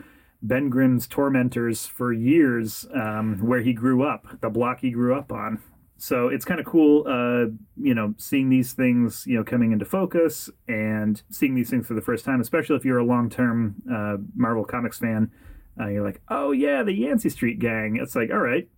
Ben 0.42 0.68
Grimm's 0.68 1.06
tormentors 1.06 1.86
for 1.86 2.12
years, 2.12 2.86
um, 2.94 3.38
where 3.40 3.60
he 3.60 3.72
grew 3.72 4.02
up, 4.02 4.40
the 4.40 4.50
block 4.50 4.80
he 4.80 4.90
grew 4.90 5.14
up 5.14 5.30
on. 5.30 5.62
So 6.02 6.26
it's 6.26 6.44
kind 6.44 6.58
of 6.58 6.66
cool, 6.66 7.04
uh, 7.06 7.52
you 7.80 7.94
know, 7.94 8.12
seeing 8.18 8.48
these 8.50 8.72
things, 8.72 9.24
you 9.24 9.36
know, 9.36 9.44
coming 9.44 9.70
into 9.70 9.84
focus 9.84 10.50
and 10.66 11.22
seeing 11.30 11.54
these 11.54 11.70
things 11.70 11.86
for 11.86 11.94
the 11.94 12.00
first 12.00 12.24
time, 12.24 12.40
especially 12.40 12.74
if 12.74 12.84
you're 12.84 12.98
a 12.98 13.04
long-term 13.04 13.76
uh, 13.88 14.16
Marvel 14.34 14.64
Comics 14.64 14.98
fan. 14.98 15.30
Uh, 15.80 15.86
you're 15.86 16.04
like, 16.04 16.20
oh 16.28 16.50
yeah, 16.50 16.82
the 16.82 16.92
Yancey 16.92 17.28
Street 17.28 17.60
Gang. 17.60 18.00
It's 18.02 18.16
like, 18.16 18.32
all 18.32 18.40
right, 18.40 18.68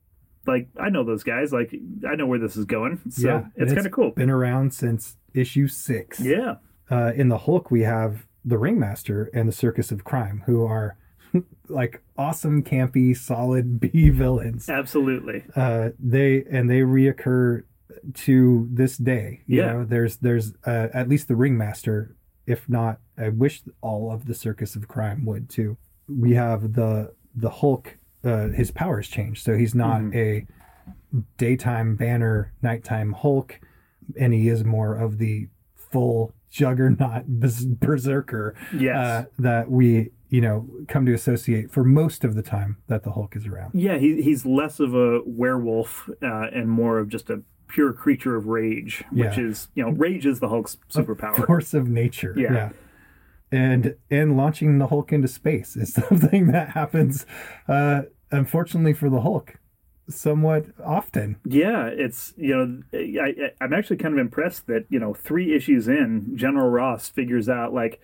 like 0.47 0.69
I 0.79 0.91
know 0.91 1.03
those 1.03 1.23
guys. 1.23 1.51
Like 1.51 1.75
I 2.07 2.15
know 2.15 2.27
where 2.27 2.39
this 2.39 2.59
is 2.59 2.67
going. 2.67 3.01
So 3.11 3.27
yeah, 3.27 3.37
and 3.37 3.51
it's 3.57 3.73
kind 3.73 3.87
of 3.87 3.93
cool. 3.93 4.11
Been 4.11 4.29
around 4.29 4.75
since 4.75 5.17
issue 5.33 5.67
six. 5.67 6.21
Yeah, 6.21 6.57
Uh, 6.91 7.13
in 7.17 7.31
the 7.31 7.39
Hulk, 7.39 7.71
we 7.71 7.85
have 7.85 8.27
the 8.45 8.59
Ringmaster 8.59 9.31
and 9.33 9.49
the 9.49 9.53
Circus 9.53 9.91
of 9.91 10.05
Crime, 10.05 10.43
who 10.45 10.63
are 10.67 10.99
like 11.68 12.03
awesome, 12.16 12.62
campy, 12.62 13.16
solid 13.16 13.81
B 13.92 14.11
villains. 14.11 14.68
absolutely. 14.68 15.44
Uh, 15.57 15.90
they 15.99 16.44
and 16.51 16.68
they 16.70 16.81
reoccur 16.81 17.62
to 18.14 18.68
this 18.73 18.97
day. 18.97 19.42
You 19.47 19.61
Yeah. 19.61 19.73
know, 19.73 19.85
there's 19.85 20.16
there's 20.18 20.55
uh, 20.66 20.88
at 20.92 21.09
least 21.09 21.29
the 21.29 21.37
Ringmaster. 21.37 22.16
If 22.47 22.68
not, 22.68 22.99
I 23.16 23.31
wish 23.31 23.62
all 23.81 24.12
of 24.12 24.27
the 24.27 24.35
Circus 24.35 24.77
of 24.77 24.87
Crime 24.88 25.25
would 25.25 25.49
too. 25.49 25.77
We 26.09 26.35
have 26.35 26.75
the 26.75 27.14
the 27.35 27.51
Hulk. 27.51 27.97
Uh, 28.23 28.49
his 28.49 28.70
powers 28.70 29.07
change, 29.09 29.42
so 29.42 29.55
he's 29.57 29.75
not 29.75 30.01
Mm-hmm. 30.01 30.16
a 30.18 30.47
daytime 31.37 31.97
Banner, 31.97 32.53
nighttime 32.62 33.12
Hulk, 33.12 33.61
and 34.18 34.33
he 34.33 34.49
is 34.49 34.64
more 34.64 34.94
of 34.97 35.18
the 35.18 35.49
full 35.77 36.35
Juggernaut 36.51 37.27
berserker 37.81 38.55
Yes. 38.77 38.97
uh, 38.97 39.25
that 39.38 39.70
we 39.70 40.11
you 40.35 40.40
know 40.40 40.57
come 40.88 41.05
to 41.07 41.12
associate 41.14 41.70
for 41.75 41.85
most 41.85 42.25
of 42.25 42.35
the 42.35 42.42
time 42.42 42.77
that 42.88 43.03
the 43.05 43.12
Hulk 43.12 43.37
is 43.37 43.47
around. 43.47 43.70
Yeah, 43.75 43.99
he, 43.99 44.20
he's 44.23 44.44
less 44.44 44.81
of 44.81 44.94
a 44.94 45.20
werewolf 45.25 46.09
uh, 46.23 46.47
and 46.59 46.68
more 46.68 46.99
of 46.99 47.09
just 47.09 47.31
a 47.31 47.42
pure 47.68 47.92
creature 47.92 48.35
of 48.37 48.47
rage, 48.47 49.05
which 49.11 49.37
Yeah. 49.38 49.44
is, 49.51 49.68
you 49.77 49.83
know, 49.85 49.90
rage 49.90 50.27
is 50.27 50.40
the 50.40 50.49
Hulk's 50.49 50.77
superpower. 50.92 51.47
force 51.47 51.73
of 51.75 51.88
nature. 51.88 52.35
Yeah. 52.37 52.70
And 53.53 53.94
and 54.11 54.37
launching 54.37 54.79
the 54.79 54.88
Hulk 54.88 55.12
into 55.12 55.29
space 55.29 55.77
is 55.77 55.92
something 56.09 56.49
that 56.49 56.70
happens 56.70 57.27
uh 57.68 58.03
unfortunately 58.33 58.92
for 58.94 59.09
the 59.09 59.20
Hulk 59.20 59.55
somewhat 60.09 60.66
often. 60.85 61.37
Yeah, 61.47 61.87
it's, 61.87 62.35
you 62.37 62.55
know, 62.57 62.83
I, 62.92 63.29
I, 63.29 63.51
I'm 63.64 63.73
actually 63.73 63.97
kind 63.97 64.12
of 64.12 64.18
impressed 64.20 64.66
that, 64.66 64.85
you 64.90 64.99
know, 64.99 65.14
three 65.14 65.55
issues 65.55 65.88
in, 65.88 66.37
General 66.37 66.68
Ross 66.68 67.09
figures 67.09 67.49
out, 67.49 67.73
like, 67.73 68.03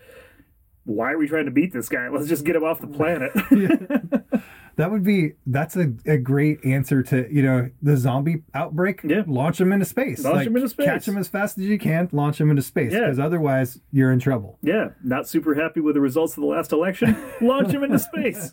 why 0.84 1.12
are 1.12 1.18
we 1.18 1.28
trying 1.28 1.44
to 1.46 1.50
beat 1.50 1.72
this 1.72 1.88
guy? 1.88 2.08
Let's 2.08 2.28
just 2.28 2.44
get 2.44 2.56
him 2.56 2.64
off 2.64 2.80
the 2.80 2.86
planet. 2.86 3.32
That 4.80 4.90
would 4.90 5.04
be 5.04 5.32
that's 5.46 5.76
a, 5.76 5.92
a 6.06 6.16
great 6.16 6.64
answer 6.64 7.02
to, 7.02 7.28
you 7.30 7.42
know, 7.42 7.70
the 7.82 7.98
zombie 7.98 8.44
outbreak. 8.54 9.02
Yeah. 9.04 9.24
Launch 9.26 9.60
him 9.60 9.72
into 9.72 9.84
space. 9.84 10.24
Launch 10.24 10.46
him 10.46 10.56
into 10.56 10.70
space. 10.70 10.86
Catch 10.86 11.06
him 11.06 11.18
as 11.18 11.28
fast 11.28 11.58
as 11.58 11.64
you 11.64 11.78
can, 11.78 12.08
launch 12.12 12.40
him 12.40 12.48
into 12.48 12.62
space. 12.62 12.90
Yeah. 12.90 13.00
Because 13.00 13.18
otherwise 13.18 13.78
you're 13.92 14.10
in 14.10 14.20
trouble. 14.20 14.56
yeah, 14.62 14.90
not 15.04 15.28
super 15.28 15.54
happy 15.54 15.80
with 15.80 15.96
the 15.96 16.00
results 16.00 16.34
of 16.34 16.40
the 16.40 16.46
last 16.46 16.72
election. 16.72 17.14
Launch 17.42 17.68
him 17.72 17.84
into 17.84 17.98
space. 17.98 18.52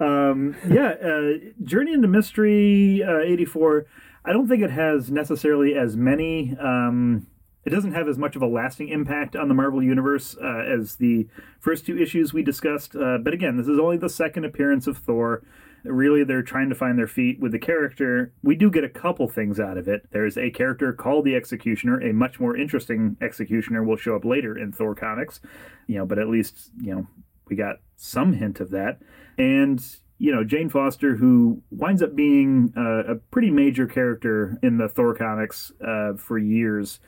um, 0.00 0.56
yeah, 0.66 0.94
uh, 1.04 1.32
Journey 1.62 1.92
into 1.92 2.08
Mystery 2.08 3.02
uh, 3.02 3.18
84. 3.18 3.84
I 4.24 4.32
don't 4.32 4.48
think 4.48 4.62
it 4.62 4.70
has 4.70 5.10
necessarily 5.10 5.74
as 5.74 5.94
many. 5.94 6.56
Um, 6.58 7.26
it 7.64 7.70
doesn't 7.70 7.92
have 7.92 8.08
as 8.08 8.18
much 8.18 8.36
of 8.36 8.42
a 8.42 8.46
lasting 8.46 8.88
impact 8.88 9.36
on 9.36 9.48
the 9.48 9.54
Marvel 9.54 9.82
Universe 9.82 10.36
uh, 10.42 10.64
as 10.66 10.96
the 10.96 11.28
first 11.60 11.86
two 11.86 11.96
issues 11.98 12.32
we 12.32 12.42
discussed. 12.42 12.96
Uh, 12.96 13.18
but 13.18 13.32
again, 13.32 13.56
this 13.56 13.68
is 13.68 13.78
only 13.78 13.96
the 13.96 14.08
second 14.08 14.44
appearance 14.44 14.86
of 14.86 14.98
Thor. 14.98 15.42
Really, 15.84 16.22
they're 16.22 16.42
trying 16.42 16.68
to 16.68 16.74
find 16.76 16.96
their 16.96 17.08
feet 17.08 17.40
with 17.40 17.50
the 17.52 17.58
character. 17.58 18.32
We 18.42 18.54
do 18.54 18.70
get 18.70 18.84
a 18.84 18.88
couple 18.88 19.28
things 19.28 19.58
out 19.58 19.76
of 19.76 19.88
it. 19.88 20.08
There's 20.12 20.38
a 20.38 20.50
character 20.50 20.92
called 20.92 21.24
the 21.24 21.34
Executioner. 21.34 22.00
A 22.00 22.12
much 22.12 22.38
more 22.38 22.56
interesting 22.56 23.16
Executioner 23.20 23.82
will 23.82 23.96
show 23.96 24.14
up 24.14 24.24
later 24.24 24.56
in 24.56 24.70
Thor 24.70 24.94
comics. 24.94 25.40
You 25.88 25.98
know, 25.98 26.06
but 26.06 26.20
at 26.20 26.28
least 26.28 26.70
you 26.80 26.94
know 26.94 27.06
we 27.48 27.56
got 27.56 27.80
some 27.96 28.34
hint 28.34 28.60
of 28.60 28.70
that. 28.70 29.00
And 29.38 29.84
you 30.18 30.30
know, 30.30 30.44
Jane 30.44 30.68
Foster, 30.68 31.16
who 31.16 31.62
winds 31.72 32.00
up 32.00 32.14
being 32.14 32.72
uh, 32.76 33.12
a 33.12 33.14
pretty 33.16 33.50
major 33.50 33.88
character 33.88 34.56
in 34.62 34.78
the 34.78 34.88
Thor 34.88 35.16
comics 35.16 35.72
uh, 35.84 36.12
for 36.14 36.38
years. 36.38 37.00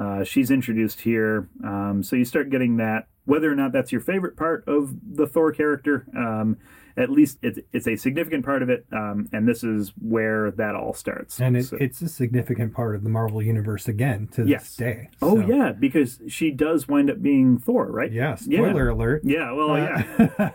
Uh, 0.00 0.24
she's 0.24 0.50
introduced 0.50 1.02
here, 1.02 1.46
um, 1.62 2.02
so 2.02 2.16
you 2.16 2.24
start 2.24 2.48
getting 2.50 2.78
that. 2.78 3.06
Whether 3.26 3.52
or 3.52 3.54
not 3.54 3.72
that's 3.72 3.92
your 3.92 4.00
favorite 4.00 4.34
part 4.36 4.64
of 4.66 4.94
the 5.14 5.26
Thor 5.26 5.52
character, 5.52 6.06
um, 6.16 6.56
at 6.96 7.10
least 7.10 7.38
it's, 7.42 7.58
it's 7.72 7.86
a 7.86 7.94
significant 7.96 8.44
part 8.44 8.62
of 8.62 8.70
it, 8.70 8.86
um, 8.92 9.28
and 9.32 9.46
this 9.46 9.62
is 9.62 9.92
where 10.00 10.50
that 10.52 10.74
all 10.74 10.94
starts. 10.94 11.38
And 11.38 11.56
it, 11.56 11.64
So- 11.64 11.76
it's 11.78 12.00
a 12.00 12.08
significant 12.08 12.72
part 12.72 12.96
of 12.96 13.04
the 13.04 13.10
Marvel 13.10 13.42
universe 13.42 13.86
again 13.88 14.26
to 14.32 14.46
Yes. 14.46 14.62
this 14.68 14.76
day. 14.76 15.10
oh 15.20 15.38
yeah, 15.46 15.72
because 15.72 16.20
she 16.28 16.50
does 16.50 16.88
wind 16.88 17.10
up 17.10 17.20
being 17.22 17.58
Thor, 17.58 17.92
right? 17.92 18.10
Yeah, 18.10 18.34
spoiler 18.36 18.88
alert. 18.88 19.20
Yeah, 19.24 19.52
well, 19.52 19.76
yeah, 19.78 20.50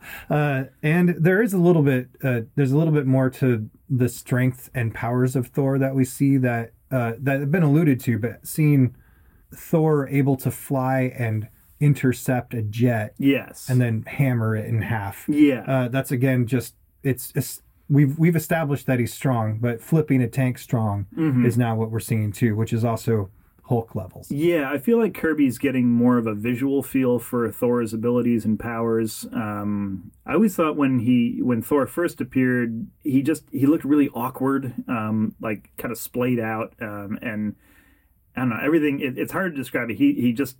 uh, 0.30 0.64
and 0.82 1.10
there 1.10 1.42
is 1.42 1.52
a 1.52 1.58
little 1.58 1.82
bit 1.82 2.08
uh, 2.24 2.40
there's 2.56 2.72
a 2.72 2.78
little 2.78 2.94
bit 2.94 3.06
more 3.06 3.30
to 3.30 3.68
the 3.90 4.08
strength 4.08 4.70
and 4.74 4.94
powers 4.94 5.36
of 5.36 5.48
Thor 5.48 5.78
that 5.78 5.94
we 5.94 6.04
see 6.04 6.36
that 6.38 6.72
uh, 6.90 7.12
that 7.18 7.40
have 7.40 7.50
been 7.50 7.62
alluded 7.62 8.00
to, 8.00 8.18
but 8.18 8.46
seeing 8.46 8.94
Thor 9.54 10.08
able 10.08 10.36
to 10.36 10.50
fly 10.50 11.12
and 11.18 11.48
intercept 11.80 12.54
a 12.54 12.62
jet 12.62 13.14
yes, 13.18 13.68
and 13.68 13.80
then 13.80 14.02
hammer 14.06 14.56
it 14.56 14.66
in 14.66 14.82
half. 14.82 15.24
yeah, 15.28 15.64
Uh, 15.66 15.88
that's 15.88 16.10
again 16.10 16.46
just 16.46 16.74
it's, 17.02 17.32
it's 17.34 17.62
we've 17.88 18.18
we've 18.18 18.36
established 18.36 18.86
that 18.86 18.98
he's 18.98 19.12
strong, 19.14 19.58
but 19.58 19.80
flipping 19.80 20.20
a 20.22 20.28
tank 20.28 20.58
strong 20.58 21.06
Mm-hmm. 21.16 21.46
is 21.46 21.56
now 21.56 21.76
what 21.76 21.90
we're 21.90 22.00
seeing 22.00 22.32
too, 22.32 22.56
which 22.56 22.72
is 22.72 22.84
also 22.84 23.30
Hulk 23.68 23.94
levels. 23.94 24.30
Yeah, 24.30 24.70
I 24.70 24.78
feel 24.78 24.98
like 24.98 25.12
Kirby's 25.12 25.58
getting 25.58 25.90
more 25.90 26.16
of 26.16 26.26
a 26.26 26.34
visual 26.34 26.82
feel 26.82 27.18
for 27.18 27.50
Thor's 27.52 27.92
abilities 27.92 28.46
and 28.46 28.58
powers. 28.58 29.26
Um, 29.30 30.10
I 30.24 30.32
always 30.32 30.56
thought 30.56 30.76
when 30.76 31.00
he 31.00 31.40
when 31.42 31.60
Thor 31.60 31.86
first 31.86 32.18
appeared, 32.22 32.86
he 33.02 33.20
just 33.20 33.44
he 33.52 33.66
looked 33.66 33.84
really 33.84 34.08
awkward, 34.14 34.72
um, 34.88 35.34
like 35.38 35.70
kind 35.76 35.92
of 35.92 35.98
splayed 35.98 36.40
out, 36.40 36.72
um, 36.80 37.18
and 37.20 37.56
I 38.34 38.40
don't 38.40 38.48
know 38.48 38.60
everything. 38.62 39.00
It, 39.00 39.18
it's 39.18 39.32
hard 39.32 39.52
to 39.52 39.58
describe 39.58 39.90
it. 39.90 39.98
He 39.98 40.14
he 40.14 40.32
just 40.32 40.56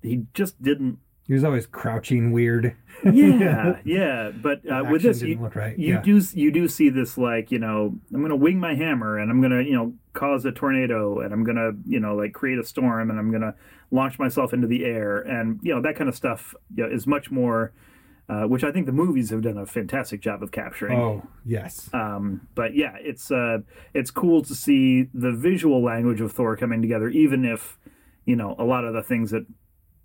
he 0.00 0.26
just 0.32 0.62
didn't. 0.62 0.98
He 1.26 1.34
was 1.34 1.42
always 1.42 1.66
crouching 1.66 2.30
weird. 2.30 2.76
Yeah, 3.04 3.80
yeah. 3.84 4.30
But 4.30 4.60
uh, 4.70 4.84
with 4.88 5.02
this, 5.02 5.22
you, 5.22 5.36
right, 5.54 5.76
you 5.76 5.94
yeah. 5.94 6.02
do 6.02 6.22
you 6.34 6.52
do 6.52 6.68
see 6.68 6.88
this 6.88 7.18
like 7.18 7.50
you 7.50 7.58
know 7.58 7.98
I'm 8.14 8.22
gonna 8.22 8.36
wing 8.36 8.60
my 8.60 8.74
hammer 8.74 9.18
and 9.18 9.30
I'm 9.30 9.42
gonna 9.42 9.62
you 9.62 9.72
know 9.72 9.94
cause 10.12 10.44
a 10.44 10.52
tornado 10.52 11.20
and 11.20 11.32
I'm 11.32 11.42
gonna 11.42 11.72
you 11.84 11.98
know 11.98 12.14
like 12.14 12.32
create 12.32 12.58
a 12.58 12.64
storm 12.64 13.10
and 13.10 13.18
I'm 13.18 13.32
gonna 13.32 13.54
launch 13.90 14.18
myself 14.18 14.52
into 14.52 14.66
the 14.66 14.84
air 14.84 15.18
and 15.18 15.58
you 15.62 15.74
know 15.74 15.82
that 15.82 15.96
kind 15.96 16.08
of 16.08 16.14
stuff 16.14 16.54
you 16.74 16.84
know, 16.84 16.94
is 16.94 17.06
much 17.06 17.30
more 17.30 17.72
uh, 18.28 18.42
which 18.42 18.64
I 18.64 18.72
think 18.72 18.86
the 18.86 18.92
movies 18.92 19.30
have 19.30 19.42
done 19.42 19.56
a 19.56 19.66
fantastic 19.66 20.20
job 20.20 20.42
of 20.42 20.50
capturing. 20.50 20.98
Oh, 20.98 21.22
yes. 21.44 21.88
Um, 21.92 22.48
but 22.56 22.74
yeah, 22.74 22.96
it's 22.98 23.30
uh, 23.30 23.58
it's 23.94 24.10
cool 24.10 24.42
to 24.42 24.54
see 24.54 25.08
the 25.14 25.30
visual 25.30 25.82
language 25.82 26.20
of 26.20 26.32
Thor 26.32 26.56
coming 26.56 26.82
together, 26.82 27.08
even 27.08 27.44
if 27.44 27.78
you 28.24 28.34
know 28.34 28.56
a 28.58 28.64
lot 28.64 28.84
of 28.84 28.94
the 28.94 29.02
things 29.02 29.30
that 29.30 29.46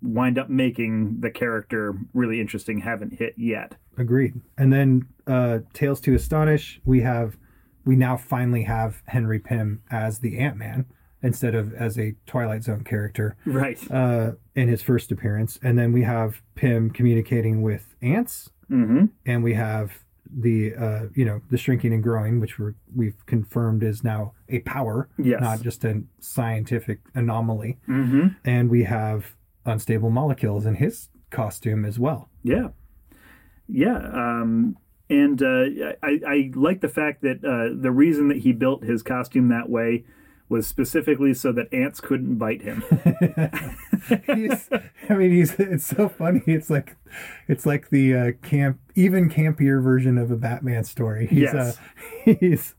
wind 0.02 0.38
up 0.38 0.50
making 0.50 1.20
the 1.20 1.30
character 1.30 1.94
really 2.12 2.40
interesting 2.40 2.80
haven't 2.80 3.14
hit 3.18 3.34
yet. 3.36 3.76
Agreed. 3.96 4.40
And 4.58 4.72
then 4.72 5.06
uh, 5.26 5.60
Tales 5.72 6.00
to 6.02 6.14
Astonish, 6.14 6.80
we 6.84 7.00
have 7.02 7.36
we 7.84 7.96
now 7.96 8.16
finally 8.16 8.62
have 8.64 9.02
Henry 9.06 9.38
Pym 9.38 9.82
as 9.90 10.20
the 10.20 10.38
Ant 10.38 10.56
Man 10.56 10.86
instead 11.22 11.54
of 11.54 11.72
as 11.74 11.98
a 11.98 12.14
Twilight 12.26 12.64
Zone 12.64 12.82
character 12.84 13.36
Right. 13.46 13.78
uh, 13.90 14.32
in 14.54 14.68
his 14.68 14.82
first 14.82 15.12
appearance. 15.12 15.58
And 15.62 15.78
then 15.78 15.92
we 15.92 16.02
have 16.02 16.42
Pym 16.54 16.90
communicating 16.90 17.62
with 17.62 17.94
ants, 18.02 18.50
mm-hmm. 18.70 19.06
and 19.26 19.42
we 19.44 19.54
have 19.54 19.92
the 20.34 20.74
uh, 20.74 21.02
you 21.14 21.24
know 21.24 21.42
the 21.50 21.58
shrinking 21.58 21.92
and 21.92 22.02
growing, 22.02 22.40
which 22.40 22.58
we're, 22.58 22.74
we've 22.94 23.24
confirmed 23.26 23.82
is 23.82 24.02
now 24.02 24.32
a 24.48 24.60
power, 24.60 25.08
Yes. 25.18 25.40
not 25.40 25.60
just 25.62 25.84
a 25.84 26.02
scientific 26.20 27.00
anomaly. 27.14 27.78
Mm-hmm. 27.88 28.28
And 28.44 28.70
we 28.70 28.84
have 28.84 29.34
unstable 29.64 30.10
molecules 30.10 30.66
in 30.66 30.76
his 30.76 31.08
costume 31.30 31.84
as 31.84 31.98
well. 31.98 32.28
Yeah, 32.42 32.68
yeah, 33.68 33.96
um, 33.96 34.76
and 35.08 35.42
uh, 35.42 35.64
I, 36.02 36.20
I 36.26 36.50
like 36.54 36.80
the 36.80 36.88
fact 36.88 37.22
that 37.22 37.44
uh, 37.44 37.74
the 37.80 37.90
reason 37.90 38.28
that 38.28 38.38
he 38.38 38.52
built 38.52 38.82
his 38.84 39.02
costume 39.02 39.48
that 39.48 39.68
way 39.68 40.04
was 40.48 40.66
specifically 40.66 41.32
so 41.32 41.50
that 41.52 41.72
ants 41.72 41.98
couldn't 42.00 42.36
bite 42.36 42.60
him. 42.60 42.82
he's, 44.26 44.68
I 45.08 45.14
mean, 45.14 45.30
he's 45.30 45.54
it's 45.58 45.86
so 45.86 46.08
funny. 46.08 46.42
It's 46.46 46.68
like 46.68 46.96
it's 47.48 47.64
like 47.64 47.88
the 47.90 48.14
uh, 48.14 48.32
camp, 48.42 48.78
even 48.94 49.30
campier 49.30 49.82
version 49.82 50.18
of 50.18 50.30
a 50.30 50.36
Batman 50.36 50.84
story. 50.84 51.26
He's, 51.26 51.42
Yes. 51.52 51.78
uh, 52.26 52.34
he's 52.40 52.74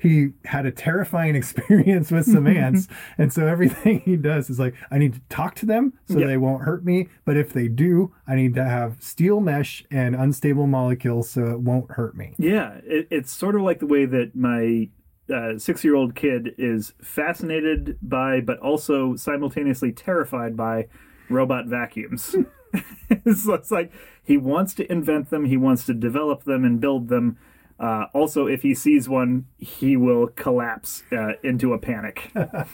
he 0.00 0.30
had 0.44 0.66
a 0.66 0.70
terrifying 0.70 1.34
experience 1.42 2.10
with 2.10 2.26
some 2.26 2.46
ants, 2.64 2.88
and 3.18 3.32
so 3.32 3.46
everything 3.46 4.00
he 4.00 4.16
does 4.16 4.50
is 4.50 4.58
like, 4.58 4.74
I 4.90 4.98
need 4.98 5.14
to 5.14 5.20
talk 5.28 5.54
to 5.56 5.66
them 5.66 5.92
so 6.06 6.18
Yeah. 6.18 6.26
they 6.26 6.36
won't 6.36 6.62
hurt 6.64 6.84
me. 6.84 7.08
But 7.24 7.36
if 7.36 7.52
they 7.52 7.68
do, 7.68 8.12
I 8.26 8.34
need 8.36 8.54
to 8.54 8.64
have 8.64 9.02
steel 9.02 9.40
mesh 9.40 9.84
and 9.90 10.14
unstable 10.14 10.66
molecules 10.66 11.30
so 11.30 11.46
it 11.50 11.60
won't 11.60 11.90
hurt 11.92 12.16
me. 12.16 12.34
yeah, 12.38 12.80
it, 12.84 13.06
it's 13.10 13.30
sort 13.32 13.54
of 13.54 13.62
like 13.62 13.78
the 13.80 13.86
way 13.86 14.04
that 14.06 14.34
my 14.34 14.88
uh, 15.32 15.58
six-year-old 15.58 16.14
kid 16.16 16.54
is 16.58 16.92
fascinated 17.02 17.96
by, 18.02 18.40
but 18.40 18.58
also 18.58 19.14
simultaneously 19.14 19.92
terrified 19.92 20.56
by 20.56 20.88
robot 21.28 21.66
vacuums. 21.66 22.34
so 23.36 23.54
it's 23.54 23.70
like 23.70 23.92
he 24.24 24.36
wants 24.36 24.74
to 24.74 24.90
invent 24.90 25.30
them, 25.30 25.44
he 25.44 25.56
wants 25.56 25.86
to 25.86 25.94
develop 25.94 26.44
them 26.44 26.64
and 26.64 26.80
build 26.80 27.08
them. 27.08 27.38
Uh, 27.80 28.06
also, 28.12 28.46
if 28.46 28.62
he 28.62 28.74
sees 28.74 29.08
one, 29.08 29.46
he 29.58 29.96
will 29.96 30.26
collapse 30.28 31.02
uh, 31.10 31.32
into 31.42 31.72
a 31.72 31.78
panic. 31.78 32.30
that, 32.34 32.68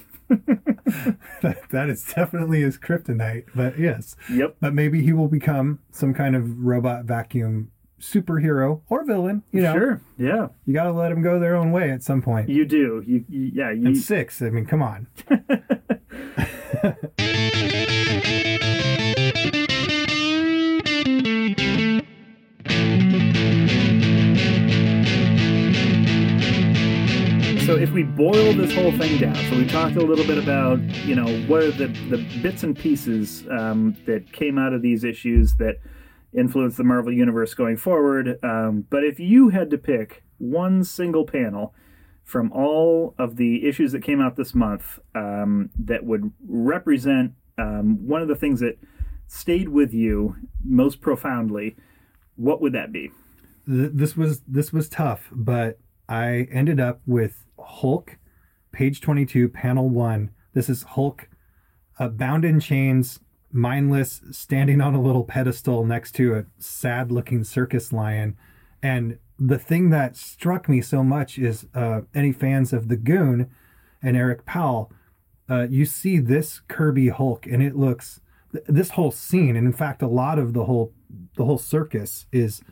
that 1.71 1.89
is 1.89 2.05
definitely 2.15 2.63
his 2.63 2.77
kryptonite. 2.77 3.45
But 3.55 3.79
yes, 3.79 4.17
Yep. 4.33 4.57
but 4.61 4.75
maybe 4.75 5.03
he 5.03 5.13
will 5.13 5.29
become 5.29 5.79
some 5.93 6.13
kind 6.13 6.35
of 6.35 6.59
robot 6.59 7.05
vacuum 7.05 7.71
superhero 8.01 8.81
or 8.89 9.05
villain. 9.05 9.45
You 9.53 9.63
know, 9.63 9.75
Sure. 9.75 10.01
Yeah. 10.19 10.49
you 10.67 10.75
got 10.75 10.85
to 10.85 10.93
let 10.93 11.11
them 11.11 11.23
go 11.23 11.39
their 11.39 11.55
own 11.55 11.71
way 11.71 11.93
at 11.93 12.03
some 12.03 12.21
point. 12.21 12.49
You 12.49 12.65
do. 12.67 13.05
You, 13.07 13.25
you 13.29 13.51
yeah. 13.55 13.71
You, 13.71 13.87
And 13.87 13.97
six, 13.97 14.43
I 14.43 14.51
mean, 14.51 14.67
come 14.67 14.83
on. 14.83 15.07
If 27.77 27.91
we 27.91 28.05
boil 28.05 28.55
this 28.55 28.75
whole 28.75 28.91
thing 28.93 29.19
down, 29.19 29.35
so 29.35 29.57
we 29.57 29.67
talked 29.67 29.97
a 29.97 30.03
little 30.03 30.27
bit 30.27 30.39
about, 30.39 30.81
you 31.05 31.15
know, 31.15 31.27
what 31.43 31.63
are 31.63 31.71
the, 31.71 31.89
the 32.09 32.17
bits 32.41 32.63
and 32.63 32.77
pieces 32.77 33.47
um, 33.51 33.95
that 34.07 34.33
came 34.33 34.59
out 34.59 34.73
of 34.73 34.81
these 34.81 35.05
issues 35.05 35.57
that 35.57 35.77
influence 36.33 36.79
the 36.79 36.85
Marvel 36.85 37.13
Universe 37.13 37.53
going 37.53 37.77
forward. 37.77 38.39
Um, 38.43 38.87
but 38.89 39.05
if 39.05 39.21
you 39.21 39.51
had 39.51 39.69
to 39.71 39.79
pick 39.79 40.25
one 40.39 40.85
single 40.85 41.27
panel 41.27 41.75
from 42.25 42.51
all 42.53 43.15
of 43.19 43.37
the 43.37 43.69
issues 43.69 43.93
that 43.93 44.03
came 44.03 44.23
out 44.23 44.37
this 44.37 44.55
month 44.55 44.99
um, 45.15 45.69
that 45.79 46.03
would 46.05 46.33
represent 46.49 47.33
um, 47.59 48.07
one 48.07 48.23
of 48.23 48.29
the 48.29 48.37
things 48.37 48.61
that 48.61 48.79
stayed 49.27 49.69
with 49.69 49.93
you 49.93 50.35
most 50.65 51.03
profoundly, 51.03 51.77
what 52.37 52.63
would 52.63 52.73
that 52.73 52.91
be? 52.91 53.11
This 53.67 54.17
was 54.17 54.41
this 54.49 54.73
was 54.73 54.89
tough, 54.89 55.29
but 55.31 55.79
I 56.09 56.49
ended 56.51 56.81
up 56.81 57.01
with 57.05 57.46
Hulk, 57.59 58.19
page 58.73 59.01
twenty-two, 59.01 59.49
panel 59.49 59.89
one. 59.89 60.31
This 60.55 60.69
is 60.69 60.83
Hulk, 60.83 61.29
uh, 61.99 62.09
bound 62.09 62.45
in 62.45 62.61
chains, 62.61 63.21
mindless, 63.53 64.23
standing 64.31 64.81
on 64.81 64.95
a 64.95 65.01
little 65.01 65.25
pedestal 65.25 65.85
next 65.85 66.13
to 66.17 66.35
a 66.35 66.45
sad-looking 66.59 67.45
circus 67.45 67.93
lion. 67.93 68.37
And 68.83 69.19
the 69.39 69.59
thing 69.59 69.91
that 69.91 70.17
struck 70.17 70.69
me 70.69 70.81
so 70.81 71.03
much 71.03 71.39
is 71.39 71.67
uh, 71.75 72.03
any 72.15 72.33
fans 72.33 72.73
of 72.73 72.89
the 72.89 72.97
Goon 72.97 73.51
and 74.03 74.17
Eric 74.17 74.47
Powell, 74.47 74.93
uh, 75.49 75.67
you 75.69 75.85
see 75.85 76.19
this 76.19 76.61
Kirby 76.69 77.09
Hulk, 77.09 77.47
and 77.47 77.63
it 77.63 77.77
looks 77.77 78.21
th- 78.53 78.65
this 78.67 78.91
whole 78.91 79.11
scene, 79.11 79.57
and 79.57 79.67
in 79.67 79.73
fact, 79.73 80.03
a 80.03 80.09
lot 80.09 80.39
of 80.39 80.53
the 80.53 80.65
whole 80.65 80.93
the 81.37 81.45
whole 81.45 81.59
circus 81.59 82.27
is 82.33 82.63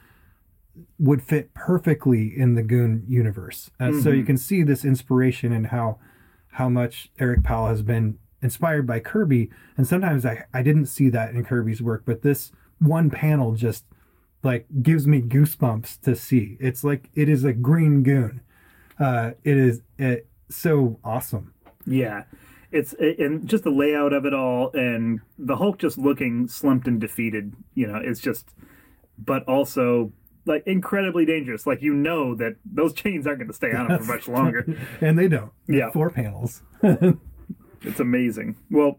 would 0.99 1.23
fit 1.23 1.55
perfectly 1.55 2.33
in 2.37 2.55
the 2.55 2.63
Goon 2.63 3.05
universe. 3.09 3.71
Uh, 3.79 3.93
So 4.01 4.11
you 4.11 4.25
can 4.25 4.37
see 4.37 4.63
this 4.63 4.85
inspiration 4.85 5.53
and 5.53 5.69
how 5.69 5.99
how 6.53 6.69
much 6.69 7.11
Eric 7.19 7.43
Powell 7.43 7.67
has 7.67 7.83
been 7.83 8.19
inspired 8.41 8.87
by 8.87 9.01
Kirby. 9.01 9.51
And 9.77 9.87
sometimes 9.87 10.25
I 10.25 10.45
I 10.53 10.63
didn't 10.63 10.87
see 10.87 11.09
that 11.11 11.35
in 11.35 11.45
Kirby's 11.45 11.83
work, 11.83 12.03
but 12.05 12.23
this 12.23 12.53
one 12.79 13.11
panel 13.11 13.55
just 13.55 13.85
like 14.43 14.67
gives 14.83 15.07
me 15.07 15.23
goosebumps 15.23 16.01
to 16.03 16.15
see. 16.15 16.57
It's 16.61 16.85
like 16.85 17.11
it 17.15 17.29
is 17.29 17.45
a 17.45 17.53
green 17.53 18.03
goon. 18.03 18.43
Uh, 18.99 19.33
it 19.43 19.57
is 19.57 19.83
it, 19.99 20.29
so 20.49 21.01
awesome. 21.03 21.53
Yeah. 21.87 22.25
It's 22.71 22.93
and 22.95 23.49
just 23.49 23.65
the 23.65 23.71
layout 23.71 24.13
of 24.13 24.27
it 24.27 24.35
all 24.35 24.71
and 24.75 25.21
the 25.39 25.57
Hulk 25.57 25.79
just 25.79 25.97
looking 25.97 26.49
slumped 26.49 26.89
and 26.89 27.01
defeated, 27.01 27.55
you 27.75 27.87
know, 27.87 27.97
it's 27.97 28.21
just 28.21 28.51
but 29.17 29.45
also 29.45 30.13
like 30.47 30.67
incredibly 30.67 31.25
dangerous. 31.25 31.67
Like 31.67 31.83
you 31.83 31.95
know 31.95 32.35
that 32.35 32.57
those 32.65 32.93
chains 33.03 33.27
aren't 33.27 33.41
going 33.41 33.49
to 33.49 33.55
stay 33.55 33.73
on 33.73 33.91
him 33.91 33.99
for 33.99 34.05
much 34.05 34.29
longer. 34.29 34.67
And 35.01 35.19
they 35.19 35.29
don't. 35.29 35.53
Yeah. 35.69 35.91
Four 35.91 36.11
panels. 36.11 36.63
It's 37.87 38.01
amazing. 38.01 38.57
Well, 38.71 38.99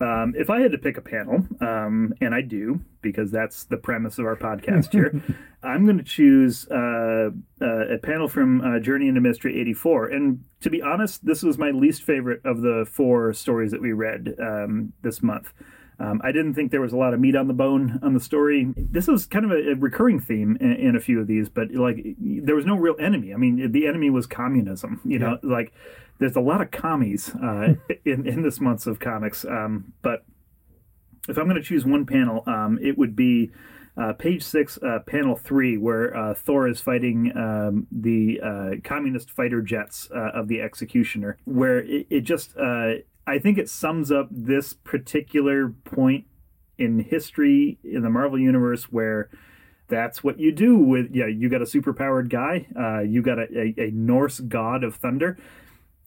um, 0.00 0.34
if 0.36 0.50
I 0.50 0.60
had 0.60 0.72
to 0.72 0.78
pick 0.78 0.96
a 0.96 1.00
panel, 1.00 1.46
um, 1.60 2.12
and 2.20 2.34
I 2.34 2.40
do 2.40 2.80
because 3.00 3.30
that's 3.30 3.64
the 3.64 3.76
premise 3.76 4.18
of 4.18 4.26
our 4.26 4.36
podcast 4.36 4.92
here, 4.92 5.22
I'm 5.62 5.84
going 5.84 5.98
to 5.98 6.04
choose 6.04 6.66
uh, 6.68 7.30
uh, 7.60 7.94
a 7.94 7.98
panel 7.98 8.26
from 8.26 8.60
uh, 8.60 8.80
Journey 8.80 9.08
into 9.08 9.20
Mystery 9.20 9.60
84. 9.60 10.08
And 10.08 10.44
to 10.60 10.70
be 10.70 10.82
honest, 10.82 11.24
this 11.24 11.42
was 11.42 11.58
my 11.58 11.70
least 11.70 12.02
favorite 12.02 12.40
of 12.44 12.62
the 12.62 12.86
four 12.90 13.32
stories 13.32 13.70
that 13.70 13.80
we 13.80 13.92
read 13.92 14.34
um, 14.40 14.92
this 15.02 15.22
month. 15.22 15.52
Um, 16.02 16.20
I 16.24 16.32
didn't 16.32 16.54
think 16.54 16.72
there 16.72 16.80
was 16.80 16.92
a 16.92 16.96
lot 16.96 17.14
of 17.14 17.20
meat 17.20 17.36
on 17.36 17.46
the 17.46 17.54
bone 17.54 18.00
on 18.02 18.12
the 18.12 18.20
story. 18.20 18.72
This 18.76 19.06
was 19.06 19.24
kind 19.26 19.44
of 19.44 19.52
a, 19.52 19.72
a 19.72 19.74
recurring 19.76 20.18
theme 20.18 20.56
in, 20.60 20.72
in 20.72 20.96
a 20.96 21.00
few 21.00 21.20
of 21.20 21.28
these, 21.28 21.48
but 21.48 21.70
like 21.72 22.16
there 22.18 22.56
was 22.56 22.66
no 22.66 22.76
real 22.76 22.96
enemy. 22.98 23.32
I 23.32 23.36
mean, 23.36 23.70
the 23.70 23.86
enemy 23.86 24.10
was 24.10 24.26
communism. 24.26 25.00
You 25.04 25.18
know, 25.18 25.38
like 25.42 25.72
there's 26.18 26.36
a 26.36 26.40
lot 26.40 26.60
of 26.60 26.70
commies 26.70 27.30
uh, 27.36 27.74
in 28.04 28.26
in 28.26 28.42
this 28.42 28.60
month's 28.60 28.86
of 28.86 28.98
comics. 28.98 29.44
Um, 29.44 29.92
but 30.02 30.24
if 31.28 31.38
I'm 31.38 31.44
going 31.44 31.56
to 31.56 31.62
choose 31.62 31.84
one 31.84 32.04
panel, 32.04 32.42
um, 32.46 32.78
it 32.82 32.98
would 32.98 33.14
be 33.14 33.52
uh, 33.96 34.12
page 34.14 34.42
six, 34.42 34.78
uh, 34.82 35.00
panel 35.06 35.36
three, 35.36 35.76
where 35.76 36.16
uh, 36.16 36.34
Thor 36.34 36.66
is 36.66 36.80
fighting 36.80 37.32
um, 37.36 37.86
the 37.92 38.40
uh, 38.42 38.70
communist 38.82 39.30
fighter 39.30 39.60
jets 39.60 40.08
uh, 40.14 40.30
of 40.34 40.48
the 40.48 40.60
Executioner, 40.60 41.36
where 41.44 41.80
it, 41.80 42.06
it 42.08 42.20
just, 42.22 42.56
uh, 42.56 42.94
I 43.26 43.38
think 43.38 43.58
it 43.58 43.68
sums 43.68 44.10
up 44.10 44.28
this 44.30 44.72
particular 44.72 45.70
point 45.84 46.26
in 46.78 47.00
history 47.00 47.78
in 47.84 48.02
the 48.02 48.10
Marvel 48.10 48.38
Universe 48.38 48.84
where 48.84 49.30
that's 49.88 50.24
what 50.24 50.40
you 50.40 50.52
do 50.52 50.76
with, 50.76 51.14
yeah, 51.14 51.26
you 51.26 51.48
got 51.48 51.62
a 51.62 51.66
superpowered 51.66 52.28
guy, 52.28 52.66
uh, 52.78 53.00
you 53.00 53.22
got 53.22 53.38
a, 53.38 53.46
a, 53.54 53.74
a 53.88 53.90
Norse 53.92 54.40
god 54.40 54.82
of 54.84 54.96
thunder. 54.96 55.38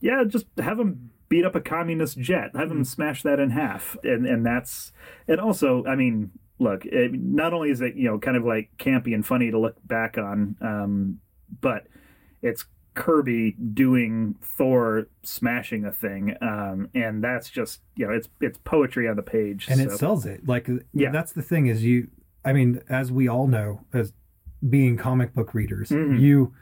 Yeah, 0.01 0.23
just 0.27 0.47
have 0.57 0.79
him 0.79 1.11
beat 1.29 1.45
up 1.45 1.55
a 1.55 1.61
communist 1.61 2.19
jet, 2.19 2.51
have 2.55 2.71
him 2.71 2.83
smash 2.83 3.23
that 3.23 3.39
in 3.39 3.51
half, 3.51 3.97
and 4.03 4.25
and 4.25 4.45
that's 4.45 4.91
and 5.27 5.39
also, 5.39 5.83
I 5.85 5.95
mean, 5.95 6.31
look, 6.59 6.85
it, 6.85 7.13
not 7.13 7.53
only 7.53 7.69
is 7.71 7.81
it 7.81 7.95
you 7.95 8.05
know 8.09 8.19
kind 8.19 8.37
of 8.37 8.43
like 8.43 8.71
campy 8.77 9.13
and 9.13 9.25
funny 9.25 9.51
to 9.51 9.59
look 9.59 9.75
back 9.85 10.17
on, 10.17 10.55
um, 10.61 11.19
but 11.61 11.87
it's 12.41 12.65
Kirby 12.95 13.51
doing 13.73 14.35
Thor 14.41 15.07
smashing 15.23 15.85
a 15.85 15.91
thing, 15.91 16.35
um, 16.41 16.89
and 16.95 17.23
that's 17.23 17.49
just 17.49 17.81
you 17.95 18.07
know 18.07 18.13
it's 18.13 18.29
it's 18.41 18.57
poetry 18.63 19.07
on 19.07 19.15
the 19.15 19.21
page, 19.23 19.67
and 19.69 19.79
so- 19.79 19.85
it 19.87 19.91
sells 19.97 20.25
it 20.25 20.47
like 20.47 20.67
Yeah. 20.93 21.11
that's 21.11 21.31
the 21.33 21.41
thing 21.43 21.67
is 21.67 21.83
you 21.83 22.07
I 22.43 22.53
mean, 22.53 22.81
as 22.89 23.11
we 23.11 23.27
all 23.27 23.47
know, 23.47 23.81
as 23.93 24.13
being 24.67 24.97
comic 24.97 25.33
book 25.33 25.53
readers, 25.53 25.89
Mm-hmm. 25.89 26.17
you 26.19 26.53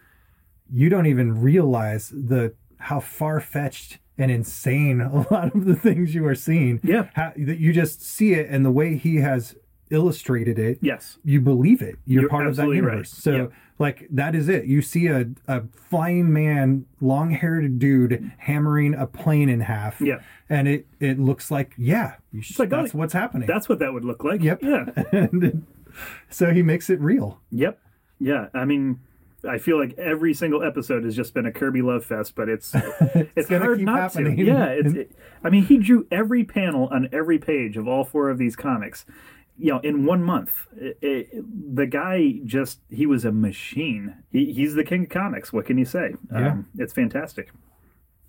you 0.71 0.89
don't 0.89 1.05
even 1.07 1.39
realize 1.41 2.09
the 2.09 2.53
how 2.77 2.99
far 2.99 3.39
fetched 3.39 3.99
and 4.17 4.31
insane 4.31 5.01
a 5.01 5.25
lot 5.31 5.55
of 5.55 5.65
the 5.65 5.75
things 5.75 6.13
you 6.15 6.25
are 6.25 6.36
seeing. 6.36 6.79
Yeah. 6.84 7.07
How, 7.13 7.31
that 7.38 7.59
you 7.59 7.73
just 7.73 8.01
see 8.01 8.34
it 8.34 8.47
and 8.49 8.65
the 8.65 8.71
way 8.71 8.95
he 8.97 9.17
has 9.17 9.55
illustrated 9.93 10.59
it. 10.59 10.79
Yes. 10.81 11.17
You 11.23 11.39
believe 11.39 11.81
it. 11.81 11.97
You're, 12.05 12.23
You're 12.23 12.29
part 12.29 12.47
of 12.47 12.55
that 12.55 12.63
absolutely 12.63 12.81
right. 12.81 12.91
universe. 12.93 13.11
So 13.11 13.31
Yeah. 13.35 13.45
like 13.79 14.07
that 14.11 14.35
is 14.35 14.49
it. 14.49 14.65
You 14.65 14.81
see 14.81 15.07
a, 15.07 15.27
a 15.47 15.63
flying 15.89 16.33
man, 16.33 16.85
long 16.99 17.31
haired 17.31 17.79
dude 17.79 18.31
hammering 18.39 18.93
a 18.95 19.05
plane 19.07 19.49
in 19.49 19.61
half. 19.61 20.01
Yeah. 20.01 20.19
And 20.49 20.67
it, 20.67 20.87
it 20.99 21.19
looks 21.19 21.49
like, 21.51 21.73
yeah, 21.77 22.15
you 22.31 22.41
sh- 22.41 22.59
like, 22.59 22.73
oh, 22.73 22.81
that's 22.81 22.93
what's 22.93 23.13
happening. 23.13 23.47
That's 23.47 23.69
what 23.69 23.79
that 23.79 23.93
would 23.93 24.03
look 24.05 24.23
like. 24.23 24.41
Yep. 24.41 24.61
Yeah. 24.63 24.85
and 25.11 25.65
so 26.29 26.51
he 26.51 26.61
makes 26.63 26.89
it 26.89 26.99
real. 26.99 27.39
Yep. 27.51 27.79
Yeah. 28.19 28.47
I 28.53 28.65
mean, 28.65 28.99
I 29.47 29.57
feel 29.57 29.77
like 29.77 29.97
every 29.97 30.33
single 30.33 30.63
episode 30.63 31.03
has 31.03 31.15
just 31.15 31.33
been 31.33 31.45
a 31.45 31.51
Kirby 31.51 31.81
love 31.81 32.05
fest, 32.05 32.33
but 32.35 32.47
it's 32.49 32.71
it's, 33.35 33.49
gonna 33.49 33.63
hard 33.65 33.77
keep 33.79 33.85
not 33.85 33.99
happening. 33.99 34.37
to. 34.37 34.43
Yeah. 34.43 34.65
It's, 34.67 34.93
it, 34.93 35.11
I 35.43 35.49
mean, 35.49 35.65
he 35.65 35.77
drew 35.77 36.07
every 36.11 36.43
panel 36.45 36.87
on 36.87 37.09
every 37.11 37.37
page 37.39 37.75
of 37.75 37.87
all 37.87 38.05
four 38.05 38.29
of 38.29 38.37
these 38.37 38.55
comics. 38.55 39.05
You 39.57 39.71
know, 39.73 39.79
in 39.79 40.05
one 40.05 40.23
month, 40.23 40.67
It- 40.75 40.97
it- 41.01 41.75
the 41.75 41.85
guy 41.85 42.39
just, 42.43 42.79
he 42.89 43.05
was 43.05 43.23
a 43.23 43.31
machine. 43.31 44.15
He, 44.31 44.51
he's 44.51 44.73
the 44.73 44.83
king 44.83 45.03
of 45.03 45.09
comics. 45.09 45.53
What 45.53 45.65
can 45.65 45.77
you 45.77 45.85
say? 45.85 46.15
Um, 46.31 46.67
it's 46.77 46.93
fantastic. 46.93 47.51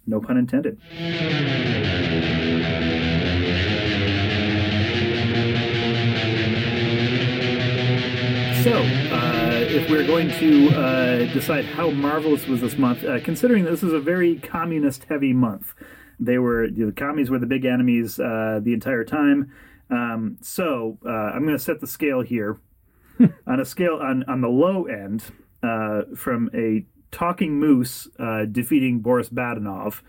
No 0.06 0.20
pun 0.20 0.36
intended. 0.36 0.78
So, 8.62 8.72
uh, 9.12 9.50
if 9.68 9.90
we're 9.90 10.06
going 10.06 10.30
to 10.38 10.68
uh, 10.70 11.32
decide 11.34 11.66
how 11.66 11.90
marvelous 11.90 12.46
was 12.46 12.62
this 12.62 12.78
month, 12.78 13.04
uh, 13.04 13.20
considering 13.20 13.64
this 13.64 13.82
is 13.82 13.92
a 13.92 14.00
very 14.00 14.36
communist-heavy 14.36 15.34
month, 15.34 15.74
they 16.18 16.38
were 16.38 16.70
the 16.70 16.90
commies 16.92 17.28
were 17.28 17.38
the 17.38 17.44
big 17.46 17.66
enemies 17.66 18.18
uh, 18.18 18.60
the 18.62 18.72
entire 18.72 19.04
time. 19.04 19.52
Um, 19.90 20.38
so, 20.40 20.98
uh, 21.04 21.08
I'm 21.10 21.42
going 21.44 21.56
to 21.56 21.62
set 21.62 21.80
the 21.80 21.86
scale 21.86 22.22
here 22.22 22.58
on 23.46 23.60
a 23.60 23.64
scale 23.64 23.96
on 24.00 24.24
on 24.24 24.40
the 24.40 24.48
low 24.48 24.84
end 24.86 25.24
uh, 25.62 26.02
from 26.16 26.50
a 26.54 26.84
talking 27.10 27.58
moose 27.60 28.08
uh, 28.18 28.44
defeating 28.46 29.00
Boris 29.00 29.28
Badenov 29.28 30.00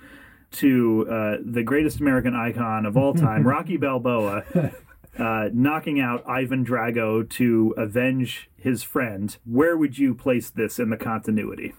to 0.51 1.07
uh, 1.11 1.37
the 1.45 1.61
greatest 1.63 1.99
American 1.99 2.33
icon 2.35 2.85
of 2.85 2.95
all 2.97 3.13
time, 3.13 3.45
Rocky 3.47 3.77
Balboa, 3.77 4.43
uh, 5.19 5.49
knocking 5.53 5.99
out 5.99 6.23
Ivan 6.27 6.65
Drago 6.65 7.29
to 7.31 7.73
avenge 7.77 8.49
his 8.57 8.81
friend. 8.81 9.37
Where 9.45 9.75
would 9.77 9.97
you 9.97 10.15
place 10.15 10.49
this 10.49 10.79
in 10.79 10.89
the 10.89 10.97
continuity? 10.97 11.73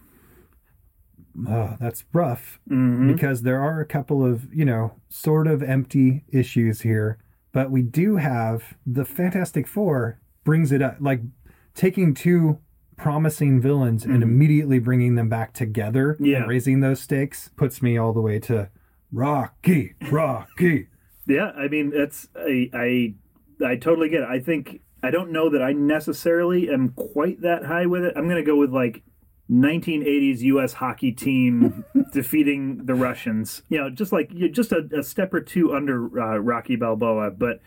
Oh, 1.49 1.77
that's 1.81 2.05
rough 2.13 2.61
Mm-hmm. 2.71 3.13
because 3.13 3.43
there 3.43 3.61
are 3.61 3.81
a 3.81 3.87
couple 3.87 4.25
of, 4.25 4.53
you 4.55 4.65
know, 4.65 4.93
sort 5.09 5.47
of 5.47 5.63
empty 5.63 6.25
issues 6.29 6.81
here, 6.83 7.19
but 7.57 7.71
we 7.71 7.81
do 7.81 8.17
have 8.17 8.75
the 8.87 9.05
Fantastic 9.07 9.67
Four 9.67 10.21
brings 10.45 10.73
it 10.73 10.83
up, 10.83 10.97
like 11.01 11.21
taking 11.75 12.13
two 12.13 12.59
promising 12.99 13.61
villains 13.63 14.05
and 14.05 14.23
immediately 14.23 14.79
bringing 14.79 15.15
them 15.15 15.29
back 15.31 15.53
together 15.55 16.15
Mm-hmm. 16.15 16.25
Yeah. 16.27 16.37
and 16.39 16.49
raising 16.49 16.81
those 16.81 17.01
stakes 17.01 17.51
puts 17.57 17.81
me 17.81 17.97
all 17.97 18.13
the 18.13 18.21
way 18.21 18.39
to 18.41 18.69
Rocky, 19.11 19.95
Rocky. 20.11 20.89
Yeah, 21.27 21.51
I 21.57 21.69
mean 21.69 21.91
that's 21.91 22.29
I 22.37 22.71
I 22.75 23.15
I 23.65 23.77
totally 23.77 24.09
get 24.11 24.21
it. 24.23 24.29
I 24.29 24.39
think 24.39 24.81
I 25.03 25.11
don't 25.11 25.31
know 25.33 25.49
that 25.51 25.63
I 25.63 25.73
necessarily 25.73 26.69
am 26.71 26.91
quite 26.91 27.41
that 27.41 27.65
high 27.65 27.87
with 27.87 28.05
it. 28.05 28.13
I'm 28.17 28.29
going 28.29 28.43
to 28.45 28.51
go 28.51 28.57
with 28.57 28.71
like 28.73 29.03
1980s 29.51 30.41
U.S. 30.41 30.73
hockey 30.75 31.13
team 31.13 31.85
defeating 32.13 32.85
the 32.85 32.95
Russians. 32.95 33.63
You 33.69 33.79
know, 33.79 33.91
just 33.91 34.13
like 34.13 34.31
you're 34.33 34.49
just 34.49 34.73
a, 34.73 34.89
a 34.97 35.03
step 35.03 35.33
or 35.33 35.41
two 35.41 35.73
under 35.75 36.21
uh, 36.21 36.39
Rocky 36.39 36.77
Balboa. 36.77 37.31
But 37.31 37.61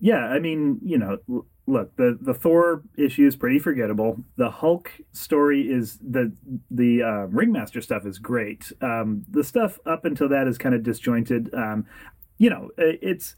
yeah, 0.00 0.26
I 0.26 0.38
mean, 0.38 0.78
you 0.82 0.98
know, 0.98 1.18
l- 1.28 1.46
look, 1.66 1.96
the 1.96 2.18
the 2.20 2.34
Thor 2.34 2.82
issue 2.96 3.26
is 3.26 3.36
pretty 3.36 3.58
forgettable. 3.58 4.22
The 4.36 4.50
Hulk 4.50 4.92
story 5.12 5.62
is 5.62 5.98
the 5.98 6.32
the 6.70 7.02
uh, 7.02 7.26
Ringmaster 7.26 7.80
stuff 7.80 8.06
is 8.06 8.18
great. 8.18 8.72
Um, 8.80 9.24
the 9.28 9.44
stuff 9.44 9.78
up 9.86 10.04
until 10.04 10.28
that 10.28 10.46
is 10.46 10.58
kind 10.58 10.74
of 10.74 10.82
disjointed. 10.82 11.52
Um, 11.54 11.86
you 12.38 12.50
know, 12.50 12.70
it's 12.78 13.36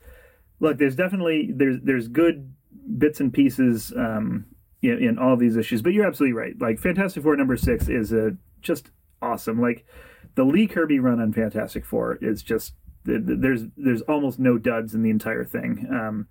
look. 0.60 0.78
There's 0.78 0.96
definitely 0.96 1.50
there's 1.54 1.78
there's 1.82 2.08
good 2.08 2.52
bits 2.98 3.20
and 3.20 3.32
pieces 3.32 3.92
um, 3.96 4.46
in, 4.82 5.02
in 5.02 5.18
all 5.18 5.36
these 5.36 5.56
issues, 5.56 5.82
but 5.82 5.92
you're 5.92 6.06
absolutely 6.06 6.34
right. 6.34 6.54
Like 6.60 6.78
Fantastic 6.78 7.22
Four 7.22 7.36
number 7.36 7.56
six 7.56 7.88
is 7.88 8.12
a 8.12 8.36
just 8.60 8.90
awesome. 9.22 9.60
Like 9.60 9.84
the 10.34 10.44
Lee 10.44 10.66
Kirby 10.66 10.98
run 10.98 11.20
on 11.20 11.32
Fantastic 11.32 11.84
Four 11.84 12.18
is 12.20 12.42
just 12.42 12.74
th- 13.06 13.26
th- 13.26 13.38
there's 13.40 13.62
there's 13.76 14.02
almost 14.02 14.38
no 14.38 14.58
duds 14.58 14.94
in 14.94 15.02
the 15.02 15.10
entire 15.10 15.44
thing. 15.44 15.86
Um, 15.90 16.28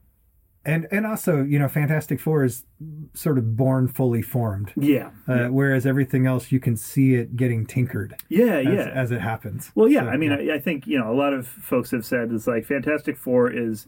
And 0.67 0.87
and 0.91 1.05
also, 1.05 1.43
you 1.43 1.59
know, 1.59 1.67
Fantastic 1.67 2.19
Four 2.19 2.43
is 2.43 2.65
sort 3.13 3.37
of 3.37 3.55
born 3.55 3.87
fully 3.87 4.21
formed. 4.21 4.73
yeah, 4.75 5.11
Uh, 5.27 5.47
whereas 5.47 5.85
everything 5.85 6.25
else 6.25 6.51
you 6.51 6.59
can 6.59 6.75
see 6.75 7.13
it 7.15 7.35
getting 7.35 7.65
tinkered 7.65 8.15
yeah, 8.29 8.57
as, 8.57 8.65
yeah. 8.65 8.91
as 8.93 9.11
it 9.11 9.21
happens. 9.21 9.71
Well, 9.75 9.87
yeah. 9.87 10.01
So, 10.01 10.09
I 10.09 10.17
mean, 10.17 10.31
I, 10.31 10.55
I 10.55 10.59
think 10.59 10.87
you 10.87 10.97
know 10.99 11.11
a 11.11 11.17
lot 11.17 11.33
of 11.33 11.47
folks 11.47 11.91
have 11.91 12.05
said 12.05 12.31
it's 12.31 12.47
like 12.47 12.65
Fantastic 12.65 13.15
Four 13.17 13.51
is 13.51 13.87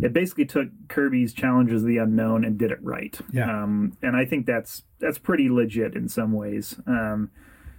it 0.00 0.12
basically 0.12 0.44
took 0.46 0.68
Kirby's 0.88 1.32
Challengers 1.32 1.82
of 1.82 1.88
the 1.88 1.98
Unknown 1.98 2.44
and 2.44 2.56
did 2.58 2.70
it 2.70 2.78
right. 2.82 3.18
Yeah. 3.32 3.62
Um, 3.62 3.96
and 4.02 4.16
I 4.16 4.24
think 4.24 4.46
that's 4.46 4.84
that's 5.00 5.18
pretty 5.18 5.48
legit 5.48 5.94
in 5.94 6.08
some 6.08 6.32
ways. 6.32 6.76
Um, 6.86 7.30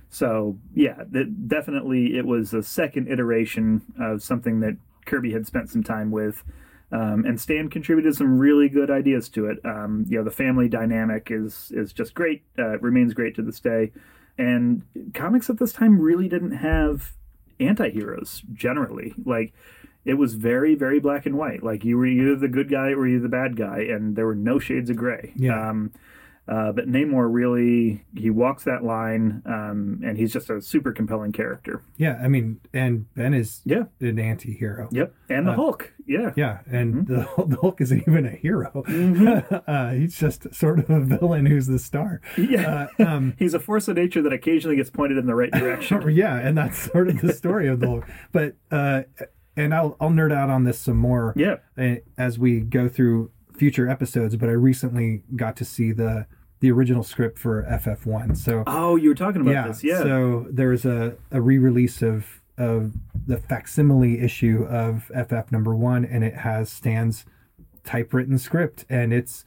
so 0.10 0.58
yeah, 0.74 1.04
that 1.12 1.48
definitely 1.48 2.18
it 2.18 2.26
was 2.26 2.54
a 2.54 2.64
second 2.64 3.08
iteration 3.10 3.82
of 4.00 4.22
something 4.24 4.60
that 4.62 4.76
Kirby 5.06 5.32
had 5.32 5.48
spent 5.48 5.70
some 5.70 5.84
time 5.84 6.12
with. 6.12 6.44
Um, 6.92 7.24
and 7.26 7.40
Stan 7.40 7.70
contributed 7.70 8.16
some 8.16 8.40
really 8.40 8.68
good 8.68 8.90
ideas 8.90 9.30
to 9.30 9.46
it. 9.46 9.60
Um, 9.64 10.06
you 10.10 10.18
know, 10.18 10.24
the 10.24 10.32
family 10.32 10.68
dynamic 10.68 11.28
is 11.30 11.72
is 11.76 11.94
just 11.94 12.14
great. 12.16 12.44
Uh, 12.58 12.74
it 12.74 12.82
remains 12.82 13.14
great 13.14 13.36
to 13.36 13.42
this 13.42 13.60
day. 13.60 13.92
And 14.38 14.84
comics 15.14 15.50
at 15.50 15.60
this 15.60 15.74
time 15.74 16.00
really 16.00 16.28
didn't 16.28 16.58
have 16.58 17.14
anti-heroes 17.60 18.42
generally. 18.54 19.14
Like 19.24 19.54
it 20.06 20.16
was 20.16 20.34
very 20.36 20.76
very 20.76 21.00
black 21.00 21.26
and 21.26 21.38
white. 21.38 21.64
Like 21.64 21.84
you 21.86 21.98
were 21.98 22.06
either 22.06 22.36
the 22.36 22.48
good 22.48 22.70
guy 22.70 22.90
or 22.92 23.08
you 23.08 23.20
the 23.20 23.30
bad 23.30 23.56
guy, 23.56 23.80
and 23.82 24.16
there 24.16 24.26
were 24.26 24.36
no 24.36 24.60
shades 24.60 24.90
of 24.90 24.96
gray. 24.98 25.34
Yeah. 25.36 25.70
Um, 25.70 25.92
uh, 26.48 26.72
but 26.72 26.88
Namor 26.90 27.32
really 27.32 28.04
he 28.16 28.32
walks 28.32 28.64
that 28.64 28.84
line, 28.84 29.44
um, 29.46 30.02
and 30.04 30.18
he's 30.18 30.34
just 30.34 30.50
a 30.50 30.60
super 30.60 30.92
compelling 30.92 31.32
character. 31.32 31.84
Yeah, 31.96 32.20
I 32.24 32.28
mean, 32.28 32.60
and 32.74 33.06
Ben 33.14 33.36
is 33.36 33.62
Yeah. 33.66 33.84
an 34.00 34.18
anti-hero. 34.18 34.90
Yep. 34.92 35.14
And 35.30 35.46
the 35.48 35.54
Hulk. 35.54 35.94
Yeah. 36.08 36.32
Yeah, 36.36 36.62
and 36.66 37.06
Mm-hmm. 37.06 37.14
the, 37.42 37.46
the 37.56 37.58
Hulk 37.62 37.82
isn't 37.82 38.02
even 38.08 38.26
a 38.26 38.32
hero. 38.32 38.84
uh, 39.68 39.92
he's 39.92 40.18
just 40.18 40.52
sort 40.56 40.80
of 40.80 40.90
a 40.90 41.02
villain 41.02 41.46
who's 41.46 41.68
the 41.68 41.78
star. 41.78 42.20
Yeah. 42.36 42.88
Uh, 42.98 43.04
um, 43.04 43.34
He's 43.38 43.54
a 43.54 43.60
force 43.60 43.88
of 43.88 43.98
nature 43.98 44.24
that 44.24 44.34
occasionally 44.34 44.76
gets 44.76 44.90
pointed 44.90 45.20
in 45.20 45.28
the 45.28 45.36
right 45.36 45.52
direction. 45.52 46.02
yeah, 46.10 46.36
and 46.36 46.58
that's 46.58 46.80
sort 46.92 47.10
of 47.10 47.22
the 47.22 47.32
story 47.32 47.68
of 47.68 47.80
the 47.80 47.86
Hulk. 47.88 48.06
But 48.32 48.56
uh, 48.72 49.04
and 49.60 49.74
I'll 49.74 49.96
I'll 50.00 50.10
nerd 50.10 50.32
out 50.34 50.50
on 50.50 50.64
this 50.64 50.80
some 50.80 50.98
more. 50.98 51.34
Yeah. 51.36 51.58
uh, 51.78 51.96
as 52.18 52.40
we 52.40 52.60
go 52.62 52.88
through 52.90 53.32
future 53.58 53.90
episodes. 53.90 54.36
But 54.38 54.50
I 54.50 54.54
recently 54.54 55.24
got 55.36 55.56
to 55.58 55.66
see 55.66 55.92
the 55.92 56.26
the 56.62 56.72
original 56.72 57.04
script 57.04 57.40
for 57.40 57.64
FF1. 57.64 58.36
So 58.38 58.64
Oh, 58.68 58.96
you 58.98 59.10
were 59.10 59.16
talking 59.16 59.42
about 59.42 59.52
yeah, 59.52 59.68
this. 59.68 59.84
Yeah. 59.84 60.00
So 60.00 60.46
there's 60.52 60.86
a, 60.86 61.16
a 61.32 61.40
re-release 61.42 62.02
of 62.02 62.42
of 62.58 62.94
the 63.26 63.38
facsimile 63.38 64.20
issue 64.20 64.66
of 64.70 65.10
FF 65.16 65.52
number 65.52 65.74
one, 65.76 66.04
and 66.04 66.24
it 66.24 66.36
has 66.36 66.70
Stan's 66.70 67.26
typewritten 67.86 68.38
script, 68.38 68.86
and 68.90 69.14
it's 69.14 69.46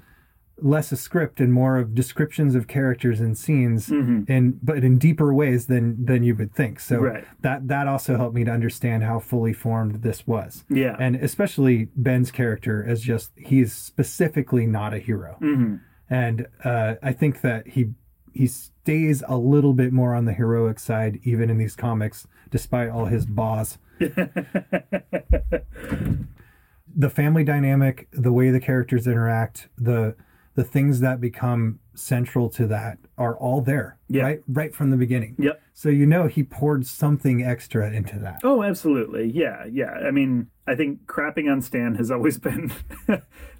less 0.60 0.92
a 0.92 0.96
script 0.96 1.40
and 1.40 1.52
more 1.52 1.76
of 1.78 1.94
descriptions 1.94 2.54
of 2.54 2.66
characters 2.68 3.20
and 3.20 3.36
scenes, 3.36 3.88
and 3.88 4.58
but 4.62 4.84
in 4.84 4.98
deeper 4.98 5.32
ways 5.34 5.66
than 5.66 6.04
than 6.04 6.22
you 6.22 6.34
would 6.36 6.54
think. 6.54 6.78
So 6.80 7.00
Right. 7.00 7.24
that 7.40 7.68
that 7.68 7.86
also 7.88 8.16
helped 8.16 8.34
me 8.34 8.44
to 8.44 8.50
understand 8.50 9.02
how 9.02 9.18
fully 9.18 9.52
formed 9.52 10.02
this 10.02 10.26
was. 10.26 10.64
Yeah. 10.68 10.96
and 11.00 11.16
especially 11.16 11.88
Ben's 11.96 12.30
character 12.30 12.84
as 12.84 13.00
just 13.02 13.32
he's 13.36 13.72
specifically 13.72 14.66
not 14.66 14.94
a 14.94 14.98
hero 14.98 15.36
Mhm. 15.40 15.80
and 16.10 16.46
uh, 16.64 16.94
I 17.02 17.12
think 17.12 17.40
that 17.40 17.68
he 17.68 17.92
he 18.32 18.46
stays 18.46 19.22
a 19.28 19.36
little 19.36 19.74
bit 19.74 19.92
more 19.92 20.14
on 20.14 20.24
the 20.24 20.32
heroic 20.32 20.78
side 20.80 21.18
even 21.22 21.50
in 21.50 21.58
these 21.58 21.76
comics, 21.76 22.26
despite 22.50 22.88
all 22.88 23.04
his 23.06 23.26
boss. 23.26 23.78
the 26.94 27.10
family 27.10 27.44
dynamic, 27.44 28.08
the 28.12 28.32
way 28.32 28.50
the 28.50 28.60
characters 28.60 29.06
interact, 29.06 29.68
the 29.78 30.14
the 30.54 30.64
things 30.64 31.00
that 31.00 31.20
become 31.20 31.78
central 31.94 32.48
to 32.50 32.66
that 32.66 32.98
are 33.16 33.36
all 33.36 33.60
there, 33.62 33.98
Yeah. 34.08 34.22
right, 34.24 34.40
right 34.48 34.74
from 34.74 34.90
the 34.90 34.96
beginning. 34.96 35.34
Yep. 35.38 35.60
So 35.72 35.88
you 35.88 36.04
know 36.06 36.26
he 36.26 36.42
poured 36.42 36.86
something 36.86 37.42
extra 37.42 37.90
into 37.90 38.18
that. 38.18 38.40
Oh, 38.44 38.62
absolutely. 38.62 39.30
Yeah, 39.30 39.64
yeah. 39.70 39.92
I 40.06 40.10
mean, 40.10 40.48
I 40.66 40.74
think 40.74 41.06
crapping 41.06 41.50
on 41.50 41.62
Stan 41.62 41.94
has 41.94 42.10
always 42.10 42.38
been, 42.48 42.70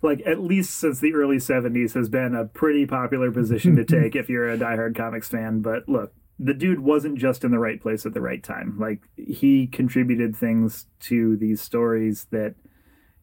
like, 0.02 0.22
at 0.26 0.40
least 0.40 0.76
since 0.78 1.00
the 1.00 1.14
early 1.14 1.36
70s, 1.38 1.94
has 1.94 2.08
been 2.08 2.34
a 2.34 2.44
pretty 2.44 2.86
popular 2.86 3.30
position 3.30 3.76
to 3.76 3.84
take 3.86 4.14
if 4.14 4.28
you're 4.28 4.48
a 4.50 4.58
diehard 4.58 4.94
comics 4.96 5.28
fan. 5.28 5.60
But 5.60 5.88
look, 5.88 6.12
the 6.38 6.54
dude 6.54 6.80
wasn't 6.80 7.18
just 7.18 7.44
in 7.44 7.50
the 7.50 7.58
right 7.58 7.80
place 7.80 8.04
at 8.06 8.14
the 8.14 8.20
right 8.20 8.42
time. 8.42 8.78
Like, 8.78 9.00
he 9.16 9.66
contributed 9.66 10.36
things 10.36 10.86
to 11.00 11.36
these 11.36 11.60
stories 11.60 12.26
that 12.30 12.54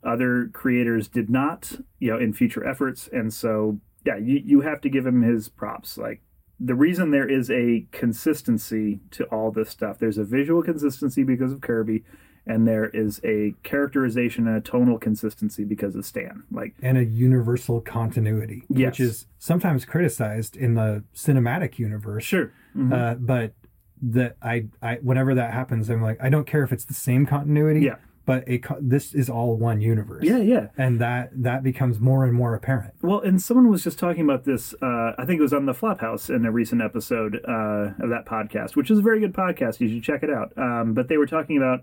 other 0.04 0.50
creators 0.54 1.08
did 1.08 1.30
not, 1.30 1.72
you 2.00 2.12
know, 2.12 2.18
in 2.18 2.34
future 2.34 2.66
efforts. 2.66 3.10
And 3.12 3.34
so, 3.34 3.80
yeah, 4.06 4.18
you, 4.18 4.42
you 4.44 4.62
have 4.62 4.82
to 4.82 4.90
give 4.90 5.06
him 5.06 5.22
his 5.22 5.50
props. 5.50 5.98
Like, 5.98 6.22
the 6.60 6.76
reason 6.76 7.12
there 7.12 7.28
is 7.30 7.50
a 7.52 7.86
consistency 7.92 9.00
to 9.12 9.24
all 9.26 9.52
this 9.52 9.70
stuff, 9.70 9.98
there's 10.00 10.18
a 10.18 10.24
visual 10.24 10.62
consistency 10.62 11.24
because 11.24 11.52
of 11.54 11.62
Kirby, 11.62 12.04
and 12.46 12.68
there 12.68 12.86
is 12.90 13.22
a 13.24 13.54
characterization 13.64 14.48
and 14.48 14.58
a 14.58 14.62
tonal 14.62 14.98
consistency 14.98 15.64
because 15.64 15.96
of 15.96 16.06
Stan. 16.06 16.44
Like, 16.52 16.74
and 16.82 16.98
a 16.98 17.04
universal 17.06 17.80
continuity, 17.82 18.64
Yes. 18.70 18.92
which 18.92 19.00
is 19.02 19.26
sometimes 19.38 19.86
criticized 19.86 20.58
in 20.58 20.74
the 20.76 21.04
cinematic 21.16 21.80
universe. 21.80 22.24
sure. 22.24 22.52
Mhm. 22.76 22.94
Uh, 22.94 23.16
but 23.16 23.54
that 24.02 24.38
I, 24.42 24.68
I, 24.82 24.96
whenever 24.96 25.34
that 25.36 25.54
happens, 25.54 25.90
I'm 25.90 26.02
like, 26.02 26.18
I 26.22 26.30
don't 26.30 26.48
care 26.48 26.64
if 26.64 26.72
it's 26.72 26.86
the 26.86 26.94
same 26.94 27.26
continuity. 27.26 27.82
Yeah. 27.82 27.96
But 28.30 28.62
co- 28.62 28.78
this 28.80 29.16
is 29.16 29.28
all 29.28 29.58
one 29.58 29.82
universe. 29.82 30.24
yeah, 30.24 30.38
yeah. 30.38 30.68
And 30.78 31.02
that 31.02 31.32
that 31.34 31.64
becomes 31.64 32.00
more 32.00 32.26
and 32.26 32.32
more 32.32 32.54
apparent. 32.54 32.94
Well, 33.02 33.22
and 33.22 33.42
someone 33.42 33.72
was 33.72 33.84
just 33.84 33.98
talking 33.98 34.22
about 34.22 34.44
this. 34.44 34.76
Uh, 34.84 35.14
I 35.18 35.26
think 35.26 35.40
it 35.40 35.42
was 35.42 35.52
on 35.52 35.66
the 35.66 35.74
Flophouse 35.74 36.30
in 36.30 36.46
a 36.46 36.52
recent 36.52 36.80
episode 36.80 37.38
uh, 37.48 37.96
of 38.00 38.12
that 38.12 38.28
podcast, 38.28 38.76
which 38.76 38.92
is 38.92 39.00
a 39.00 39.02
very 39.02 39.20
good 39.20 39.34
podcast. 39.34 39.80
You 39.80 39.90
should 39.90 40.04
check 40.04 40.22
it 40.22 40.30
out. 40.30 40.54
Um, 40.58 40.94
but 40.94 41.08
they 41.08 41.18
were 41.18 41.26
talking 41.26 41.58
about 41.58 41.80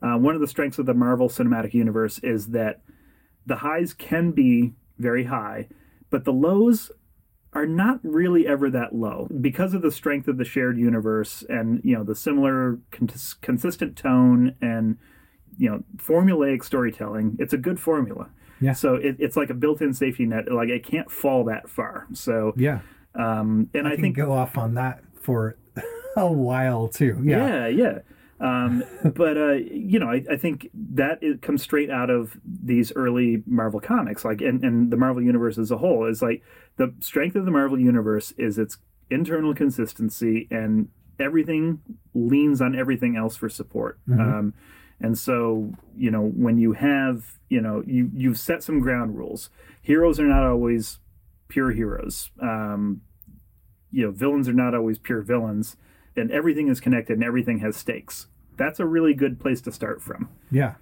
uh, 0.00 0.16
one 0.16 0.36
of 0.36 0.40
the 0.40 0.46
strengths 0.46 0.78
of 0.78 0.86
the 0.86 0.94
Marvel 0.94 1.28
Cinematic 1.28 1.74
Universe 1.74 2.20
is 2.20 2.50
that 2.50 2.80
the 3.44 3.56
highs 3.56 3.92
can 3.92 4.30
be 4.30 4.74
very 4.98 5.24
high, 5.24 5.66
but 6.10 6.24
the 6.24 6.32
lows 6.32 6.92
are 7.54 7.66
not 7.66 7.98
really 8.04 8.46
ever 8.46 8.70
that 8.70 8.94
low 8.94 9.26
because 9.40 9.74
of 9.74 9.82
the 9.82 9.90
strength 9.90 10.28
of 10.28 10.38
the 10.38 10.44
shared 10.44 10.78
universe 10.78 11.42
and 11.48 11.80
you 11.82 11.96
know 11.96 12.04
the 12.04 12.14
similar 12.14 12.78
cons- 12.92 13.34
consistent 13.42 13.96
tone 13.96 14.54
and 14.62 14.96
you 15.58 15.68
know 15.68 15.84
formulaic 15.96 16.64
storytelling. 16.64 17.36
It's 17.38 17.52
a 17.52 17.58
good 17.58 17.78
formula. 17.78 18.30
Yeah. 18.60 18.72
So 18.72 18.94
it, 18.94 19.16
it's 19.18 19.36
like 19.36 19.50
a 19.50 19.54
built-in 19.54 19.94
safety 19.94 20.26
net. 20.26 20.50
Like 20.50 20.68
it 20.68 20.84
can't 20.84 21.10
fall 21.10 21.44
that 21.44 21.68
far. 21.68 22.06
So 22.12 22.54
Yeah. 22.56 22.80
um, 23.14 23.70
and 23.74 23.86
I, 23.86 23.92
I, 23.92 23.94
can 23.94 24.02
think 24.02 24.16
go 24.16 24.32
off 24.32 24.58
on 24.58 24.74
that 24.74 25.02
for 25.20 25.56
a 26.16 26.32
while 26.32 26.88
too. 26.88 27.20
Yeah. 27.22 27.66
yeah, 27.66 27.68
yeah. 27.68 27.98
Um, 28.40 28.84
but 29.14 29.36
uh, 29.36 29.52
you 29.52 29.98
know, 29.98 30.08
I, 30.08 30.24
I 30.30 30.36
think 30.36 30.70
that 30.74 31.22
it 31.22 31.42
comes 31.42 31.62
straight 31.62 31.90
out 31.90 32.10
of 32.10 32.36
these 32.44 32.92
early 32.94 33.42
Marvel 33.46 33.80
comics, 33.80 34.24
like 34.24 34.40
and, 34.40 34.64
and 34.64 34.90
the 34.90 34.96
Marvel 34.96 35.22
universe 35.22 35.58
as 35.58 35.70
a 35.70 35.78
whole. 35.78 36.06
Is 36.06 36.22
like 36.22 36.42
the 36.76 36.94
strength 37.00 37.36
of 37.36 37.44
the 37.44 37.50
Marvel 37.50 37.78
universe 37.78 38.32
is 38.38 38.58
its 38.58 38.78
internal 39.10 39.54
consistency, 39.54 40.46
and 40.50 40.88
everything 41.18 41.80
leans 42.14 42.60
on 42.60 42.76
everything 42.78 43.16
else 43.16 43.36
for 43.36 43.48
support. 43.48 43.98
Um, 44.10 44.54
and 45.00 45.16
so, 45.16 45.72
you 45.96 46.10
know, 46.10 46.22
when 46.22 46.58
you 46.58 46.72
have, 46.72 47.38
you 47.48 47.60
know, 47.60 47.82
you 47.86 48.10
you've 48.14 48.38
set 48.38 48.62
some 48.62 48.80
ground 48.80 49.16
rules. 49.16 49.50
Heroes 49.80 50.18
are 50.18 50.26
not 50.26 50.44
always 50.44 50.98
pure 51.48 51.70
heroes. 51.70 52.30
Um, 52.40 53.02
you 53.90 54.04
know, 54.04 54.10
villains 54.10 54.48
are 54.48 54.52
not 54.52 54.74
always 54.74 54.98
pure 54.98 55.22
villains 55.22 55.76
and 56.16 56.30
everything 56.30 56.68
is 56.68 56.80
connected 56.80 57.14
and 57.14 57.24
everything 57.24 57.60
has 57.60 57.76
stakes. 57.76 58.26
That's 58.56 58.80
a 58.80 58.86
really 58.86 59.14
good 59.14 59.38
place 59.38 59.60
to 59.62 59.72
start 59.72 60.02
from. 60.02 60.28
Yeah. 60.50 60.74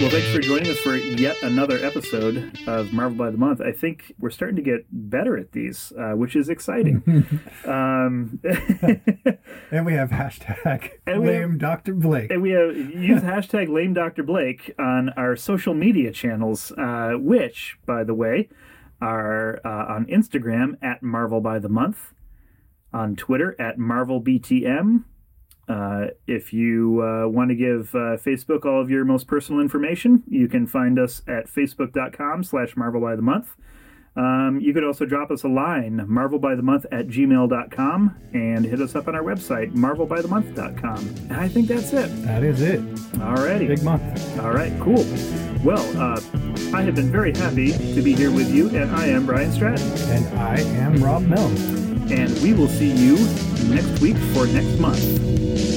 Well, 0.00 0.10
thanks 0.10 0.28
for 0.32 0.40
joining 0.40 0.70
us 0.70 0.78
for 0.78 0.96
yet 0.96 1.40
another 1.42 1.78
episode 1.78 2.58
of 2.66 2.92
Marvel 2.92 3.16
by 3.16 3.30
the 3.30 3.38
Month. 3.38 3.60
I 3.60 3.70
think 3.72 4.12
we're 4.18 4.30
starting 4.30 4.56
to 4.56 4.62
get 4.62 4.84
better 4.90 5.38
at 5.38 5.52
these, 5.52 5.92
uh, 5.98 6.12
which 6.12 6.34
is 6.36 6.48
exciting. 6.48 7.02
um, 7.64 8.40
And 9.70 9.86
we 9.86 9.94
have 9.94 10.10
hashtag 10.10 10.90
And 11.06 11.22
we 11.22 11.28
have- 11.28 11.50
lame 11.50 11.58
Dr. 11.58 11.94
Blake. 11.94 12.30
and 12.30 12.42
we 12.42 12.50
have 12.50 12.76
use 12.76 13.22
hashtag 13.22 13.68
lame 13.72 13.94
Dr. 13.94 14.22
Blake 14.24 14.74
on 14.78 15.10
our 15.10 15.36
social 15.36 15.74
media 15.74 16.10
channels, 16.12 16.72
uh, 16.72 17.12
which, 17.16 17.78
by 17.86 18.02
the 18.04 18.14
way, 18.14 18.48
are 19.00 19.60
uh, 19.64 19.68
on 19.94 20.06
Instagram 20.06 20.72
at 20.82 21.02
Marvel 21.02 21.40
by 21.40 21.58
the 21.60 21.68
Month, 21.68 22.12
on 22.92 23.14
Twitter 23.16 23.54
at 23.60 23.78
Marvel 23.78 24.20
BTM. 24.20 25.04
Uh, 25.68 26.08
if 26.26 26.52
you 26.52 27.02
uh, 27.02 27.28
want 27.28 27.50
to 27.50 27.54
give 27.54 27.94
uh, 27.94 28.16
Facebook 28.18 28.64
all 28.64 28.80
of 28.80 28.90
your 28.90 29.04
most 29.04 29.26
personal 29.26 29.60
information, 29.60 30.22
you 30.28 30.48
can 30.48 30.66
find 30.66 30.98
us 30.98 31.22
at 31.26 31.46
facebook.com 31.46 32.44
slash 32.44 32.76
Marvel 32.76 33.00
by 33.00 33.16
the 33.16 33.22
Month. 33.22 33.56
Um, 34.16 34.60
you 34.60 34.72
could 34.72 34.84
also 34.84 35.04
drop 35.04 35.30
us 35.32 35.42
a 35.42 35.48
line, 35.48 36.06
marvelbythemonth 36.08 36.84
at 36.92 37.08
gmail.com, 37.08 38.16
and 38.32 38.64
hit 38.64 38.80
us 38.80 38.94
up 38.94 39.08
on 39.08 39.16
our 39.16 39.24
website, 39.24 39.72
marvelbythemonth.com. 39.72 40.98
And 40.98 41.32
I 41.32 41.48
think 41.48 41.66
that's 41.66 41.92
it. 41.92 42.08
that 42.24 42.44
is 42.44 42.62
it. 42.62 42.80
Alrighty. 43.14 43.68
Big 43.68 43.82
month. 43.82 44.38
All 44.38 44.52
right, 44.52 44.72
cool. 44.80 45.04
Well, 45.64 45.84
uh, 46.00 46.20
I 46.76 46.82
have 46.82 46.94
been 46.94 47.10
very 47.10 47.34
happy 47.36 47.72
to 47.72 48.02
be 48.02 48.14
here 48.14 48.30
with 48.30 48.54
you, 48.54 48.68
and 48.68 48.94
I 48.94 49.06
am 49.06 49.26
Brian 49.26 49.50
Stratton. 49.50 49.90
And 50.10 50.38
I 50.38 50.60
am 50.60 51.02
Rob 51.02 51.22
Milne. 51.22 51.83
And 52.10 52.38
we 52.42 52.52
will 52.52 52.68
see 52.68 52.90
you 52.90 53.16
next 53.68 54.00
week 54.00 54.16
for 54.34 54.46
next 54.46 54.78
month. 54.78 55.73